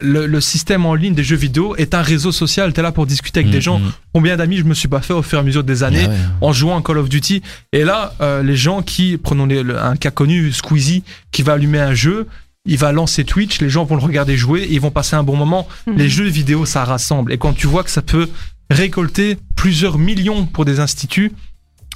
le, 0.00 0.26
le 0.26 0.40
système 0.40 0.84
en 0.84 0.94
ligne 0.94 1.14
des 1.14 1.24
jeux 1.24 1.36
vidéo 1.36 1.74
est 1.76 1.94
un 1.94 2.02
réseau 2.02 2.30
social. 2.32 2.72
T'es 2.72 2.82
là 2.82 2.92
pour 2.92 3.06
discuter 3.06 3.40
avec 3.40 3.50
des 3.50 3.58
mm, 3.58 3.62
gens. 3.62 3.78
mm. 3.78 3.92
Combien 4.12 4.36
d'amis 4.36 4.58
je 4.58 4.64
me 4.64 4.74
suis 4.74 4.88
pas 4.88 5.00
fait 5.00 5.12
au 5.14 5.22
fur 5.22 5.38
et 5.38 5.40
à 5.40 5.44
mesure 5.44 5.64
des 5.64 5.82
années 5.82 6.04
Ah 6.06 6.10
ouais. 6.10 6.16
en 6.48 6.52
jouant 6.52 6.78
à 6.78 6.82
Call 6.82 6.98
of 6.98 7.08
Duty. 7.08 7.42
Et 7.72 7.84
là, 7.84 8.14
euh, 8.20 8.42
les 8.42 8.56
gens 8.56 8.82
qui, 8.82 9.16
prenons 9.16 9.46
les- 9.46 9.62
le- 9.62 9.78
un 9.82 9.96
cas 9.96 10.10
connu, 10.10 10.52
Squeezie, 10.52 11.02
qui 11.32 11.42
va 11.42 11.54
allumer 11.54 11.80
un 11.80 11.94
jeu. 11.94 12.26
Il 12.66 12.78
va 12.78 12.92
lancer 12.92 13.24
Twitch, 13.24 13.60
les 13.60 13.70
gens 13.70 13.84
vont 13.84 13.94
le 13.96 14.02
regarder 14.02 14.36
jouer 14.36 14.62
et 14.62 14.72
ils 14.74 14.80
vont 14.80 14.90
passer 14.90 15.14
un 15.16 15.22
bon 15.22 15.36
moment. 15.36 15.66
Mhm. 15.86 15.96
Les 15.96 16.08
jeux 16.08 16.26
vidéo, 16.28 16.66
ça 16.66 16.84
rassemble. 16.84 17.32
Et 17.32 17.38
quand 17.38 17.52
tu 17.54 17.66
vois 17.66 17.82
que 17.84 17.90
ça 17.90 18.02
peut 18.02 18.28
récolter 18.70 19.38
plusieurs 19.54 19.98
millions 19.98 20.44
pour 20.46 20.64
des 20.64 20.80
instituts, 20.80 21.32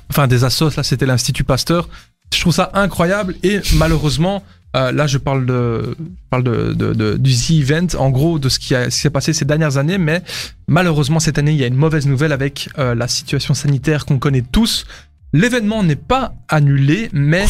enfin 0.09 0.27
des 0.29 0.45
assos, 0.45 0.71
là 0.77 0.83
c'était 0.83 1.07
l'Institut 1.07 1.45
Pasteur, 1.45 1.89
je 2.33 2.41
trouve 2.41 2.55
ça 2.55 2.71
incroyable 2.75 3.35
et 3.43 3.61
malheureusement, 3.75 4.45
euh, 4.77 4.93
là 4.93 5.07
je 5.07 5.19
parle 5.19 5.47
de, 5.47 5.97
je 5.99 6.05
parle 6.31 6.45
de, 6.45 6.73
de, 6.75 6.93
de- 6.95 7.17
du 7.17 7.33
The 7.35 7.51
Event, 7.63 7.87
en 7.99 8.11
gros 8.11 8.39
de 8.39 8.49
ce 8.49 8.59
qui, 8.59 8.75
a- 8.75 8.91
ce 8.91 8.97
qui 8.97 9.03
s'est 9.03 9.11
passé 9.11 9.33
ces 9.33 9.45
dernières 9.45 9.77
années, 9.79 9.99
mais 9.99 10.23
malheureusement 10.69 11.19
cette 11.21 11.39
année 11.39 11.53
il 11.53 11.59
y 11.59 11.65
a 11.65 11.67
une 11.67 11.75
mauvaise 11.77 12.07
nouvelle 12.07 12.33
avec 12.33 12.69
euh, 12.79 12.95
la 12.95 13.09
situation 13.09 13.55
sanitaire 13.55 14.07
qu'on 14.07 14.19
connaît 14.19 14.45
tous. 14.53 14.87
L'événement 15.33 15.83
n'est 15.83 15.97
pas 15.97 16.35
annulé, 16.49 17.09
mais 17.13 17.47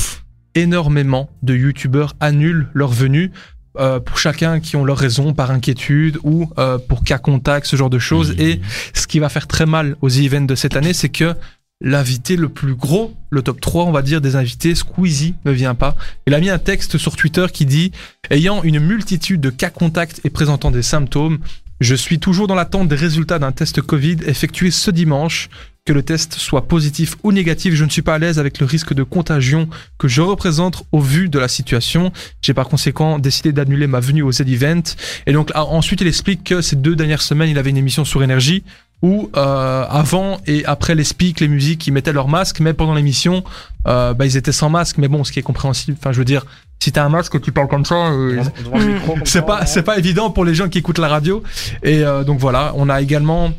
énormément 0.54 1.30
de 1.42 1.54
youtubeurs 1.54 2.14
annulent 2.20 2.68
leur 2.74 2.90
venue. 2.90 3.30
euh, 3.78 4.00
pour 4.00 4.18
chacun 4.18 4.59
qui 4.59 4.74
ont 4.74 4.85
leur 4.85 4.98
raison 4.98 5.33
par 5.33 5.52
inquiétude 5.52 6.18
ou 6.24 6.50
euh, 6.59 6.76
pour 6.76 7.04
cas 7.04 7.18
contact, 7.18 7.66
ce 7.66 7.76
genre 7.76 7.88
de 7.88 8.00
choses. 8.00 8.35
Et 8.37 8.61
ce 8.94 9.06
qui 9.06 9.20
va 9.20 9.28
faire 9.28 9.46
très 9.46 9.64
mal 9.64 9.94
aux 10.02 10.09
events 10.11 10.40
de 10.46 10.56
cette 10.56 10.74
année, 10.76 10.92
c'est 10.92 11.09
que 11.09 11.35
l'invité 11.81 12.37
le 12.37 12.49
plus 12.49 12.75
gros, 12.75 13.14
le 13.31 13.43
top 13.43 13.61
3, 13.61 13.85
on 13.85 13.93
va 13.93 14.03
dire, 14.03 14.21
des 14.21 14.37
invités, 14.37 14.75
Squeezie, 14.75 15.35
ne 15.45 15.51
vient 15.51 15.75
pas. 15.75 15.97
Il 16.27 16.35
a 16.35 16.40
mis 16.40 16.51
un 16.51 16.59
texte 16.59 16.99
sur 16.99 17.16
Twitter 17.16 17.47
qui 17.53 17.66
dit 17.66 17.93
Ayant 18.31 18.62
une 18.62 18.81
multitude 18.81 19.40
de 19.40 19.51
cas 19.51 19.71
contacts 19.71 20.21
et 20.25 20.31
présentant 20.31 20.71
des 20.71 20.83
symptômes, 20.83 21.38
je 21.81 21.95
suis 21.95 22.19
toujours 22.19 22.47
dans 22.47 22.55
l'attente 22.55 22.88
des 22.88 22.97
résultats 22.97 23.38
d'un 23.38 23.53
test 23.53 23.81
Covid 23.81 24.19
effectué 24.27 24.71
ce 24.71 24.90
dimanche. 24.90 25.49
Que 25.87 25.95
le 25.95 26.03
test 26.03 26.35
soit 26.35 26.69
positif 26.69 27.16
ou 27.23 27.33
négatif, 27.33 27.75
je 27.75 27.87
ne 27.87 27.88
suis 27.88 28.03
pas 28.03 28.14
à 28.14 28.19
l'aise 28.19 28.38
avec 28.38 28.61
le 28.61 28.66
risque 28.66 28.93
de 28.93 29.03
contagion 29.03 29.66
que 29.97 30.09
je 30.09 30.21
représente 30.21 30.85
au 30.93 31.01
vu 31.01 31.31
de 31.31 31.38
la 31.38 31.49
situation. 31.49 32.12
J'ai 32.43 32.53
par 32.53 32.69
conséquent 32.69 33.19
décidé 33.19 33.51
d'annuler 33.53 33.87
ma 33.87 33.99
venue 33.99 34.23
au 34.23 34.31
Z-Event. 34.31 34.83
Et 35.27 35.33
donc 35.33 35.51
ah, 35.55 35.64
ensuite, 35.64 36.03
il 36.03 36.07
explique 36.07 36.45
que 36.45 36.61
ces 36.61 36.77
deux 36.77 36.95
dernières 36.95 37.23
semaines, 37.23 37.49
il 37.49 37.59
avait 37.59 37.71
une 37.71 37.79
émission 37.79 38.05
sur 38.05 38.23
énergie 38.23 38.62
où 39.03 39.31
euh, 39.37 39.85
avant 39.89 40.39
et 40.47 40.65
après 40.67 40.95
les 40.95 41.05
speaks, 41.05 41.41
les 41.41 41.49
musiques, 41.49 41.87
ils 41.87 41.93
mettaient 41.93 42.13
leur 42.13 42.29
masque, 42.29 42.61
mais 42.61 42.75
pendant 42.75 42.95
l'émission, 42.95 43.45
euh, 43.87 44.13
bah, 44.15 44.27
ils 44.27 44.37
étaient 44.37 44.53
sans 44.53 44.69
masque. 44.71 44.99
Mais 44.99 45.09
bon, 45.09 45.25
ce 45.25 45.33
qui 45.33 45.39
est 45.39 45.43
compréhensible. 45.43 45.97
Enfin, 45.99 46.13
je 46.13 46.19
veux 46.19 46.25
dire, 46.25 46.45
si 46.83 46.93
t'as 46.93 47.05
un 47.05 47.09
masque 47.09 47.41
tu 47.41 47.53
parles 47.53 47.69
comme 47.69 47.85
ça, 47.85 47.95
euh, 47.95 48.43
c'est 49.25 49.45
pas 49.45 49.67
c'est 49.67 49.83
pas 49.83 49.99
évident 49.99 50.31
pour 50.31 50.45
les 50.45 50.55
gens 50.55 50.69
qui 50.69 50.79
écoutent 50.79 50.99
la 50.99 51.09
radio. 51.09 51.43
Et 51.83 52.03
euh, 52.05 52.25
donc 52.25 52.39
voilà, 52.39 52.73
on 52.77 52.89
a 52.89 53.01
également 53.01 53.53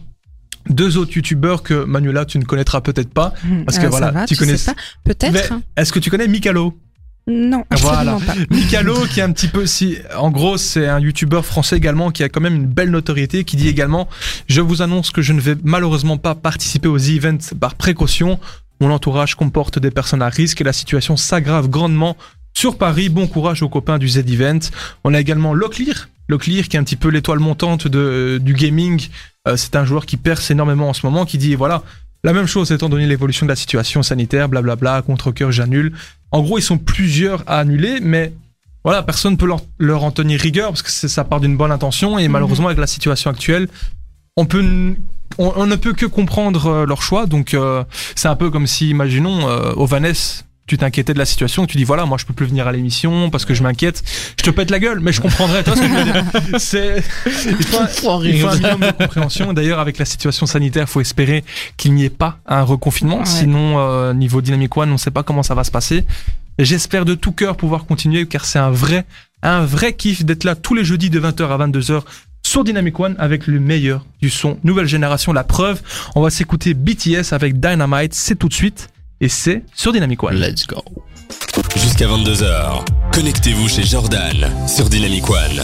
deux 0.70 0.98
autres 0.98 1.16
youtubeurs 1.16 1.64
que 1.64 1.84
Manuela 1.86 2.26
tu 2.26 2.38
ne 2.38 2.44
connaîtras 2.44 2.82
peut-être 2.82 3.14
pas. 3.14 3.34
Parce 3.66 3.80
que 3.80 3.86
Ah, 3.86 3.90
voilà, 3.90 4.12
va, 4.12 4.26
tu 4.26 4.36
tu 4.36 4.40
connais-. 4.40 4.58
Peut-être. 5.04 5.54
Est-ce 5.76 5.92
que 5.92 6.00
tu 6.00 6.10
connais 6.10 6.28
Mikalo? 6.28 6.78
Non, 7.28 7.64
Voilà. 7.70 8.14
absolument 8.14 8.46
pas. 8.48 8.56
Mikalo 8.56 9.06
qui 9.06 9.20
est 9.20 9.24
un 9.24 9.32
petit 9.32 9.48
peu 9.48 9.66
si 9.68 9.98
en 10.18 10.32
gros 10.32 10.58
c'est 10.58 10.88
un 10.88 11.00
youtubeur 11.00 11.46
français 11.46 11.78
également 11.78 12.10
qui 12.12 12.24
a 12.24 12.30
quand 12.30 12.42
même 12.42 12.56
une 12.56 12.66
belle 12.66 12.90
notoriété 12.90 13.44
qui 13.44 13.56
dit 13.58 13.68
également 13.68 14.10
je 14.48 14.60
vous 14.62 14.82
annonce 14.82 15.12
que 15.12 15.22
je 15.22 15.34
ne 15.34 15.40
vais 15.40 15.56
malheureusement 15.64 16.18
pas 16.18 16.34
participer 16.36 16.88
aux 16.88 16.98
events 16.98 17.54
par 17.60 17.76
précaution. 17.76 18.40
Mon 18.80 18.92
entourage 18.92 19.36
comporte 19.36 19.78
des 19.78 19.92
personnes 19.92 20.24
à 20.24 20.30
risque 20.30 20.62
et 20.62 20.64
la 20.64 20.74
situation 20.74 21.16
s'aggrave 21.16 21.70
grandement 21.70 22.18
sur 22.54 22.78
Paris. 22.78 23.10
Bon 23.10 23.28
courage 23.28 23.62
aux 23.62 23.70
copains 23.70 24.00
du 24.00 24.10
Z 24.10 24.18
Event 24.28 24.60
on 25.04 25.14
a 25.14 25.20
également 25.20 25.54
Locklear. 25.54 26.10
Locklear 26.28 26.64
qui 26.68 26.76
est 26.76 26.80
un 26.80 26.84
petit 26.84 26.96
peu 26.96 27.10
l'étoile 27.10 27.40
montante 27.40 27.88
de, 27.88 28.40
du 28.42 28.54
gaming. 28.54 29.08
Euh, 29.48 29.56
c'est 29.58 29.76
un 29.76 29.86
joueur 29.86 30.06
qui 30.08 30.18
perce 30.18 30.50
énormément 30.50 30.90
en 30.90 30.94
ce 30.94 31.06
moment 31.06 31.26
qui 31.26 31.38
dit 31.38 31.54
voilà 31.56 31.84
la 32.24 32.34
même 32.34 32.46
chose 32.48 32.72
étant 32.72 32.90
donné 32.90 33.06
l'évolution 33.08 33.46
de 33.46 33.52
la 33.52 33.56
situation 33.56 34.02
sanitaire 34.04 34.50
blablabla 34.50 35.02
contre 35.04 35.32
cœur 35.32 35.52
j'annule 35.52 35.94
en 36.32 36.42
gros, 36.42 36.58
ils 36.58 36.64
sont 36.64 36.78
plusieurs 36.78 37.44
à 37.48 37.60
annuler, 37.60 38.00
mais 38.02 38.34
voilà, 38.84 39.04
personne 39.04 39.34
ne 39.34 39.38
peut 39.38 39.46
leur, 39.46 39.62
leur 39.78 40.04
en 40.04 40.12
tenir 40.12 40.40
rigueur 40.40 40.70
parce 40.70 40.82
que 40.82 40.90
c'est- 40.92 41.08
ça 41.08 41.24
part 41.24 41.40
d'une 41.40 41.56
bonne 41.58 41.72
intention 41.72 42.18
et 42.18 42.26
Mhm. 42.28 42.32
malheureusement 42.32 42.68
avec 42.68 42.80
la 42.80 42.88
situation 42.88 43.30
actuelle, 43.30 43.68
on 44.38 44.46
peut 44.46 44.62
n- 44.62 44.96
on, 45.38 45.54
on 45.56 45.66
ne 45.66 45.76
peut 45.76 45.94
que 45.94 46.06
comprendre 46.06 46.66
euh, 46.68 46.86
leur 46.86 47.02
choix. 47.04 47.26
Donc 47.26 47.54
euh, 47.54 47.84
c'est 48.16 48.28
un 48.28 48.36
peu 48.36 48.50
comme 48.50 48.68
si, 48.68 48.90
imaginons, 48.90 49.48
euh, 49.50 49.74
Ovanes, 49.76 50.14
tu 50.72 50.78
t'inquiétais 50.78 51.14
de 51.14 51.20
la 51.20 51.26
situation, 51.26 51.66
tu 51.66 51.76
dis 51.76 51.84
voilà, 51.84 52.06
moi 52.06 52.18
je 52.18 52.26
peux 52.26 52.34
plus 52.34 52.46
venir 52.46 52.66
à 52.66 52.72
l'émission 52.72 53.30
parce 53.30 53.44
que 53.44 53.54
je 53.54 53.62
m'inquiète. 53.62 54.02
Je 54.40 54.44
te 54.46 54.50
pète 54.52 54.70
la 54.72 54.80
gueule, 54.80 55.02
mais 55.02 55.12
je 55.12 55.20
comprendrais. 55.20 55.66
Tu 55.66 55.70
vois 55.70 55.76
ce 55.76 55.82
que 55.82 55.88
je 55.90 55.94
veux 55.94 56.04
dire 56.06 56.24
C'est 56.60 57.04
il 57.26 57.66
faut, 57.66 57.78
un- 57.82 58.24
il 58.24 58.40
faut 58.40 58.48
un 58.48 58.56
minimum 58.56 58.80
de 58.80 58.92
compréhension. 58.92 59.52
D'ailleurs, 59.52 59.80
avec 59.80 59.98
la 59.98 60.06
situation 60.06 60.46
sanitaire, 60.46 60.88
faut 60.88 61.02
espérer 61.02 61.44
qu'il 61.76 61.94
n'y 61.94 62.06
ait 62.06 62.10
pas 62.10 62.38
un 62.48 62.62
reconfinement. 62.64 63.18
Ouais. 63.20 63.26
Sinon, 63.26 63.80
euh, 63.80 64.14
niveau 64.14 64.40
Dynamic 64.42 64.78
One, 64.78 64.92
on 64.92 64.94
ne 64.94 64.98
sait 64.98 65.12
pas 65.12 65.24
comment 65.24 65.44
ça 65.44 65.56
va 65.56 65.66
se 65.66 65.72
passer. 65.72 66.06
J'espère 66.58 67.04
de 67.04 67.16
tout 67.16 67.34
cœur 67.34 67.58
pouvoir 67.58 67.84
continuer 67.86 68.26
car 68.28 68.46
c'est 68.46 68.60
un 68.60 68.72
vrai, 68.72 69.04
un 69.44 69.66
vrai 69.66 69.92
kiff 69.92 70.24
d'être 70.24 70.46
là 70.46 70.56
tous 70.56 70.74
les 70.74 70.86
jeudis 70.86 71.10
de 71.10 71.20
20h 71.20 71.50
à 71.50 71.58
22h 71.68 72.04
sur 72.44 72.64
Dynamic 72.64 72.98
One 72.98 73.16
avec 73.20 73.46
le 73.46 73.60
meilleur 73.60 74.06
du 74.22 74.30
son 74.30 74.58
nouvelle 74.64 74.88
génération. 74.88 75.34
La 75.34 75.44
preuve, 75.44 75.82
on 76.16 76.22
va 76.22 76.30
s'écouter 76.30 76.74
BTS 76.74 77.34
avec 77.34 77.60
Dynamite, 77.60 78.14
c'est 78.14 78.36
tout 78.36 78.48
de 78.48 78.54
suite 78.54 78.88
et 79.22 79.30
c'est 79.30 79.64
sur 79.74 79.94
Dynamic 79.94 80.22
One. 80.24 80.36
Let's 80.36 80.68
go. 80.68 80.84
Jusqu'à 81.76 82.08
22h, 82.08 82.84
connectez-vous 83.14 83.70
chez 83.70 83.84
Jordan 83.84 84.52
sur 84.68 84.90
Dynamic 84.90 85.30
One. 85.30 85.62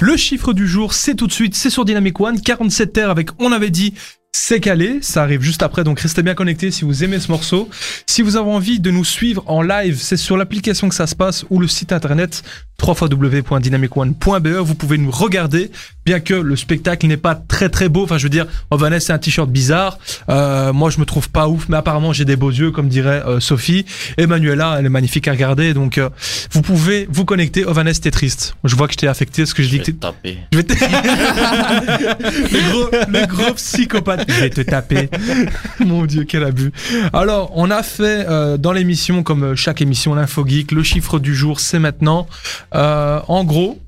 Le 0.00 0.16
chiffre 0.16 0.52
du 0.52 0.66
jour, 0.66 0.94
c'est 0.94 1.14
tout 1.14 1.28
de 1.28 1.32
suite, 1.32 1.54
c'est 1.54 1.70
sur 1.70 1.84
Dynamic 1.84 2.20
One, 2.20 2.40
47 2.40 2.98
heures 2.98 3.10
avec 3.10 3.30
On 3.38 3.52
avait 3.52 3.70
dit, 3.70 3.94
c'est 4.34 4.60
calé, 4.60 4.98
ça 5.02 5.22
arrive 5.22 5.42
juste 5.42 5.62
après, 5.62 5.84
donc 5.84 6.00
restez 6.00 6.22
bien 6.22 6.34
connectés 6.34 6.70
si 6.70 6.84
vous 6.86 7.04
aimez 7.04 7.20
ce 7.20 7.30
morceau. 7.30 7.68
Si 8.06 8.22
vous 8.22 8.36
avez 8.36 8.50
envie 8.50 8.80
de 8.80 8.90
nous 8.90 9.04
suivre 9.04 9.44
en 9.46 9.60
live, 9.60 9.98
c'est 10.00 10.16
sur 10.16 10.38
l'application 10.38 10.88
que 10.88 10.94
ça 10.94 11.06
se 11.06 11.14
passe 11.14 11.44
ou 11.50 11.60
le 11.60 11.68
site 11.68 11.92
internet 11.92 12.42
www.dynamicone.be, 12.82 14.48
vous 14.48 14.74
pouvez 14.74 14.98
nous 14.98 15.10
regarder, 15.12 15.70
bien 16.04 16.18
que 16.18 16.34
le 16.34 16.56
spectacle 16.56 17.06
n'est 17.06 17.16
pas 17.16 17.36
très 17.36 17.68
très 17.68 17.88
beau, 17.88 18.02
enfin 18.02 18.18
je 18.18 18.24
veux 18.24 18.28
dire, 18.30 18.46
Vanessa 18.72 19.06
c'est 19.06 19.12
un 19.12 19.18
t-shirt 19.18 19.48
bizarre, 19.48 19.98
euh, 20.28 20.72
moi 20.72 20.90
je 20.90 20.98
me 20.98 21.04
trouve 21.04 21.30
pas 21.30 21.46
ouf, 21.46 21.68
mais 21.68 21.76
apparemment 21.76 22.12
j'ai 22.12 22.24
des 22.24 22.34
beaux 22.34 22.50
yeux 22.50 22.72
comme 22.72 22.88
dirait 22.88 23.22
euh, 23.24 23.38
Sophie, 23.38 23.84
et 24.18 24.26
Manuela 24.26 24.76
elle 24.80 24.86
est 24.86 24.88
magnifique 24.88 25.28
à 25.28 25.30
regarder, 25.32 25.74
donc 25.74 25.96
euh, 25.98 26.08
vous 26.50 26.62
pouvez 26.62 27.06
vous 27.08 27.24
connecter, 27.24 27.64
Ovanes 27.64 27.92
t'es 28.02 28.10
triste, 28.10 28.56
je 28.64 28.74
vois 28.74 28.88
que 28.88 28.94
je 28.94 28.98
t'ai 28.98 29.06
affecté, 29.06 29.46
ce 29.46 29.54
que 29.54 29.62
je 29.62 29.68
dis 29.68 29.78
que 29.78 29.84
t'es- 29.84 29.92
taper. 29.92 30.38
je 30.50 30.56
vais 30.58 30.64
te... 30.64 30.72
le, 32.52 32.70
gros, 32.72 32.88
le 33.08 33.26
gros 33.26 33.54
psychopathe. 33.54 34.21
Je 34.28 34.40
vais 34.40 34.50
te 34.50 34.60
taper. 34.60 35.08
Mon 35.80 36.06
Dieu, 36.06 36.24
quel 36.24 36.44
abus. 36.44 36.72
Alors, 37.12 37.52
on 37.54 37.70
a 37.70 37.82
fait 37.82 38.26
euh, 38.28 38.56
dans 38.56 38.72
l'émission, 38.72 39.22
comme 39.22 39.44
euh, 39.44 39.56
chaque 39.56 39.80
émission, 39.80 40.14
l'info 40.14 40.46
geek, 40.46 40.72
le 40.72 40.82
chiffre 40.82 41.18
du 41.18 41.34
jour, 41.34 41.60
c'est 41.60 41.78
maintenant. 41.78 42.26
Euh, 42.74 43.20
en 43.28 43.44
gros, 43.44 43.80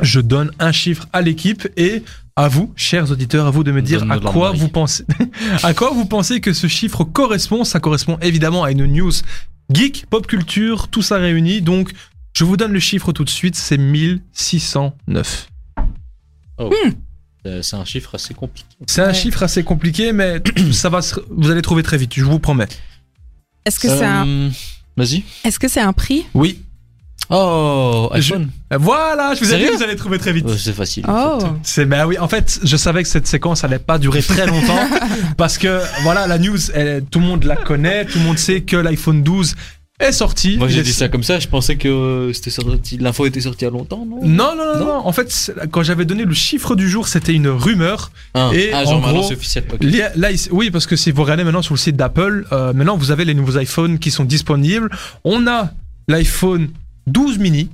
je 0.00 0.20
donne 0.20 0.50
un 0.58 0.72
chiffre 0.72 1.06
à 1.12 1.22
l'équipe 1.22 1.68
et 1.76 2.02
à 2.36 2.48
vous, 2.48 2.72
chers 2.76 3.10
auditeurs, 3.10 3.46
à 3.46 3.50
vous 3.50 3.64
de 3.64 3.72
me 3.72 3.80
dire 3.80 4.04
à 4.10 4.18
quoi 4.18 4.52
vous 4.52 4.68
pensez, 4.68 5.04
à 5.62 5.72
quoi 5.72 5.90
vous 5.90 6.04
pensez 6.04 6.40
que 6.40 6.52
ce 6.52 6.66
chiffre 6.66 7.04
correspond. 7.04 7.64
Ça 7.64 7.80
correspond 7.80 8.18
évidemment 8.20 8.64
à 8.64 8.72
une 8.72 8.86
news 8.86 9.12
geek, 9.72 10.06
pop 10.10 10.26
culture, 10.26 10.88
tout 10.88 11.02
ça 11.02 11.16
réuni. 11.16 11.62
Donc, 11.62 11.92
je 12.34 12.44
vous 12.44 12.56
donne 12.56 12.72
le 12.72 12.80
chiffre 12.80 13.12
tout 13.12 13.24
de 13.24 13.30
suite, 13.30 13.56
c'est 13.56 13.78
1609. 13.78 15.48
Euh, 16.60 16.70
C'est 17.62 17.76
un 17.76 17.84
chiffre 17.84 18.14
assez 18.14 18.34
compliqué. 18.34 18.68
C'est 18.86 19.02
un 19.02 19.08
Ouais. 19.08 19.14
chiffre 19.14 19.42
assez 19.42 19.62
compliqué, 19.64 20.12
mais 20.12 20.42
ça 20.72 20.88
va, 20.88 21.02
se- 21.02 21.20
vous 21.30 21.50
allez 21.50 21.62
trouver 21.62 21.82
très 21.82 21.96
vite, 21.98 22.12
je 22.14 22.24
vous 22.24 22.38
promets. 22.38 22.68
Est-ce 23.64 23.78
que 23.80 23.88
c'est 23.88 24.04
un, 24.04 24.26
Euh, 24.26 24.50
Vas-y. 24.96 25.24
est-ce 25.44 25.58
que 25.58 25.68
c'est 25.68 25.80
un 25.80 25.92
prix 25.92 26.24
Oui, 26.34 26.62
Oh, 27.28 28.08
Je- 28.14 28.18
iPhone. 28.34 28.50
Voilà, 28.78 29.34
je 29.34 29.40
vous 29.40 29.52
ai 29.52 29.58
dit 29.58 29.64
que 29.66 29.76
vous 29.76 29.82
allez 29.82 29.96
trouver 29.96 30.18
très 30.18 30.32
vite. 30.32 30.44
Oh, 30.48 30.52
C'est 30.56 30.72
facile. 30.72 31.04
Oh. 31.08 31.38
C'est 31.64 31.84
bah 31.84 32.06
oui, 32.06 32.16
en 32.20 32.28
fait, 32.28 32.60
je 32.62 32.76
savais 32.76 33.02
que 33.02 33.08
cette 33.08 33.26
séquence 33.26 33.64
allait 33.64 33.80
pas 33.80 33.98
durer 33.98 34.22
très 34.22 34.46
longtemps 34.46 34.78
parce 35.36 35.58
que 35.58 35.80
voilà, 36.04 36.28
la 36.28 36.38
news, 36.38 36.70
elle- 36.72 37.04
tout 37.04 37.18
le 37.18 37.26
monde 37.26 37.42
la 37.42 37.56
connaît, 37.56 38.04
tout 38.04 38.18
le 38.18 38.24
monde 38.24 38.38
sait 38.38 38.60
que 38.60 38.76
l'iPhone 38.76 39.24
12 39.24 39.56
est 39.98 40.12
sorti. 40.12 40.56
Moi 40.58 40.68
j'ai 40.68 40.82
dit 40.82 40.92
ça 40.92 41.08
comme 41.08 41.22
ça, 41.22 41.38
je 41.38 41.48
pensais 41.48 41.76
que 41.76 41.88
euh, 41.88 42.32
c'était 42.32 42.50
sorti, 42.50 42.98
l'info 42.98 43.26
était 43.26 43.40
sortie 43.40 43.64
il 43.64 43.64
y 43.64 43.68
a 43.68 43.70
longtemps, 43.70 44.04
non? 44.06 44.20
Non, 44.22 44.54
non, 44.56 44.64
non, 44.74 44.78
Non? 44.78 44.86
non. 44.86 45.06
En 45.06 45.12
fait, 45.12 45.52
quand 45.70 45.82
j'avais 45.82 46.04
donné 46.04 46.24
le 46.24 46.34
chiffre 46.34 46.76
du 46.76 46.88
jour, 46.90 47.08
c'était 47.08 47.32
une 47.32 47.48
rumeur. 47.48 48.10
Ah, 48.34 48.50
Et 48.54 48.70
ah, 48.72 48.82
en 48.82 48.84
genre 48.84 49.00
maintenant 49.00 49.20
gros, 49.20 49.32
officiel. 49.32 49.64
Là, 50.16 50.28
oui, 50.50 50.70
parce 50.70 50.86
que 50.86 50.96
si 50.96 51.10
vous 51.10 51.22
regardez 51.22 51.44
maintenant 51.44 51.62
sur 51.62 51.74
le 51.74 51.78
site 51.78 51.96
d'Apple, 51.96 52.46
euh, 52.52 52.72
maintenant 52.72 52.96
vous 52.96 53.10
avez 53.10 53.24
les 53.24 53.34
nouveaux 53.34 53.58
iPhones 53.58 53.98
qui 53.98 54.10
sont 54.10 54.24
disponibles. 54.24 54.90
On 55.24 55.46
a 55.46 55.70
l'iPhone 56.08 56.68
12 57.06 57.38
mini, 57.38 57.70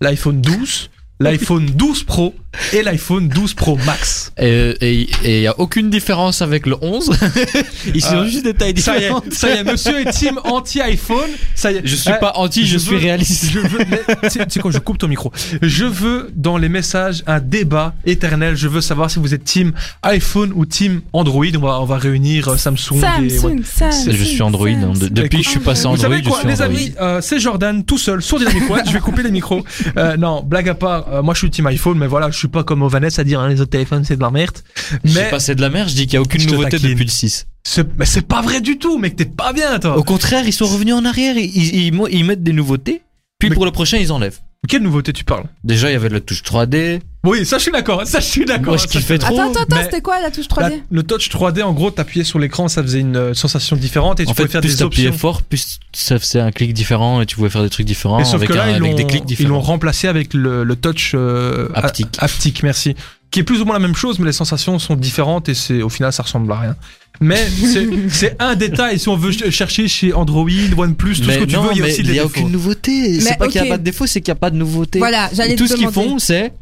l'iPhone 0.00 0.40
12, 0.40 0.90
l'iPhone 1.20 1.66
12 1.66 2.04
Pro 2.04 2.34
et 2.72 2.82
l'iPhone 2.82 3.28
12 3.28 3.54
Pro 3.54 3.76
Max. 3.86 4.32
Et 4.38 5.08
il 5.24 5.40
n'y 5.40 5.46
a 5.46 5.58
aucune 5.60 5.90
différence 5.90 6.42
avec 6.42 6.66
le 6.66 6.76
11. 6.80 7.10
Ils 7.94 8.00
sont 8.02 8.16
Euh, 8.16 8.24
juste 8.26 8.44
des 8.44 8.54
tailles 8.54 8.76
Ça 8.78 8.96
y 8.96 9.00
différentes. 9.00 9.26
est, 9.26 9.34
ça 9.34 9.48
y 9.48 9.58
est, 9.58 9.64
monsieur 9.64 10.00
est 10.00 10.10
team 10.10 10.38
anti-iPhone. 10.44 11.30
Ça 11.54 11.72
y 11.72 11.76
est. 11.76 11.82
Je 11.84 11.94
suis 11.96 12.10
Euh, 12.10 12.14
pas 12.16 12.32
anti, 12.36 12.66
je, 12.66 12.74
je 12.74 12.78
suis 12.78 12.90
veux- 12.92 12.98
réaliste. 13.00 13.46
Je 13.50 13.58
veux, 13.60 13.78
mais, 13.88 14.02
tu 14.30 14.38
sais- 14.48 14.60
quoi, 14.60 14.70
je 14.70 14.78
coupe 14.78 14.98
ton 14.98 15.08
micro. 15.08 15.32
Je 15.62 15.84
veux 15.84 16.30
dans 16.34 16.56
les 16.58 16.68
messages 16.68 17.22
un 17.26 17.40
débat 17.40 17.94
éternel. 18.06 18.56
Je 18.56 18.68
veux 18.68 18.80
savoir 18.80 19.10
si 19.10 19.18
vous 19.18 19.34
êtes 19.34 19.44
team 19.44 19.72
iPhone 20.02 20.52
ou 20.54 20.64
team 20.66 21.00
Android. 21.12 21.44
On 21.56 21.60
va, 21.60 21.80
on 21.80 21.84
va 21.84 21.98
réunir 21.98 22.48
euh, 22.48 22.56
Samsung, 22.56 22.96
et 23.22 23.30
Samsung, 23.30 23.62
Samsung. 23.64 24.10
Je 24.12 24.24
suis 24.24 24.42
Android. 24.42 24.68
hein. 24.68 24.92
De- 24.98 25.08
depuis 25.08 25.38
que 25.38 25.44
je 25.44 25.50
suis 25.50 25.60
passé 25.60 25.82
Vous 25.82 25.88
Android, 25.88 26.02
savez 26.10 26.22
quoi, 26.22 26.36
je 26.36 26.38
suis 26.40 26.48
les 26.48 26.62
Android. 26.62 26.78
amis, 26.80 26.92
euh, 27.00 27.20
c'est 27.20 27.38
Jordan 27.40 27.84
tout 27.84 27.98
seul 27.98 28.22
sur 28.22 28.38
Dynamic 28.38 28.68
One. 28.70 28.82
je 28.86 28.92
vais 28.92 29.00
couper 29.00 29.22
les 29.22 29.30
micros. 29.30 29.64
Euh, 29.96 30.16
non, 30.16 30.42
blague 30.42 30.68
à 30.68 30.74
part, 30.74 31.06
euh, 31.12 31.22
moi 31.22 31.34
je 31.34 31.38
suis 31.40 31.50
team 31.50 31.66
iPhone, 31.66 31.98
mais 31.98 32.06
voilà, 32.06 32.30
je 32.30 32.38
suis 32.38 32.43
pas 32.48 32.64
comme 32.64 32.82
Ovanès 32.82 33.18
à 33.18 33.24
dire 33.24 33.40
hein, 33.40 33.48
les 33.48 33.60
autres 33.60 33.70
téléphones 33.70 34.04
c'est 34.04 34.16
de 34.16 34.22
la 34.22 34.30
merde. 34.30 34.56
Je 35.04 35.14
Mais 35.14 35.22
suis 35.22 35.30
passé 35.30 35.54
de 35.54 35.60
la 35.60 35.70
mer, 35.70 35.88
je 35.88 35.94
dis 35.94 36.06
qu'il 36.06 36.18
n'y 36.18 36.18
a 36.18 36.22
aucune 36.22 36.40
Je 36.40 36.48
nouveauté 36.48 36.78
depuis 36.78 37.04
le 37.04 37.10
6. 37.10 37.46
c'est 37.64 37.86
mais 37.98 38.04
c'est 38.06 38.26
pas 38.26 38.42
vrai 38.42 38.60
du 38.60 38.78
tout, 38.78 38.98
mec, 38.98 39.16
t'es 39.16 39.24
pas 39.24 39.52
bien 39.52 39.78
toi. 39.78 39.96
Au 39.96 40.02
contraire, 40.04 40.44
ils 40.46 40.52
sont 40.52 40.66
revenus 40.66 40.94
en 40.94 41.04
arrière, 41.04 41.36
ils, 41.36 41.86
ils- 41.86 42.24
mettent 42.24 42.42
des 42.42 42.52
nouveautés, 42.52 43.02
puis 43.38 43.48
Mais- 43.50 43.54
pour 43.54 43.64
le 43.64 43.70
prochain, 43.70 43.98
ils 43.98 44.12
enlèvent. 44.12 44.40
Quelle 44.68 44.82
nouveauté 44.82 45.12
tu 45.12 45.24
parles? 45.24 45.44
Déjà, 45.62 45.90
il 45.90 45.92
y 45.92 45.96
avait 45.96 46.08
la 46.08 46.20
touche 46.20 46.42
3D. 46.42 47.00
Oui, 47.24 47.46
ça 47.46 47.56
je 47.58 47.62
suis 47.62 47.72
d'accord, 47.72 48.06
ça 48.06 48.20
je 48.20 48.24
suis 48.26 48.44
d'accord. 48.44 48.66
Moi, 48.68 48.76
je 48.76 48.82
ça, 48.82 48.88
kiffais 48.88 49.18
trop. 49.18 49.34
Attends, 49.40 49.60
attends, 49.62 49.82
c'était 49.82 50.02
quoi 50.02 50.20
la 50.20 50.30
touche 50.30 50.44
La- 50.58 50.68
3D 50.68 50.82
le 50.90 51.02
touch 51.02 51.30
3D, 51.30 51.62
en 51.62 51.72
gros, 51.72 51.90
t'appuyais 51.90 52.24
sur 52.24 52.38
l'écran, 52.38 52.68
ça 52.68 52.82
faisait 52.82 53.00
une 53.00 53.16
euh, 53.16 53.34
sensation 53.34 53.76
différente 53.76 54.20
et 54.20 54.26
tu 54.26 54.34
pouvais 54.34 54.46
fait, 54.46 54.52
faire 54.52 54.60
plus 54.60 54.76
des 54.76 54.84
t'appuyais 54.84 55.08
options. 55.08 55.18
fort, 55.20 55.42
plus 55.42 55.78
ça 55.94 56.18
faisait 56.18 56.40
un 56.40 56.50
clic 56.52 56.74
différent 56.74 57.20
et 57.22 57.26
tu 57.26 57.36
pouvais 57.36 57.48
faire 57.50 57.62
des 57.62 57.70
trucs 57.70 57.86
différents 57.86 58.18
avec, 58.18 58.48
que 58.48 58.52
là, 58.54 58.64
un- 58.64 58.66
ils 58.66 58.70
avec 58.76 58.80
l'ont 58.82 58.94
des 58.94 59.06
clics 59.06 59.22
ils 59.26 59.46
l'ont 59.46 59.56
différents. 59.56 59.60
remplacé 59.60 60.06
avec 60.08 60.34
le, 60.34 60.64
le 60.64 60.76
touch 60.76 61.12
euh, 61.14 61.68
Haptique. 61.74 62.08
haptique, 62.18 62.62
merci. 62.62 62.94
Qui 63.30 63.40
est 63.40 63.44
plus 63.44 63.60
ou 63.60 63.64
moins 63.64 63.74
la 63.74 63.80
même 63.80 63.96
chose, 63.96 64.18
mais 64.20 64.26
les 64.26 64.32
sensations 64.32 64.78
sont 64.78 64.94
différentes 64.94 65.48
et 65.48 65.54
c'est 65.54 65.82
au 65.82 65.88
final 65.88 66.12
ça 66.12 66.22
ressemble 66.22 66.52
à 66.52 66.60
rien. 66.60 66.76
Mais 67.20 67.42
c'est- 68.10 68.36
un 68.38 68.54
détail. 68.54 68.98
Si 68.98 69.08
on 69.08 69.16
veut 69.16 69.32
ch- 69.32 69.50
chercher 69.50 69.88
chez 69.88 70.12
Android, 70.12 70.46
OnePlus, 70.76 71.16
tout 71.20 71.30
ce 71.30 71.38
que 71.38 71.44
tu 71.44 71.54
non, 71.56 71.62
veux, 71.62 71.70
il 71.72 71.78
y 71.78 71.82
a 71.82 71.86
aussi 71.86 72.00
il 72.00 72.06
des 72.06 72.12
n'y 72.12 72.18
a 72.18 72.22
défauts. 72.24 72.40
aucune 72.40 72.52
nouveauté. 72.52 73.20
C'est 73.20 73.30
Mais 73.30 73.36
pas 73.38 73.48
qu'il 73.48 73.60
n'y 73.62 73.66
a 73.68 73.70
pas 73.70 73.78
de 73.78 73.82
défaut, 73.82 74.06
c'est 74.06 74.20
qu'il 74.20 74.30
n'y 74.32 74.36
a 74.36 74.40
pas 74.40 74.50
de 74.50 74.56
nouveauté. 74.56 74.98
Voilà, 74.98 75.30
j'allais 75.32 75.56
Tout 75.56 75.64
te 75.66 75.70
ce 75.70 75.76
qu'ils 75.76 75.88
font, 75.90 76.18
c'est 76.18 76.52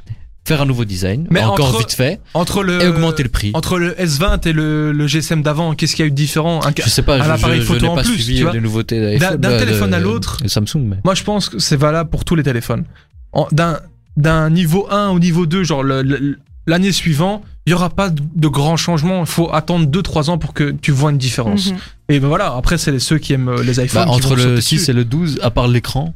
faire 0.45 0.61
un 0.61 0.67
nouveau 0.67 0.85
design, 0.85 1.27
Mais 1.31 1.43
encore 1.43 1.69
entre- 1.69 1.79
vite 1.79 1.93
fait, 1.93 2.21
Entre 2.35 2.63
le 2.65 2.83
et 2.83 2.89
augmenter 2.89 3.23
le 3.23 3.29
prix. 3.29 3.53
entre 3.55 3.79
le 3.79 3.93
S20 3.95 4.47
et 4.49 4.53
le, 4.53 4.91
le 4.93 5.07
GSM 5.07 5.43
d'avant, 5.43 5.75
qu'est-ce 5.75 5.95
qu'il 5.95 6.03
y 6.05 6.07
a 6.07 6.09
eu 6.09 6.11
de 6.11 6.17
différent 6.17 6.61
Un 6.67 6.73
Je 6.77 6.89
sais 6.89 7.03
pas, 7.03 7.17
un 7.21 7.25
je, 7.25 7.31
appareil 7.31 7.61
je, 7.61 7.67
je 7.67 7.73
photo 7.73 7.85
n'ai 7.87 7.89
en 7.93 7.95
pas 7.95 8.03
plus, 8.03 8.15
suivi 8.15 8.39
tu 8.39 8.43
vois. 8.43 8.53
les 8.53 8.61
nouveautés 8.61 9.01
D'un- 9.01 9.19
d'iPhone, 9.19 9.37
d'un 9.41 9.53
de- 9.53 9.59
téléphone 9.59 9.91
de- 9.91 9.95
à 9.97 10.01
l'autre. 10.01 10.39
Samsung, 10.47 10.83
mais. 10.89 10.97
Moi, 11.05 11.15
je 11.15 11.23
pense 11.23 11.49
que 11.49 11.59
c'est 11.61 11.77
valable 11.77 12.11
pour 12.11 12.25
tous 12.25 12.35
les 12.35 12.43
téléphones. 12.43 12.85
En- 13.33 13.47
D'un 13.53 13.79
d'un 14.17 14.51
niveau 14.51 14.87
1 14.91 15.09
au 15.09 15.19
niveau 15.19 15.47
2, 15.47 15.63
genre 15.65 15.83
le- 15.83 16.03
le- 16.03 16.39
l'année 16.67 16.93
suivante, 16.93 17.43
il 17.67 17.71
y 17.71 17.73
aura 17.75 17.89
pas 17.89 18.11
de, 18.11 18.21
de 18.37 18.49
grands 18.49 18.77
changements. 18.77 19.21
Il 19.21 19.27
faut 19.27 19.49
attendre 19.55 19.87
2-3 19.87 20.29
ans 20.29 20.37
pour 20.39 20.53
que 20.53 20.71
tu 20.73 20.91
vois 20.91 21.13
une 21.13 21.19
différence. 21.19 21.71
Mhm. 21.71 21.77
Et 22.11 22.21
ben 22.21 22.29
voilà, 22.29 22.53
après, 22.55 22.77
c'est 22.77 22.99
ceux 22.99 23.17
qui 23.19 23.33
aiment 23.33 23.49
euh, 23.49 23.63
les 23.63 23.81
iPhones. 23.83 24.05
Bah, 24.05 24.11
qui 24.11 24.17
entre 24.17 24.35
le 24.37 24.43
sauter 24.43 24.61
6 24.61 24.75
dessus. 24.81 24.91
et 24.91 24.95
le 24.95 25.05
12, 25.07 25.39
à 25.43 25.51
part 25.51 25.67
l'écran, 25.69 26.13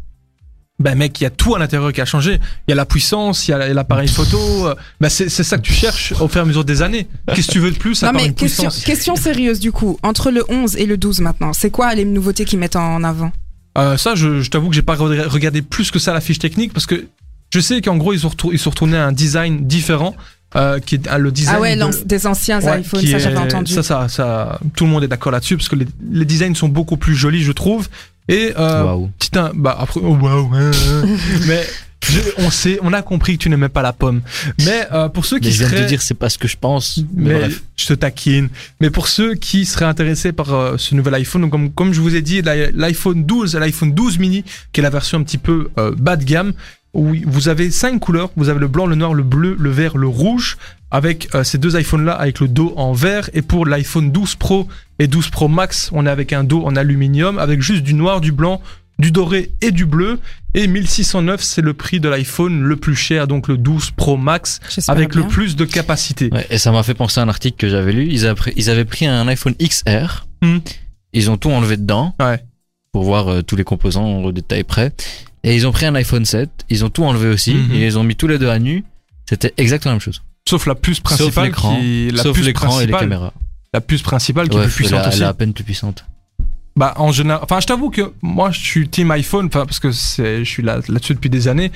Ben 0.79 0.95
mec, 0.95 1.19
il 1.21 1.25
y 1.25 1.27
a 1.27 1.31
tout 1.31 1.55
à 1.55 1.59
l'intérieur 1.59 1.91
qui 1.93 2.03
a 2.03 2.05
changé. 2.05 2.35
Il 2.67 2.71
y 2.71 2.73
a 2.73 2.75
la 2.77 2.85
puissance, 2.85 3.49
il 3.49 3.53
y 3.53 3.55
a 3.55 3.69
l'appareil 3.73 4.09
photo. 4.09 4.69
Ben 5.01 5.09
c'est 5.09 5.29
ça 5.31 5.57
que 5.57 5.63
tu 5.63 5.73
cherches 5.73 6.13
au 6.21 6.29
fur 6.29 6.39
et 6.39 6.43
à 6.43 6.45
mesure 6.45 6.65
des 6.67 6.83
années. 6.83 7.07
Qu'est-ce 7.35 7.47
que 7.49 7.53
tu 7.53 7.59
veux 7.61 7.71
de 7.71 7.77
plus 7.79 8.03
à 8.03 8.07
Non 8.09 8.13
part 8.13 8.21
mais 8.23 8.29
une 8.29 8.35
question, 8.35 8.65
puissance 8.65 8.85
question 8.85 9.17
sérieuse 9.17 9.59
du 9.59 9.73
coup, 9.73 9.99
entre 10.03 10.31
le 10.31 10.45
11 10.51 10.77
et 10.77 10.85
le 10.87 10.97
12 10.99 11.21
maintenant, 11.21 11.53
c'est 11.55 11.71
quoi 11.71 11.95
les 11.95 12.05
nouveautés 12.05 12.45
qu'ils 12.45 12.59
mettent 12.59 12.77
en 12.77 13.03
avant? 13.05 13.33
Euh, 13.79 13.97
Ça, 13.97 14.15
je, 14.15 14.41
je 14.43 14.51
t'avoue 14.51 14.69
que 14.69 14.75
j'ai 14.75 14.83
pas 14.83 14.97
re- 14.97 15.27
regardé 15.29 15.63
plus 15.63 15.91
que 15.91 15.99
ça 15.99 16.13
la 16.13 16.21
fiche 16.21 16.39
technique 16.39 16.73
parce 16.75 16.85
que 16.87 17.07
je 17.55 17.61
sais 17.61 17.81
qu'en 17.81 17.97
gros, 17.97 18.13
ils 18.13 18.21
sont, 18.21 18.31
ils 18.53 18.59
sont 18.59 18.71
retournés 18.71 18.99
à 18.99 19.07
un 19.07 19.13
design 19.13 19.67
différent. 19.67 20.15
euh, 20.57 20.79
qui 20.79 20.95
est 20.97 21.09
le 21.19 21.33
design 21.33 21.57
Ah 21.59 21.61
ouais, 21.61 21.77
de- 21.77 22.05
des 22.05 22.27
anciens 22.27 22.61
Ouais, 22.61 22.81
iPhones, 22.81 23.01
ça 23.05 23.19
j'avais 23.19 23.37
entendu. 23.39 23.73
Ça, 23.73 23.83
ça, 23.83 24.09
ça, 24.09 24.59
tout 24.77 24.85
le 24.85 24.91
monde 24.91 25.05
est 25.05 25.09
d'accord 25.09 25.33
là-dessus 25.33 25.57
parce 25.57 25.69
que 25.69 25.75
les, 25.77 25.87
les 26.13 26.25
designs 26.25 26.55
sont 26.55 26.69
beaucoup 26.69 26.97
plus 26.97 27.15
jolis, 27.17 27.43
je 27.43 27.53
trouve. 27.53 27.89
Et 28.29 28.53
euh, 28.59 28.85
waouh. 28.85 29.11
petit 29.19 29.39
un, 29.39 29.53
bah 29.55 29.77
après, 29.79 30.01
oh, 30.03 30.17
hein, 30.27 30.51
hein. 30.53 30.71
mais 31.47 31.63
je- 32.09 32.21
on 32.39 32.51
sait, 32.51 32.79
on 32.83 32.93
a 32.93 33.03
compris 33.03 33.37
que 33.39 33.43
tu 33.45 33.51
n'aimais 33.51 33.69
pas 33.69 33.83
la 33.83 33.93
pomme. 33.93 34.21
Mais 34.65 34.87
euh, 34.93 35.09
pour 35.09 35.25
ceux 35.27 35.37
Mais 35.37 35.43
qui 35.43 35.53
je 35.53 35.59
viens 35.59 35.67
de 35.69 35.73
seraient, 35.73 35.83
te 35.85 35.89
dire, 35.89 36.03
c'est 36.03 36.15
pas 36.15 36.29
ce 36.29 36.39
que 36.39 36.49
je 36.49 36.57
pense. 36.57 36.99
Mais, 37.15 37.33
mais 37.35 37.39
bref. 37.41 37.63
je 37.77 37.87
te 37.87 37.93
taquine. 37.95 38.49
Mais 38.81 38.91
pour 38.91 39.09
ceux 39.09 39.35
qui 39.35 39.65
seraient 39.65 39.85
intéressés 39.85 40.33
par 40.33 40.53
euh, 40.55 40.77
ce 40.77 40.95
nouvel 40.95 41.15
iPhone, 41.15 41.43
donc 41.43 41.51
comme, 41.53 41.71
comme 41.73 41.93
je 41.93 42.01
vous 42.01 42.15
ai 42.17 42.23
dit, 42.23 42.43
l'i- 42.43 42.73
l'iPhone 42.75 43.25
12 43.25 43.55
et 43.57 43.59
l'iPhone 43.61 43.93
12 43.93 44.19
mini, 44.19 44.45
qui 44.73 44.81
est 44.81 44.83
la 44.83 44.91
version 44.91 45.19
un 45.19 45.23
petit 45.23 45.39
peu 45.39 45.69
euh, 45.79 45.93
bas 45.97 46.17
de 46.17 46.25
gamme, 46.25 46.53
où 46.97 47.15
vous 47.27 47.49
avez 47.49 47.71
cinq 47.71 48.01
couleurs. 48.01 48.31
Vous 48.37 48.49
avez 48.49 48.61
le 48.61 48.69
blanc, 48.69 48.87
le 48.87 48.95
noir, 48.97 49.15
le 49.15 49.23
bleu, 49.23 49.57
le 49.59 49.71
vert, 49.71 49.97
le 49.97 50.09
rouge, 50.09 50.57
avec 50.91 51.29
euh, 51.35 51.45
ces 51.45 51.59
deux 51.59 51.79
iPhones-là 51.79 52.13
avec 52.13 52.41
le 52.41 52.49
dos 52.49 52.73
en 52.77 52.93
vert. 52.93 53.29
Et 53.35 53.43
pour 53.43 53.67
l'iPhone 53.67 54.11
12 54.11 54.35
Pro 54.37 54.67
et 54.99 55.07
12 55.07 55.31
Pro 55.31 55.49
Max, 55.49 55.91
on 55.93 56.07
est 56.07 56.11
avec 56.11 56.33
un 56.33 56.45
dos 56.45 56.65
en 56.65 56.75
aluminium, 56.77 57.39
avec 57.39 57.61
juste 57.63 57.83
du 57.83 57.95
noir, 57.95 58.21
du 58.21 58.33
blanc, 58.33 58.61
du 58.99 59.13
doré 59.13 59.51
et 59.61 59.71
du 59.73 59.85
bleu. 59.87 60.19
Et 60.55 60.67
1609, 60.69 61.43
c'est 61.43 61.61
le 61.61 61.75
prix 61.75 62.01
de 62.01 62.09
l'iPhone 62.09 62.63
le 62.63 62.77
plus 62.77 62.97
cher, 62.97 63.29
donc 63.29 63.47
le 63.49 63.59
12 63.59 63.91
Pro 63.91 64.17
Max, 64.17 64.61
avec 64.89 65.15
le 65.15 65.23
plus 65.29 65.55
de 65.57 65.65
capacité. 65.67 66.31
Ouais, 66.33 66.47
et 66.49 66.57
ça 66.57 66.73
m'a 66.73 66.83
fait 66.83 66.95
penser 66.95 67.21
à 67.21 67.25
un 67.25 67.29
article 67.29 67.57
que 67.59 67.69
j'avais 67.69 67.93
lu. 67.93 68.07
Ils 68.11 68.25
avaient, 68.25 68.35
pris- 68.35 68.53
ils 68.57 68.71
avaient 68.71 68.87
pris 68.87 69.07
un 69.07 69.29
iPhone 69.29 69.55
XR. 69.63 70.27
Hmm. 70.41 70.59
Ils 71.13 71.31
ont 71.31 71.37
tout 71.37 71.51
enlevé 71.51 71.77
dedans. 71.77 72.15
Ouais. 72.21 72.43
Pour 72.93 73.05
voir 73.05 73.29
euh, 73.29 73.43
tous 73.43 73.57
les 73.57 73.65
composants 73.65 74.23
au 74.23 74.33
détail 74.33 74.65
près. 74.65 74.93
Et 75.47 75.55
ils 75.55 75.67
ont 75.67 75.73
pris 75.73 75.87
un 75.87 75.95
iPhone 75.95 76.25
7. 76.25 76.51
Ils 76.69 76.85
ont 76.85 76.91
tout 76.91 77.05
enlevé 77.05 77.29
aussi. 77.29 77.55
Mhm. 77.55 77.69
Ils 77.73 77.81
les 77.81 77.97
ont 77.97 78.03
mis 78.05 78.17
tous 78.17 78.27
les 78.27 78.39
deux 78.39 78.51
à 78.51 78.59
nu. 78.59 78.85
C'était 79.29 79.55
exactement 79.57 79.93
la 79.93 79.95
même 79.95 80.01
chose. 80.03 80.23
Sauf 80.49 80.67
la 80.67 80.75
puce 80.75 80.97
Sauf 80.97 81.03
principale 81.05 81.45
l'écran. 81.47 81.77
qui 81.79 82.11
la 82.11 82.23
Sauf 82.23 82.37
puce 82.37 82.47
l'écran 82.47 82.81
et 82.81 82.87
les 82.87 82.93
caméras. 82.93 83.33
La 83.73 83.81
puce 83.81 84.03
principale 84.03 84.49
qui 84.49 84.57
Ouais, 84.57 84.65
est 84.65 84.67
plus 84.67 84.75
puissante 84.75 84.99
elle, 85.01 85.05
a- 85.05 85.09
aussi. 85.09 85.17
elle 85.19 85.23
est 85.23 85.27
à 85.27 85.35
peine 85.35 85.53
plus 85.53 85.65
puissante. 85.65 86.05
Bah 86.77 86.93
en 86.97 87.11
général, 87.11 87.41
enfin 87.43 87.59
je 87.61 87.67
t'avoue 87.67 87.91
que 87.91 88.13
moi 88.23 88.51
je 88.51 88.61
suis 88.61 88.89
team 88.89 89.11
iPhone, 89.13 89.49
parce 89.49 89.79
que 89.81 89.91
je 89.91 90.43
suis 90.45 90.63
là 90.63 90.81
là-dessus 90.89 91.15
depuis 91.15 91.31
des 91.31 91.49
années. 91.49 91.73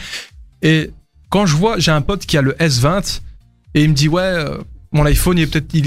Et 0.62 0.90
quand 1.30 1.46
je 1.46 1.56
vois, 1.56 1.78
j'ai 1.78 1.90
un 1.90 2.02
pote 2.02 2.26
qui 2.26 2.36
a 2.36 2.42
le 2.42 2.52
S20 2.60 3.20
et 3.74 3.82
il 3.84 3.88
me 3.90 3.94
dit 3.94 4.08
ouais, 4.08 4.20
euh, 4.22 4.58
mon 4.92 5.04
iPhone 5.06 5.38
il 5.38 5.42
est 5.42 5.46
peut-être 5.46 5.72
il, 5.74 5.86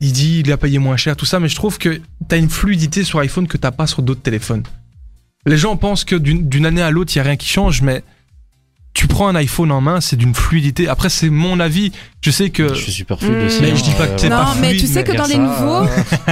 il 0.00 0.12
dit 0.12 0.40
il 0.44 0.52
a 0.52 0.56
payé 0.58 0.78
moins 0.78 0.96
cher 0.98 1.16
tout 1.16 1.24
ça, 1.26 1.40
mais 1.40 1.48
je 1.48 1.54
trouve 1.56 1.78
que 1.78 2.00
t'as 2.28 2.36
une 2.38 2.50
fluidité 2.50 3.02
sur 3.02 3.18
iPhone 3.20 3.46
que 3.48 3.56
t'as 3.56 3.70
pas 3.70 3.86
sur 3.86 4.02
d'autres 4.02 4.22
téléphones. 4.22 4.62
Les 5.46 5.56
gens 5.56 5.76
pensent 5.76 6.04
que 6.04 6.16
d'une 6.16 6.66
année 6.66 6.82
à 6.82 6.90
l'autre 6.90 7.12
il 7.14 7.18
y 7.18 7.20
a 7.20 7.24
rien 7.24 7.36
qui 7.36 7.48
change, 7.48 7.80
mais 7.82 8.02
tu 8.92 9.06
prends 9.06 9.28
un 9.28 9.34
iPhone 9.36 9.70
en 9.70 9.80
main, 9.80 10.00
c'est 10.00 10.16
d'une 10.16 10.34
fluidité. 10.34 10.88
Après 10.88 11.08
c'est 11.08 11.30
mon 11.30 11.60
avis, 11.60 11.92
je 12.22 12.30
sais 12.30 12.50
que 12.50 12.68
Je 12.74 12.80
suis 12.82 12.92
super 12.92 13.18
fluide 13.18 13.34
Hmm. 13.42 13.46
aussi. 13.46 13.58
Mais 13.62 13.70
hein, 13.70 13.74
je 13.76 13.82
dis 13.82 13.92
pas 13.92 14.06
que 14.08 14.20
t'es 14.20 14.28
Non, 14.28 14.36
pas 14.36 14.54
mais 14.60 14.68
fluide, 14.70 14.80
tu 14.82 14.86
sais 14.92 15.04
que 15.04 15.12
mais 15.12 15.18
dans 15.18 15.24
les 15.26 15.34
ça, 15.34 15.38
nouveaux, 15.38 15.86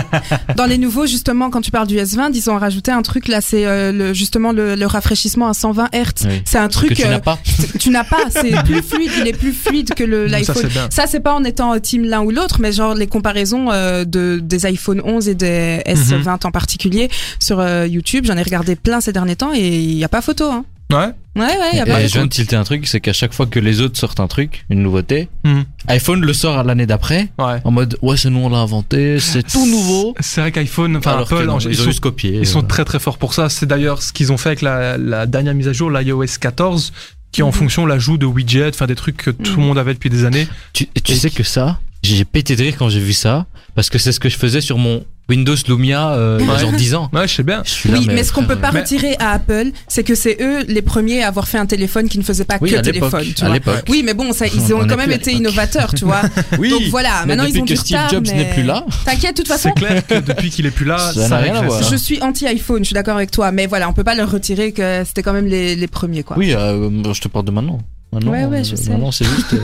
dans 0.57 0.67
les 0.67 0.77
nouveaux 0.79 1.07
justement, 1.07 1.51
quand 1.51 1.61
tu 1.61 1.71
parles 1.71 1.87
du 1.87 1.97
S20, 1.97 2.31
ils 2.35 2.51
ont 2.51 2.59
rajouté 2.59 2.91
un 2.91 3.03
truc 3.03 3.29
là, 3.29 3.41
c'est 3.41 3.65
euh, 3.65 3.93
le, 3.93 4.13
justement 4.13 4.53
le, 4.53 4.75
le 4.75 4.87
rafraîchissement 4.87 5.49
à 5.49 5.55
120 5.55 5.89
Hz. 5.95 6.27
Oui. 6.27 6.43
C'est 6.45 6.59
un 6.59 6.67
Que 6.69 6.73
truc 6.73 6.95
tu 6.95 7.05
euh, 7.07 7.11
n'as 7.11 7.21
pas. 7.21 7.39
tu 7.79 7.91
n'as 7.91 8.05
pas, 8.05 8.25
c'est 8.31 8.51
plus 8.65 8.83
fluide, 8.83 9.13
il 9.21 9.29
est 9.29 9.33
plus 9.39 9.53
fluide 9.53 9.95
que 9.95 10.05
le 10.05 10.29
ça 10.29 10.33
l'iPhone. 10.39 10.57
c'est 10.61 10.69
bien. 10.69 10.89
Ça, 10.91 11.05
c'est 11.07 11.21
pas 11.21 11.35
en 11.35 11.45
étant 11.45 11.79
team 11.79 12.05
l'un 12.05 12.21
ou 12.23 12.31
l'autre, 12.33 12.61
mais 12.61 12.73
genre 12.73 12.95
les 12.95 13.07
comparaisons 13.07 13.71
euh, 13.71 14.05
de, 14.05 14.41
des 14.43 14.67
iPhone 14.67 15.01
11 15.05 15.29
et 15.29 15.35
des 15.35 15.81
S20 15.87 16.47
en 16.47 16.51
particulier 16.51 17.09
sur 17.41 17.61
euh, 17.61 17.87
YouTube. 17.87 18.25
J'en 18.27 18.37
ai 18.37 18.43
regardé 18.43 18.75
plein 18.77 19.01
ces 19.01 19.13
derniers 19.13 19.37
temps 19.37 19.53
et 19.55 19.69
il 19.79 19.95
y 19.95 20.05
a 20.05 20.09
pas 20.09 20.21
photo. 20.23 20.51
Hein. 20.51 20.65
Ouais. 20.93 21.11
Ouais, 21.37 21.45
ouais, 21.45 21.69
il 21.73 21.77
y 21.77 21.81
a 21.81 21.87
Et 21.87 21.87
pas 21.87 21.99
je 22.01 22.07
photo. 22.07 22.15
viens 22.15 22.25
de 22.25 22.31
tilter 22.31 22.57
un 22.57 22.65
truc, 22.65 22.87
c'est 22.87 23.01
qu'à 23.01 23.13
chaque 23.13 23.33
fois 23.35 23.47
que 23.47 23.61
les 23.61 23.81
autres 23.81 23.99
sortent 23.99 24.21
un 24.21 24.27
truc, 24.27 24.65
une 24.71 24.83
nouveauté, 24.83 25.29
Mhm. 25.45 25.65
iPhone 25.89 26.21
le 26.23 26.33
sort 26.33 26.59
à 26.59 26.65
l'année 26.65 26.87
d'après, 26.87 27.29
Ouais. 27.39 27.61
en 27.65 27.71
mode 27.71 27.97
ouais 28.03 28.17
c'est 28.17 28.31
nous 28.31 28.41
on 28.41 28.49
l'a 28.49 28.57
inventé, 28.59 29.21
c'est 29.21 29.43
tout 29.47 29.67
nouveau. 29.67 30.15
C'est 30.21 30.41
vrai 30.41 30.51
qu'iPhone, 30.51 30.97
enfin 30.97 31.13
Alors 31.13 31.29
que 31.29 31.35
Apple, 31.35 31.47
non, 31.47 31.55
en- 31.55 31.59
ils, 31.61 31.67
ils 31.73 31.81
ont 31.81 31.85
sont 31.85 31.91
juste 31.91 32.01
copié. 32.01 32.39
Ils 32.41 32.47
sont 32.47 32.65
euh. 32.65 32.67
très 32.67 32.85
très 32.85 32.99
forts 32.99 33.19
pour 33.19 33.35
ça. 33.35 33.49
C'est 33.51 33.67
d'ailleurs 33.67 34.03
ce 34.03 34.13
qu'ils 34.13 34.33
ont 34.33 34.37
fait 34.39 34.49
avec 34.49 34.63
la, 34.63 34.97
la 34.99 35.27
dernière 35.27 35.55
mise 35.55 35.69
à 35.69 35.73
jour, 35.73 35.91
l'iOS 35.91 36.39
14, 36.41 36.93
qui 37.31 37.43
en 37.43 37.49
Mhm. 37.49 37.53
fonction 37.53 37.87
l'ajout 37.87 38.17
de 38.19 38.27
widgets, 38.27 38.71
enfin 38.75 38.87
des 38.87 38.95
trucs 38.97 39.19
que 39.19 39.31
tout 39.31 39.57
le 39.57 39.61
Mhm. 39.61 39.67
monde 39.69 39.79
avait 39.79 39.95
depuis 39.95 40.11
des 40.11 40.25
années. 40.25 40.49
Tu, 40.73 40.89
et 40.97 41.01
tu 41.03 41.13
Et 41.13 41.15
sais 41.17 41.29
qui- 41.31 41.37
que 41.37 41.43
ça, 41.45 41.79
j'ai 42.03 42.25
pété 42.25 42.57
de 42.57 42.63
rire 42.63 42.75
quand 42.79 42.89
j'ai 42.89 43.01
vu 43.01 43.13
ça, 43.13 43.47
parce 43.75 43.91
que 43.91 43.99
c'est 43.99 44.11
ce 44.13 44.19
que 44.21 44.29
je 44.31 44.37
faisais 44.39 44.61
sur 44.63 44.79
mon 44.79 45.05
Windows 45.29 45.55
Lumia 45.69 46.13
euh, 46.13 46.39
il 46.41 46.47
y 46.47 46.49
a 46.49 46.53
Ouais. 46.55 46.59
genre 46.59 46.73
10 46.73 46.95
ans. 46.95 47.11
Ouais, 47.13 47.29
je 47.29 47.35
sais 47.35 47.43
bien. 47.43 47.63
Je 47.65 47.71
suis 47.71 47.91
là, 47.91 47.99
Oui, 47.99 48.07
mais, 48.11 48.25
ce 48.25 48.33
qu'on 48.33 48.45
peut 48.45 48.57
pas 48.57 48.73
mais- 48.73 48.81
retirer 48.81 49.15
à 49.19 49.33
Apple, 49.33 49.73
c'est 49.87 50.03
que 50.03 50.15
c'est 50.15 50.39
eux 50.41 50.65
les 50.67 50.81
premiers 50.81 51.23
à 51.23 51.29
avoir 51.29 51.47
fait 51.47 51.59
un 51.59 51.67
téléphone 51.67 52.09
qui 52.09 52.19
ne 52.19 52.23
faisait 52.25 52.45
pas 52.47 52.57
Oui, 52.61 52.71
que 52.71 52.77
téléphone. 52.81 53.25
Tu 53.37 53.43
À 53.43 53.47
vois. 53.47 53.55
l'époque. 53.55 53.85
Oui, 53.91 54.03
mais 54.05 54.15
bon, 54.15 54.33
ça, 54.33 54.47
ils 54.55 54.73
On 54.75 54.81
ont 54.83 54.87
quand 54.87 54.97
même 54.97 55.13
été 55.13 55.33
innovateurs, 55.33 55.93
tu 55.95 56.05
vois. 56.07 56.23
Oui. 56.59 56.71
Donc 56.71 56.83
voilà, 56.91 57.21
mais 57.27 57.37
maintenant 57.37 57.45
ils 57.53 57.59
ont 57.61 57.65
que 57.65 57.67
du 57.73 57.77
Steve 57.77 57.97
retard, 57.99 58.11
Jobs 58.11 58.27
mais- 58.29 58.35
n'est 58.37 58.51
plus 58.55 58.63
là. 58.63 58.85
T'inquiète, 59.05 59.37
de 59.37 59.43
toute 59.43 59.49
façon, 59.49 59.71
C'est 59.77 59.85
clair 59.85 60.07
que 60.07 60.15
depuis 60.21 60.49
qu'il 60.51 60.65
est 60.67 60.71
plus 60.71 60.87
là, 60.87 60.99
Ça 60.99 61.13
ça, 61.13 61.29
n'a 61.29 61.37
rien 61.39 61.55
à 61.57 61.61
régresse. 61.61 61.79
voir. 61.81 61.91
je 61.93 61.97
suis 61.97 62.23
anti-iPhone, 62.23 62.79
je 62.81 62.85
suis 62.87 62.95
d'accord 62.95 63.17
avec 63.17 63.31
toi, 63.31 63.53
mais 63.53 63.67
voilà, 63.67 63.89
on 63.89 63.93
peut 63.93 64.05
pas 64.05 64.15
leur 64.15 64.31
retirer 64.31 64.73
que 64.73 65.03
c'était 65.05 65.23
quand 65.23 65.33
même 65.35 65.47
les, 65.47 65.77
les 65.77 65.87
premiers, 65.89 66.23
quoi. 66.23 66.39
Oui, 66.39 66.53
euh, 66.55 66.91
je 67.13 67.21
te 67.21 67.29
parle 67.29 67.45
de 67.45 67.51
maintenant. 67.51 67.81
Maintenant, 68.13 68.31
Ouais, 68.33 68.47
ouais, 68.47 68.65
je 68.65 68.73
euh, 68.73 68.77
sais. 68.77 68.89
Maintenant, 68.91 69.13
c'est 69.13 69.27
juste. 69.27 69.53
euh, 69.53 69.59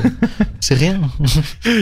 c'est 0.61 0.74
rien. 0.74 1.00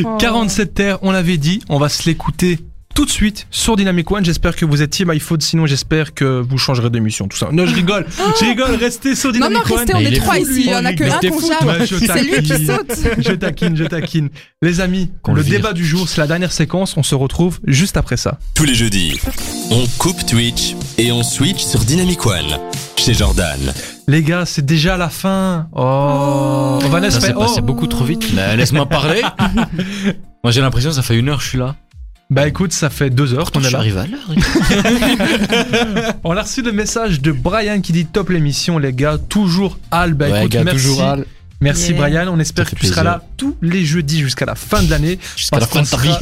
Oh. 0.04 0.16
47 0.18 0.72
terres, 0.74 0.98
on 1.02 1.10
l'avait 1.10 1.36
dit, 1.36 1.60
on 1.68 1.78
va 1.80 1.88
se 1.88 2.04
l'écouter 2.08 2.60
tout 2.94 3.04
de 3.04 3.10
suite 3.10 3.46
sur 3.50 3.76
Dynamic 3.76 4.10
One. 4.10 4.24
J'espère 4.24 4.54
que 4.56 4.64
vous 4.64 4.82
êtes 4.82 4.90
team 4.90 5.10
iPhone, 5.10 5.40
sinon 5.40 5.66
j'espère 5.66 6.14
que 6.14 6.40
vous 6.46 6.58
changerez 6.58 6.90
d'émission, 6.90 7.28
tout 7.28 7.36
ça. 7.36 7.48
Non, 7.52 7.66
je 7.66 7.74
rigole, 7.74 8.06
je 8.40 8.44
rigole, 8.44 8.74
restez 8.76 9.14
sur 9.14 9.28
Non, 9.30 9.34
Dynamic 9.34 9.58
non, 9.58 9.64
One. 9.74 9.78
restez, 9.78 9.94
on 9.94 10.00
est 10.00 10.16
trois 10.16 10.38
ici, 10.38 10.60
il 10.64 10.70
y 10.70 10.74
en 10.74 10.84
a 10.84 10.92
que 10.92 11.04
un 11.04 11.18
qu'on 11.30 11.40
C'est 11.40 12.22
lui 12.22 12.42
qui 12.42 12.48
taquine. 12.48 12.66
saute. 12.66 12.98
Je 13.18 13.32
taquine, 13.32 13.76
je 13.76 13.84
taquine. 13.84 14.28
Les 14.62 14.80
amis, 14.80 15.10
le 15.32 15.42
débat 15.44 15.72
du 15.72 15.84
jour, 15.84 16.08
c'est 16.08 16.20
la 16.20 16.26
dernière 16.26 16.52
séquence. 16.52 16.96
On 16.96 17.02
se 17.02 17.14
retrouve 17.14 17.60
juste 17.66 17.96
après 17.96 18.16
ça. 18.16 18.38
Tous 18.54 18.64
les 18.64 18.74
jeudis, 18.74 19.20
on 19.70 19.84
coupe 19.98 20.24
Twitch 20.26 20.74
et 20.98 21.12
on 21.12 21.22
switch 21.22 21.62
sur 21.62 21.80
Dynamic 21.80 22.24
One 22.26 22.58
chez 22.96 23.14
Jordan. 23.14 23.58
Les 24.08 24.22
gars, 24.22 24.44
c'est 24.46 24.64
déjà 24.66 24.96
la 24.96 25.08
fin. 25.08 25.68
Oh, 25.72 26.78
Oh. 26.82 26.88
Vanessa 26.88 27.20
Ça 27.20 27.26
fait 27.28 27.32
s'est 27.32 27.38
passé 27.38 27.56
oh. 27.58 27.62
beaucoup 27.62 27.86
trop 27.86 28.04
vite. 28.04 28.32
Laisse-moi 28.32 28.86
parler. 28.86 29.22
Moi, 30.44 30.50
j'ai 30.50 30.60
l'impression 30.60 30.90
que 30.90 30.96
ça 30.96 31.02
fait 31.02 31.16
une 31.18 31.28
heure 31.28 31.38
que 31.38 31.44
je 31.44 31.48
suis 31.50 31.58
là. 31.58 31.76
Bah 32.32 32.48
écoute, 32.48 32.72
ça 32.72 32.88
fait 32.88 33.10
deux 33.10 33.34
heures 33.34 33.52
qu'on 33.52 33.60
est 33.60 33.70
là. 33.70 33.80
à 33.80 34.06
l'heure. 34.06 34.30
On 36.24 36.34
a 36.34 36.40
reçu 36.40 36.62
le 36.62 36.72
message 36.72 37.20
de 37.20 37.30
Brian 37.30 37.82
qui 37.82 37.92
dit 37.92 38.06
top 38.06 38.30
l'émission, 38.30 38.78
les 38.78 38.94
gars. 38.94 39.18
Toujours 39.28 39.78
Al. 39.90 40.14
Bah 40.14 40.30
ouais, 40.30 40.38
écoute, 40.40 40.52
gars, 40.52 40.64
merci. 40.64 40.80
toujours 40.82 41.02
Al. 41.02 41.26
Merci 41.60 41.92
Yeah. 41.92 42.00
Brian. 42.00 42.28
On 42.32 42.38
espère 42.40 42.70
que 42.70 42.74
tu 42.74 42.86
seras 42.86 43.02
là 43.02 43.22
tous 43.36 43.54
les 43.60 43.84
jeudis 43.84 44.20
jusqu'à 44.20 44.46
la 44.46 44.54
fin 44.54 44.82
de 44.82 44.88
l'année. 44.90 45.18
Jusqu'à 45.36 45.58
la 45.60 45.66
fin 45.66 45.82
de 45.82 45.86
ta 45.86 45.98
vie. 45.98 46.16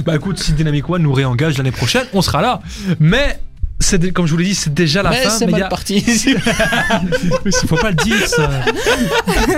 Bah 0.06 0.14
écoute, 0.14 0.38
si 0.38 0.52
Dynamic 0.52 0.88
One 0.88 1.02
nous 1.02 1.12
réengage 1.12 1.58
l'année 1.58 1.72
prochaine, 1.72 2.04
on 2.12 2.22
sera 2.22 2.40
là. 2.40 2.60
Mais 3.00 3.40
c'est 3.80 4.12
comme 4.12 4.26
je 4.26 4.32
vous 4.32 4.38
l'ai 4.38 4.44
dit, 4.44 4.54
c'est 4.54 4.72
déjà 4.74 5.02
la 5.02 5.10
Mais 5.10 5.22
fin. 5.22 5.30
c'est 5.30 5.46
mais 5.46 5.52
il 5.52 5.56
y 5.56 5.60
mal 5.60 5.64
a- 5.64 5.68
parti. 5.68 6.04
Il 7.46 7.52
faut 7.66 7.76
pas 7.76 7.90
le 7.90 7.96
dire 7.96 8.26
ça. 8.26 8.48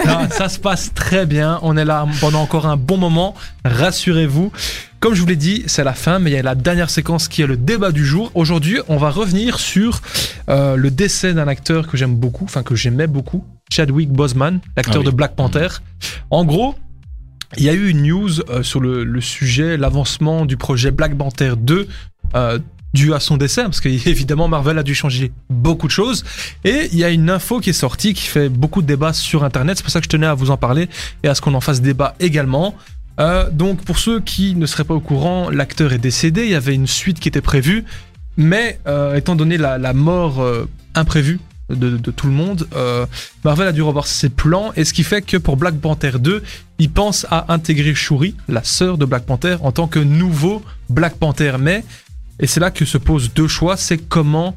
Non, 0.06 0.28
ça 0.30 0.48
se 0.48 0.58
passe 0.58 0.92
très 0.94 1.26
bien. 1.26 1.58
On 1.62 1.76
est 1.76 1.84
là 1.84 2.06
pendant 2.20 2.40
encore 2.42 2.66
un 2.66 2.76
bon 2.76 2.96
moment. 2.96 3.34
Rassurez-vous. 3.64 4.52
Comme 5.00 5.14
je 5.14 5.20
vous 5.20 5.26
l'ai 5.26 5.36
dit, 5.36 5.64
c'est 5.66 5.82
la 5.82 5.94
fin, 5.94 6.18
mais 6.20 6.30
il 6.30 6.34
y 6.34 6.36
a 6.36 6.42
la 6.42 6.54
dernière 6.54 6.88
séquence 6.90 7.26
qui 7.26 7.42
est 7.42 7.46
le 7.46 7.56
débat 7.56 7.90
du 7.90 8.06
jour. 8.06 8.30
Aujourd'hui, 8.34 8.78
on 8.88 8.96
va 8.96 9.10
revenir 9.10 9.58
sur 9.58 10.00
euh, 10.48 10.76
le 10.76 10.90
décès 10.92 11.34
d'un 11.34 11.48
acteur 11.48 11.88
que 11.88 11.96
j'aime 11.96 12.14
beaucoup, 12.14 12.44
enfin 12.44 12.62
que 12.62 12.76
j'aimais 12.76 13.08
beaucoup, 13.08 13.44
Chadwick 13.72 14.10
Boseman, 14.10 14.60
l'acteur 14.76 14.96
Ah 14.96 15.00
oui. 15.00 15.06
de 15.06 15.10
Black 15.10 15.34
Panther. 15.34 15.66
En 16.30 16.44
gros, 16.44 16.76
il 17.56 17.64
y 17.64 17.68
a 17.68 17.72
eu 17.72 17.88
une 17.88 18.02
news 18.02 18.30
euh, 18.48 18.62
sur 18.62 18.78
le, 18.78 19.02
le 19.02 19.20
sujet, 19.20 19.76
l'avancement 19.76 20.46
du 20.46 20.56
projet 20.56 20.92
Black 20.92 21.16
Panther 21.18 21.54
2. 21.58 21.88
euh, 22.36 22.58
dû 22.94 23.14
à 23.14 23.20
son 23.20 23.36
décès, 23.36 23.62
parce 23.62 23.80
qu'évidemment 23.80 24.48
Marvel 24.48 24.78
a 24.78 24.82
dû 24.82 24.94
changer 24.94 25.32
beaucoup 25.48 25.86
de 25.86 25.92
choses. 25.92 26.24
Et 26.64 26.88
il 26.92 26.98
y 26.98 27.04
a 27.04 27.10
une 27.10 27.30
info 27.30 27.60
qui 27.60 27.70
est 27.70 27.74
sortie 27.74 28.14
qui 28.14 28.26
fait 28.26 28.48
beaucoup 28.48 28.82
de 28.82 28.86
débats 28.86 29.12
sur 29.12 29.44
Internet. 29.44 29.78
C'est 29.78 29.82
pour 29.82 29.92
ça 29.92 30.00
que 30.00 30.04
je 30.04 30.10
tenais 30.10 30.26
à 30.26 30.34
vous 30.34 30.50
en 30.50 30.56
parler 30.56 30.88
et 31.22 31.28
à 31.28 31.34
ce 31.34 31.40
qu'on 31.40 31.54
en 31.54 31.60
fasse 31.60 31.80
débat 31.80 32.14
également. 32.20 32.74
Euh, 33.20 33.50
donc 33.50 33.84
pour 33.84 33.98
ceux 33.98 34.20
qui 34.20 34.54
ne 34.54 34.66
seraient 34.66 34.84
pas 34.84 34.94
au 34.94 35.00
courant, 35.00 35.50
l'acteur 35.50 35.92
est 35.92 35.98
décédé. 35.98 36.44
Il 36.44 36.50
y 36.50 36.54
avait 36.54 36.74
une 36.74 36.86
suite 36.86 37.20
qui 37.20 37.28
était 37.28 37.40
prévue, 37.40 37.84
mais 38.36 38.78
euh, 38.86 39.14
étant 39.16 39.36
donné 39.36 39.56
la, 39.58 39.92
mort 39.92 40.40
euh, 40.40 40.68
imprévue 40.94 41.38
de, 41.70 41.96
de 41.96 42.10
tout 42.10 42.26
le 42.26 42.32
monde, 42.32 42.68
Marvel 43.44 43.66
a 43.66 43.72
dû 43.72 43.80
revoir 43.80 44.06
ses 44.06 44.28
plans. 44.28 44.72
Et 44.76 44.84
ce 44.84 44.92
qui 44.92 45.04
fait 45.04 45.22
que 45.22 45.38
pour 45.38 45.56
Black 45.56 45.76
Panther 45.76 46.12
2, 46.20 46.42
il 46.78 46.90
pense 46.90 47.26
à 47.30 47.52
intégrer 47.52 47.94
Shuri, 47.94 48.34
la 48.48 48.62
sœur 48.62 48.98
de 48.98 49.06
Black 49.06 49.24
Panther, 49.24 49.56
en 49.62 49.72
tant 49.72 49.86
que 49.86 49.98
nouveau 49.98 50.62
Black 50.90 51.16
Panther. 51.16 51.54
Mais 51.58 51.84
et 52.42 52.46
c'est 52.46 52.60
là 52.60 52.70
que 52.70 52.84
se 52.84 52.98
posent 52.98 53.32
deux 53.32 53.48
choix, 53.48 53.76
c'est 53.76 53.96
comment 53.98 54.54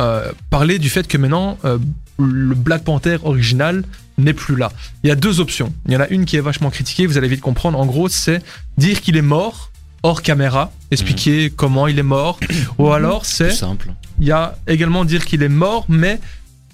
euh, 0.00 0.30
parler 0.50 0.78
du 0.78 0.90
fait 0.90 1.08
que 1.08 1.16
maintenant 1.16 1.58
euh, 1.64 1.78
le 2.18 2.54
Black 2.54 2.84
Panther 2.84 3.18
original 3.22 3.84
n'est 4.18 4.34
plus 4.34 4.56
là. 4.56 4.72
Il 5.04 5.08
y 5.08 5.10
a 5.10 5.14
deux 5.14 5.40
options. 5.40 5.72
Il 5.86 5.92
y 5.92 5.96
en 5.96 6.00
a 6.00 6.08
une 6.08 6.24
qui 6.24 6.36
est 6.36 6.40
vachement 6.40 6.70
critiquée, 6.70 7.06
vous 7.06 7.16
allez 7.16 7.28
vite 7.28 7.40
comprendre. 7.40 7.78
En 7.78 7.86
gros, 7.86 8.08
c'est 8.08 8.42
dire 8.76 9.00
qu'il 9.00 9.16
est 9.16 9.22
mort 9.22 9.70
hors 10.02 10.22
caméra, 10.22 10.72
expliquer 10.90 11.50
comment 11.50 11.86
il 11.86 11.98
est 11.98 12.04
mort, 12.04 12.38
ou 12.78 12.90
alors 12.90 13.22
Tout 13.22 13.28
c'est 13.30 13.50
simple. 13.50 13.92
il 14.20 14.26
y 14.26 14.32
a 14.32 14.56
également 14.66 15.04
dire 15.04 15.24
qu'il 15.24 15.42
est 15.42 15.48
mort, 15.48 15.86
mais 15.88 16.20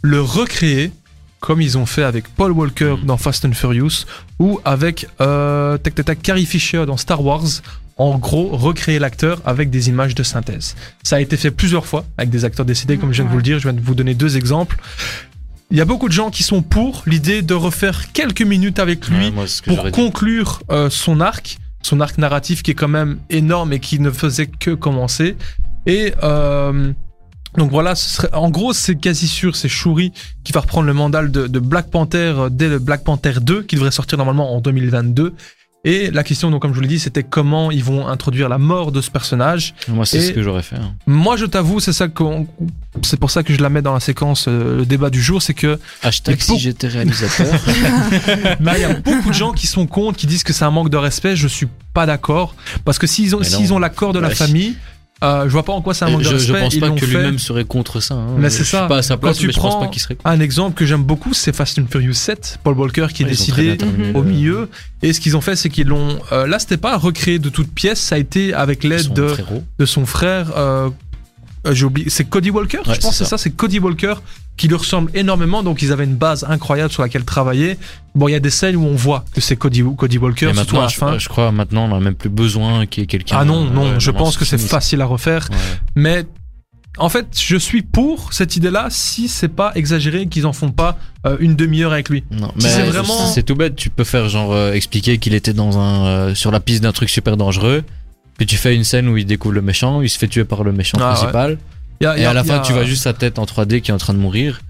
le 0.02 0.20
recréer 0.20 0.92
comme 1.44 1.60
ils 1.60 1.76
ont 1.76 1.84
fait 1.84 2.04
avec 2.04 2.26
Paul 2.34 2.52
Walker 2.52 2.94
Mhm. 2.98 3.04
dans 3.06 3.18
Fast 3.18 3.44
and 3.44 3.52
Furious 3.52 4.06
ou 4.38 4.60
avec 4.64 5.06
euh, 5.20 5.76
tac, 5.76 5.94
tac, 5.94 6.06
tac, 6.06 6.22
Carrie 6.22 6.46
Fisher 6.46 6.86
dans 6.86 6.96
Star 6.96 7.22
Wars. 7.22 7.44
En 7.98 8.16
gros, 8.18 8.48
recréer 8.56 8.98
l'acteur 8.98 9.42
avec 9.44 9.68
des 9.68 9.88
images 9.90 10.14
de 10.14 10.22
synthèse. 10.22 10.74
Ça 11.02 11.16
a 11.16 11.20
été 11.20 11.36
fait 11.36 11.50
plusieurs 11.50 11.84
fois 11.84 12.04
avec 12.16 12.30
des 12.30 12.46
acteurs 12.46 12.64
décédés, 12.64 12.96
comme 12.96 13.12
je 13.12 13.16
viens 13.16 13.26
de 13.26 13.30
vous 13.30 13.36
le 13.36 13.42
dire. 13.42 13.58
Je 13.58 13.64
viens 13.68 13.74
de 13.78 13.80
vous 13.84 13.94
donner 13.94 14.14
deux 14.14 14.38
exemples. 14.38 14.78
Il 15.70 15.76
y 15.76 15.80
a 15.82 15.84
beaucoup 15.84 16.08
de 16.08 16.14
gens 16.14 16.30
qui 16.30 16.42
sont 16.42 16.62
pour 16.62 17.02
l'idée 17.06 17.42
de 17.42 17.54
refaire 17.54 18.10
quelques 18.12 18.42
minutes 18.42 18.78
avec 18.78 19.06
lui 19.08 19.26
Ouais, 19.26 19.30
moi, 19.30 19.44
pour 19.66 19.90
conclure 19.92 20.62
euh, 20.70 20.88
son 20.90 21.20
arc, 21.20 21.58
son 21.82 22.00
arc 22.00 22.16
narratif 22.16 22.62
qui 22.62 22.70
est 22.70 22.74
quand 22.74 22.88
même 22.88 23.18
énorme 23.28 23.72
et 23.74 23.80
qui 23.80 23.98
ne 24.00 24.10
faisait 24.10 24.46
que 24.46 24.70
commencer. 24.70 25.36
Et 25.86 26.14
euh, 26.22 26.92
donc 27.56 27.70
voilà, 27.70 27.94
ce 27.94 28.08
serait, 28.10 28.28
en 28.34 28.50
gros, 28.50 28.72
c'est 28.72 28.96
quasi 28.96 29.28
sûr, 29.28 29.54
c'est 29.56 29.68
Shuri 29.68 30.12
qui 30.42 30.52
va 30.52 30.60
reprendre 30.60 30.86
le 30.86 30.94
mandat 30.94 31.24
de, 31.24 31.46
de 31.46 31.58
Black 31.58 31.90
Panther 31.90 32.34
euh, 32.36 32.48
dès 32.50 32.68
le 32.68 32.78
Black 32.78 33.04
Panther 33.04 33.34
2, 33.40 33.62
qui 33.62 33.76
devrait 33.76 33.90
sortir 33.90 34.18
normalement 34.18 34.54
en 34.54 34.60
2022. 34.60 35.34
Et 35.86 36.10
la 36.10 36.24
question, 36.24 36.50
donc, 36.50 36.62
comme 36.62 36.70
je 36.70 36.76
vous 36.76 36.80
l'ai 36.80 36.88
dit, 36.88 36.98
c'était 36.98 37.22
comment 37.22 37.70
ils 37.70 37.84
vont 37.84 38.08
introduire 38.08 38.48
la 38.48 38.56
mort 38.56 38.90
de 38.90 39.02
ce 39.02 39.10
personnage. 39.10 39.74
Moi, 39.88 40.06
c'est 40.06 40.18
ce 40.20 40.32
que 40.32 40.42
j'aurais 40.42 40.62
fait. 40.62 40.76
hein. 40.76 40.94
Moi, 41.06 41.36
je 41.36 41.44
t'avoue, 41.44 41.78
c'est 41.78 41.92
ça 41.92 42.08
qu'on, 42.08 42.46
c'est 43.02 43.18
pour 43.20 43.30
ça 43.30 43.42
que 43.42 43.52
je 43.52 43.60
la 43.60 43.68
mets 43.68 43.82
dans 43.82 43.92
la 43.92 44.00
séquence, 44.00 44.46
euh, 44.48 44.78
le 44.78 44.86
débat 44.86 45.10
du 45.10 45.20
jour, 45.20 45.42
c'est 45.42 45.52
que 45.52 45.78
Hashtag 46.02 46.40
si 46.40 46.58
j'étais 46.58 46.88
réalisateur. 46.88 47.48
Mais 48.60 48.72
il 48.76 48.80
y 48.80 48.84
a 48.84 48.94
beaucoup 48.94 49.28
de 49.28 49.34
gens 49.34 49.52
qui 49.52 49.66
sont 49.66 49.86
contre, 49.86 50.18
qui 50.18 50.26
disent 50.26 50.42
que 50.42 50.54
c'est 50.54 50.64
un 50.64 50.70
manque 50.70 50.88
de 50.88 50.96
respect. 50.96 51.36
Je 51.36 51.48
suis 51.48 51.68
pas 51.92 52.06
d'accord. 52.06 52.54
Parce 52.86 52.98
que 52.98 53.06
s'ils 53.06 53.36
ont, 53.36 53.42
s'ils 53.42 53.72
ont 53.74 53.78
l'accord 53.78 54.14
de 54.14 54.20
la 54.20 54.28
Ouais. 54.28 54.34
famille, 54.34 54.76
euh, 55.22 55.44
je 55.44 55.48
vois 55.50 55.62
pas 55.62 55.72
en 55.72 55.80
quoi 55.80 55.94
c'est 55.94 56.04
un 56.04 56.10
manque 56.10 56.22
je, 56.22 56.30
de 56.30 56.38
je 56.38 56.52
respect. 56.52 56.60
pense 56.64 56.74
Ils 56.74 56.80
pas 56.80 56.90
que 56.90 57.04
lui-même 57.06 57.38
serait 57.38 57.64
contre 57.64 58.00
ça. 58.00 58.14
hein. 58.14 58.34
Mais 58.36 58.50
Je 58.50 58.56
c'est 58.56 58.64
ça. 58.64 58.86
pas 58.86 58.98
à 58.98 59.02
sa 59.02 59.16
place, 59.16 59.36
Quand 59.36 59.40
tu 59.40 59.46
mais 59.46 59.52
je 59.52 59.60
pense 59.60 59.78
pas 59.78 59.86
qu'il 59.86 60.02
serait 60.02 60.16
contre. 60.16 60.28
Un 60.28 60.40
exemple 60.40 60.74
que 60.76 60.84
j'aime 60.84 61.02
beaucoup, 61.04 61.32
c'est 61.32 61.54
Fast 61.54 61.78
and 61.78 61.86
Furious 61.90 62.12
7. 62.14 62.58
Paul 62.62 62.76
Walker 62.76 63.06
qui 63.14 63.22
est 63.22 63.26
Ouais, 63.26 63.30
décidé 63.30 63.78
au 64.14 64.22
le- 64.22 64.28
milieu. 64.28 64.68
Et 65.02 65.12
ce 65.12 65.20
qu'ils 65.20 65.36
ont 65.36 65.40
fait, 65.40 65.54
c'est 65.56 65.68
qu'ils 65.70 65.86
l'ont. 65.88 66.18
euh, 66.32 66.46
là, 66.46 66.58
c'était 66.58 66.76
pas 66.78 66.96
recréé 66.96 67.38
de 67.38 67.48
toutes 67.48 67.70
pièces. 67.72 68.00
Ça 68.00 68.14
a 68.16 68.18
été 68.18 68.52
avec 68.54 68.84
l'aide 68.84 69.12
de, 69.12 69.34
de 69.78 69.86
son 69.86 70.04
frère. 70.06 70.50
euh, 70.56 70.86
euh, 70.86 70.90
J'ai 71.72 71.84
oublié. 71.86 72.10
C'est 72.10 72.24
Cody 72.24 72.50
Walker. 72.50 72.78
Ouais, 72.86 72.94
je 72.94 73.00
pense 73.00 73.10
que 73.10 73.16
c'est 73.16 73.24
ça. 73.24 73.38
C'est 73.38 73.50
Cody 73.50 73.78
Walker 73.78 74.14
qui 74.56 74.68
lui 74.68 74.76
ressemble 74.76 75.10
énormément. 75.14 75.62
Donc 75.62 75.82
ils 75.82 75.92
avaient 75.92 76.04
une 76.04 76.16
base 76.16 76.44
incroyable 76.48 76.92
sur 76.92 77.02
laquelle 77.02 77.24
travailler. 77.24 77.76
Bon, 78.14 78.28
il 78.28 78.32
y 78.32 78.36
a 78.36 78.40
des 78.40 78.50
scènes 78.50 78.76
où 78.76 78.84
on 78.84 78.94
voit 78.94 79.24
que 79.34 79.40
c'est 79.40 79.56
Cody, 79.56 79.82
Cody 79.96 80.18
Walker, 80.18 80.50
Et 80.50 80.54
surtout 80.54 80.78
à 80.78 80.82
la 80.82 80.88
je, 80.88 80.96
fin. 80.96 81.18
je 81.18 81.28
crois 81.28 81.50
maintenant 81.52 81.86
on 81.86 81.88
n'a 81.88 82.00
même 82.00 82.14
plus 82.14 82.28
besoin 82.28 82.86
qu'il 82.86 83.02
y 83.02 83.04
ait 83.04 83.06
quelqu'un. 83.06 83.36
Ah 83.40 83.44
non, 83.44 83.64
non, 83.64 83.98
je 83.98 84.10
pense 84.10 84.36
que 84.36 84.44
c'est 84.44 84.58
facile 84.58 85.00
à 85.00 85.06
refaire. 85.06 85.48
Ouais. 85.50 85.56
Mais 85.96 86.24
en 86.96 87.08
fait, 87.08 87.26
je 87.36 87.56
suis 87.56 87.82
pour 87.82 88.32
cette 88.32 88.54
idée-là 88.54 88.86
si 88.88 89.26
c'est 89.26 89.48
pas 89.48 89.72
exagéré 89.74 90.28
qu'ils 90.28 90.46
en 90.46 90.52
font 90.52 90.70
pas 90.70 90.96
euh, 91.26 91.36
une 91.40 91.56
demi-heure 91.56 91.92
avec 91.92 92.08
lui. 92.08 92.22
Non, 92.30 92.52
Si 92.56 92.66
mais 92.66 92.70
c'est 92.72 92.82
vraiment- 92.84 93.26
c'est 93.26 93.42
tout 93.42 93.56
bête. 93.56 93.74
Tu 93.74 93.90
peux 93.90 94.04
faire 94.04 94.28
genre 94.28 94.52
euh, 94.52 94.72
expliquer 94.72 95.18
qu'il 95.18 95.34
était 95.34 95.52
dans 95.54 95.76
un 95.80 96.06
euh, 96.06 96.34
sur 96.36 96.52
la 96.52 96.60
piste 96.60 96.84
d'un 96.84 96.92
truc 96.92 97.08
super 97.10 97.36
dangereux. 97.36 97.82
Puis 98.36 98.46
tu 98.46 98.56
fais 98.56 98.74
une 98.74 98.84
scène 98.84 99.08
où 99.08 99.16
il 99.16 99.26
découvre 99.26 99.54
le 99.54 99.62
méchant, 99.62 100.00
il 100.02 100.08
se 100.10 100.18
fait 100.18 100.28
tuer 100.28 100.44
par 100.44 100.64
le 100.64 100.72
méchant 100.72 100.98
Ah, 101.00 101.12
principal. 101.14 101.58
Y 102.00 102.06
a- 102.06 102.18
Et 102.18 102.22
y 102.22 102.24
a- 102.24 102.30
à 102.30 102.32
la 102.34 102.42
fin, 102.44 102.56
a- 102.56 102.60
tu 102.60 102.72
vois 102.72 102.84
juste 102.84 103.04
sa 103.04 103.12
tête 103.12 103.38
en 103.38 103.46
3D 103.46 103.80
qui 103.80 103.90
est 103.90 103.94
en 103.94 103.98
train 103.98 104.14
de 104.14 104.18
mourir. 104.18 104.60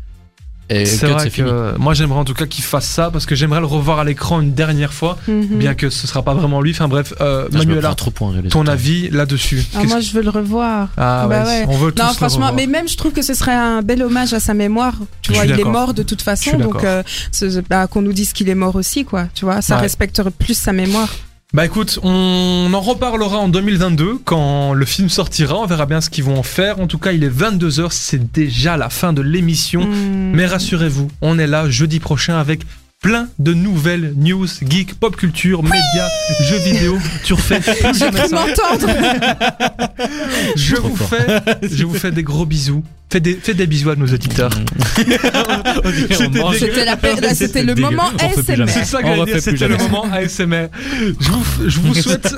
Et 0.71 0.87
C'est 0.87 1.07
vrai 1.07 1.25
que 1.25 1.31
fini. 1.31 1.51
moi 1.79 1.93
j'aimerais 1.93 2.19
en 2.21 2.25
tout 2.25 2.33
cas 2.33 2.47
qu'il 2.47 2.65
fasse 2.65 2.87
ça 2.87 3.11
parce 3.11 3.27
que 3.27 3.35
j'aimerais 3.35 3.61
le 3.61 3.67
revoir 3.67 3.99
à 3.99 4.05
l'écran 4.05 4.41
une 4.41 4.55
dernière 4.55 4.95
fois, 4.95 5.19
Mhm. 5.29 5.59
bien 5.59 5.75
que 5.75 5.91
ce 5.91 6.07
sera 6.07 6.23
pas 6.23 6.33
vraiment 6.33 6.63
lui. 6.63 6.71
Enfin 6.71 6.89
bref, 6.89 7.13
euh, 7.21 7.49
me 7.53 7.59
Manuela, 7.59 7.95
ton 8.49 8.67
avis 8.67 9.11
là-dessus 9.11 9.63
Ah, 9.75 9.85
moi, 9.85 9.97
que- 9.97 10.03
je 10.03 10.13
veux 10.13 10.23
le 10.23 10.31
revoir. 10.31 10.89
Ah 10.97 11.27
Bah 11.29 11.43
ouais, 11.43 11.47
ouais. 11.49 11.65
on 11.69 11.77
veut 11.77 11.93
tous 11.93 12.01
Non, 12.03 12.09
le 12.09 12.15
franchement, 12.15 12.47
revoir. 12.47 12.55
mais 12.55 12.67
même 12.67 12.89
je 12.89 12.97
trouve 12.97 13.13
que 13.13 13.21
ce 13.21 13.35
serait 13.35 13.53
un 13.55 13.83
bel 13.83 14.03
hommage 14.03 14.33
à 14.33 14.41
sa 14.41 14.55
mémoire. 14.55 14.95
Tu 15.21 15.33
vois, 15.35 15.45
il 15.45 15.53
est 15.61 15.65
mort 15.65 15.93
de 15.93 16.03
toute 16.03 16.23
façon, 16.23 16.57
donc 16.57 16.83
euh, 16.83 17.03
bah, 17.69 17.87
qu'on 17.87 18.01
nous 18.01 18.15
dise 18.15 18.33
qu'il 18.33 18.49
est 18.49 18.55
mort 18.55 18.75
aussi, 18.77 19.05
quoi. 19.05 19.27
Tu 19.35 19.45
vois, 19.45 19.61
ça 19.61 19.75
Ouais. 19.77 19.83
respecterait 19.83 20.31
plus 20.31 20.55
sa 20.59 20.73
mémoire. 20.73 21.11
Bah 21.55 21.65
écoute, 21.65 22.01
on 22.03 22.69
en 22.75 22.81
reparlera 22.81 23.39
en 23.39 23.47
2022 23.47 24.19
quand 24.25 24.73
le 24.73 24.85
film 24.85 25.09
sortira. 25.09 25.57
On 25.57 25.67
verra 25.67 25.87
bien 25.87 26.01
ce 26.01 26.11
qu'ils 26.11 26.25
vont 26.25 26.37
en 26.37 26.43
faire. 26.43 26.81
En 26.81 26.89
tout 26.89 26.99
cas, 26.99 27.13
il 27.13 27.23
est 27.23 27.31
22h, 27.31 27.93
c'est 27.93 28.33
déjà 28.33 28.77
la 28.77 28.91
fin 28.91 29.13
de 29.13 29.23
l'émission. 29.23 29.83
Hmm. 29.83 30.33
Mais 30.35 30.47
rassurez-vous, 30.47 31.13
on 31.21 31.39
est 31.39 31.47
là 31.47 31.71
jeudi 31.71 32.01
prochain 32.01 32.41
avec 32.41 32.63
plein 33.05 33.29
de 33.39 33.53
nouvelles 33.53 34.15
news, 34.17 34.47
geek, 34.67 34.95
pop 34.95 35.15
culture, 35.15 35.63
médias, 35.63 36.09
jeux 36.49 36.57
vidéo. 36.57 36.99
Tu 37.23 37.35
refais 37.35 37.61
plus 37.61 37.99
jamais 37.99 38.27
ça. 38.27 38.47
Je 40.57 40.77
vous 40.77 40.97
fort. 40.97 41.11
fais, 41.11 41.27
je 41.71 41.85
vous 41.85 41.93
fais 41.93 42.11
des 42.11 42.23
gros 42.23 42.47
bisous. 42.47 42.83
Fais 43.13 43.21
des, 43.21 43.35
fais 43.35 43.53
des 43.53 43.67
bisous 43.67 43.91
à 43.91 43.97
nos 43.97 44.07
auditeurs. 44.07 44.53
C'était 46.59 46.85
la 46.87 46.97
c'était 47.35 47.63
le 47.63 47.75
dégueu. 47.75 47.91
moment 47.91 48.11
ASMR. 48.19 48.57
jamais. 48.57 48.73
C'est 48.73 48.85
ça 48.87 49.03
que 49.03 49.07
On 49.07 49.09
j'allais 49.09 49.21
refait 49.21 49.33
dire, 49.33 49.43
plus 49.43 49.59
c'était 49.59 49.69
le 49.69 49.77
moment 49.77 50.05
ASMR. 50.11 50.69
Je 51.21 51.31
vous, 51.31 51.69
je 51.69 51.81
vous 51.81 51.95
souhaite 52.03 52.35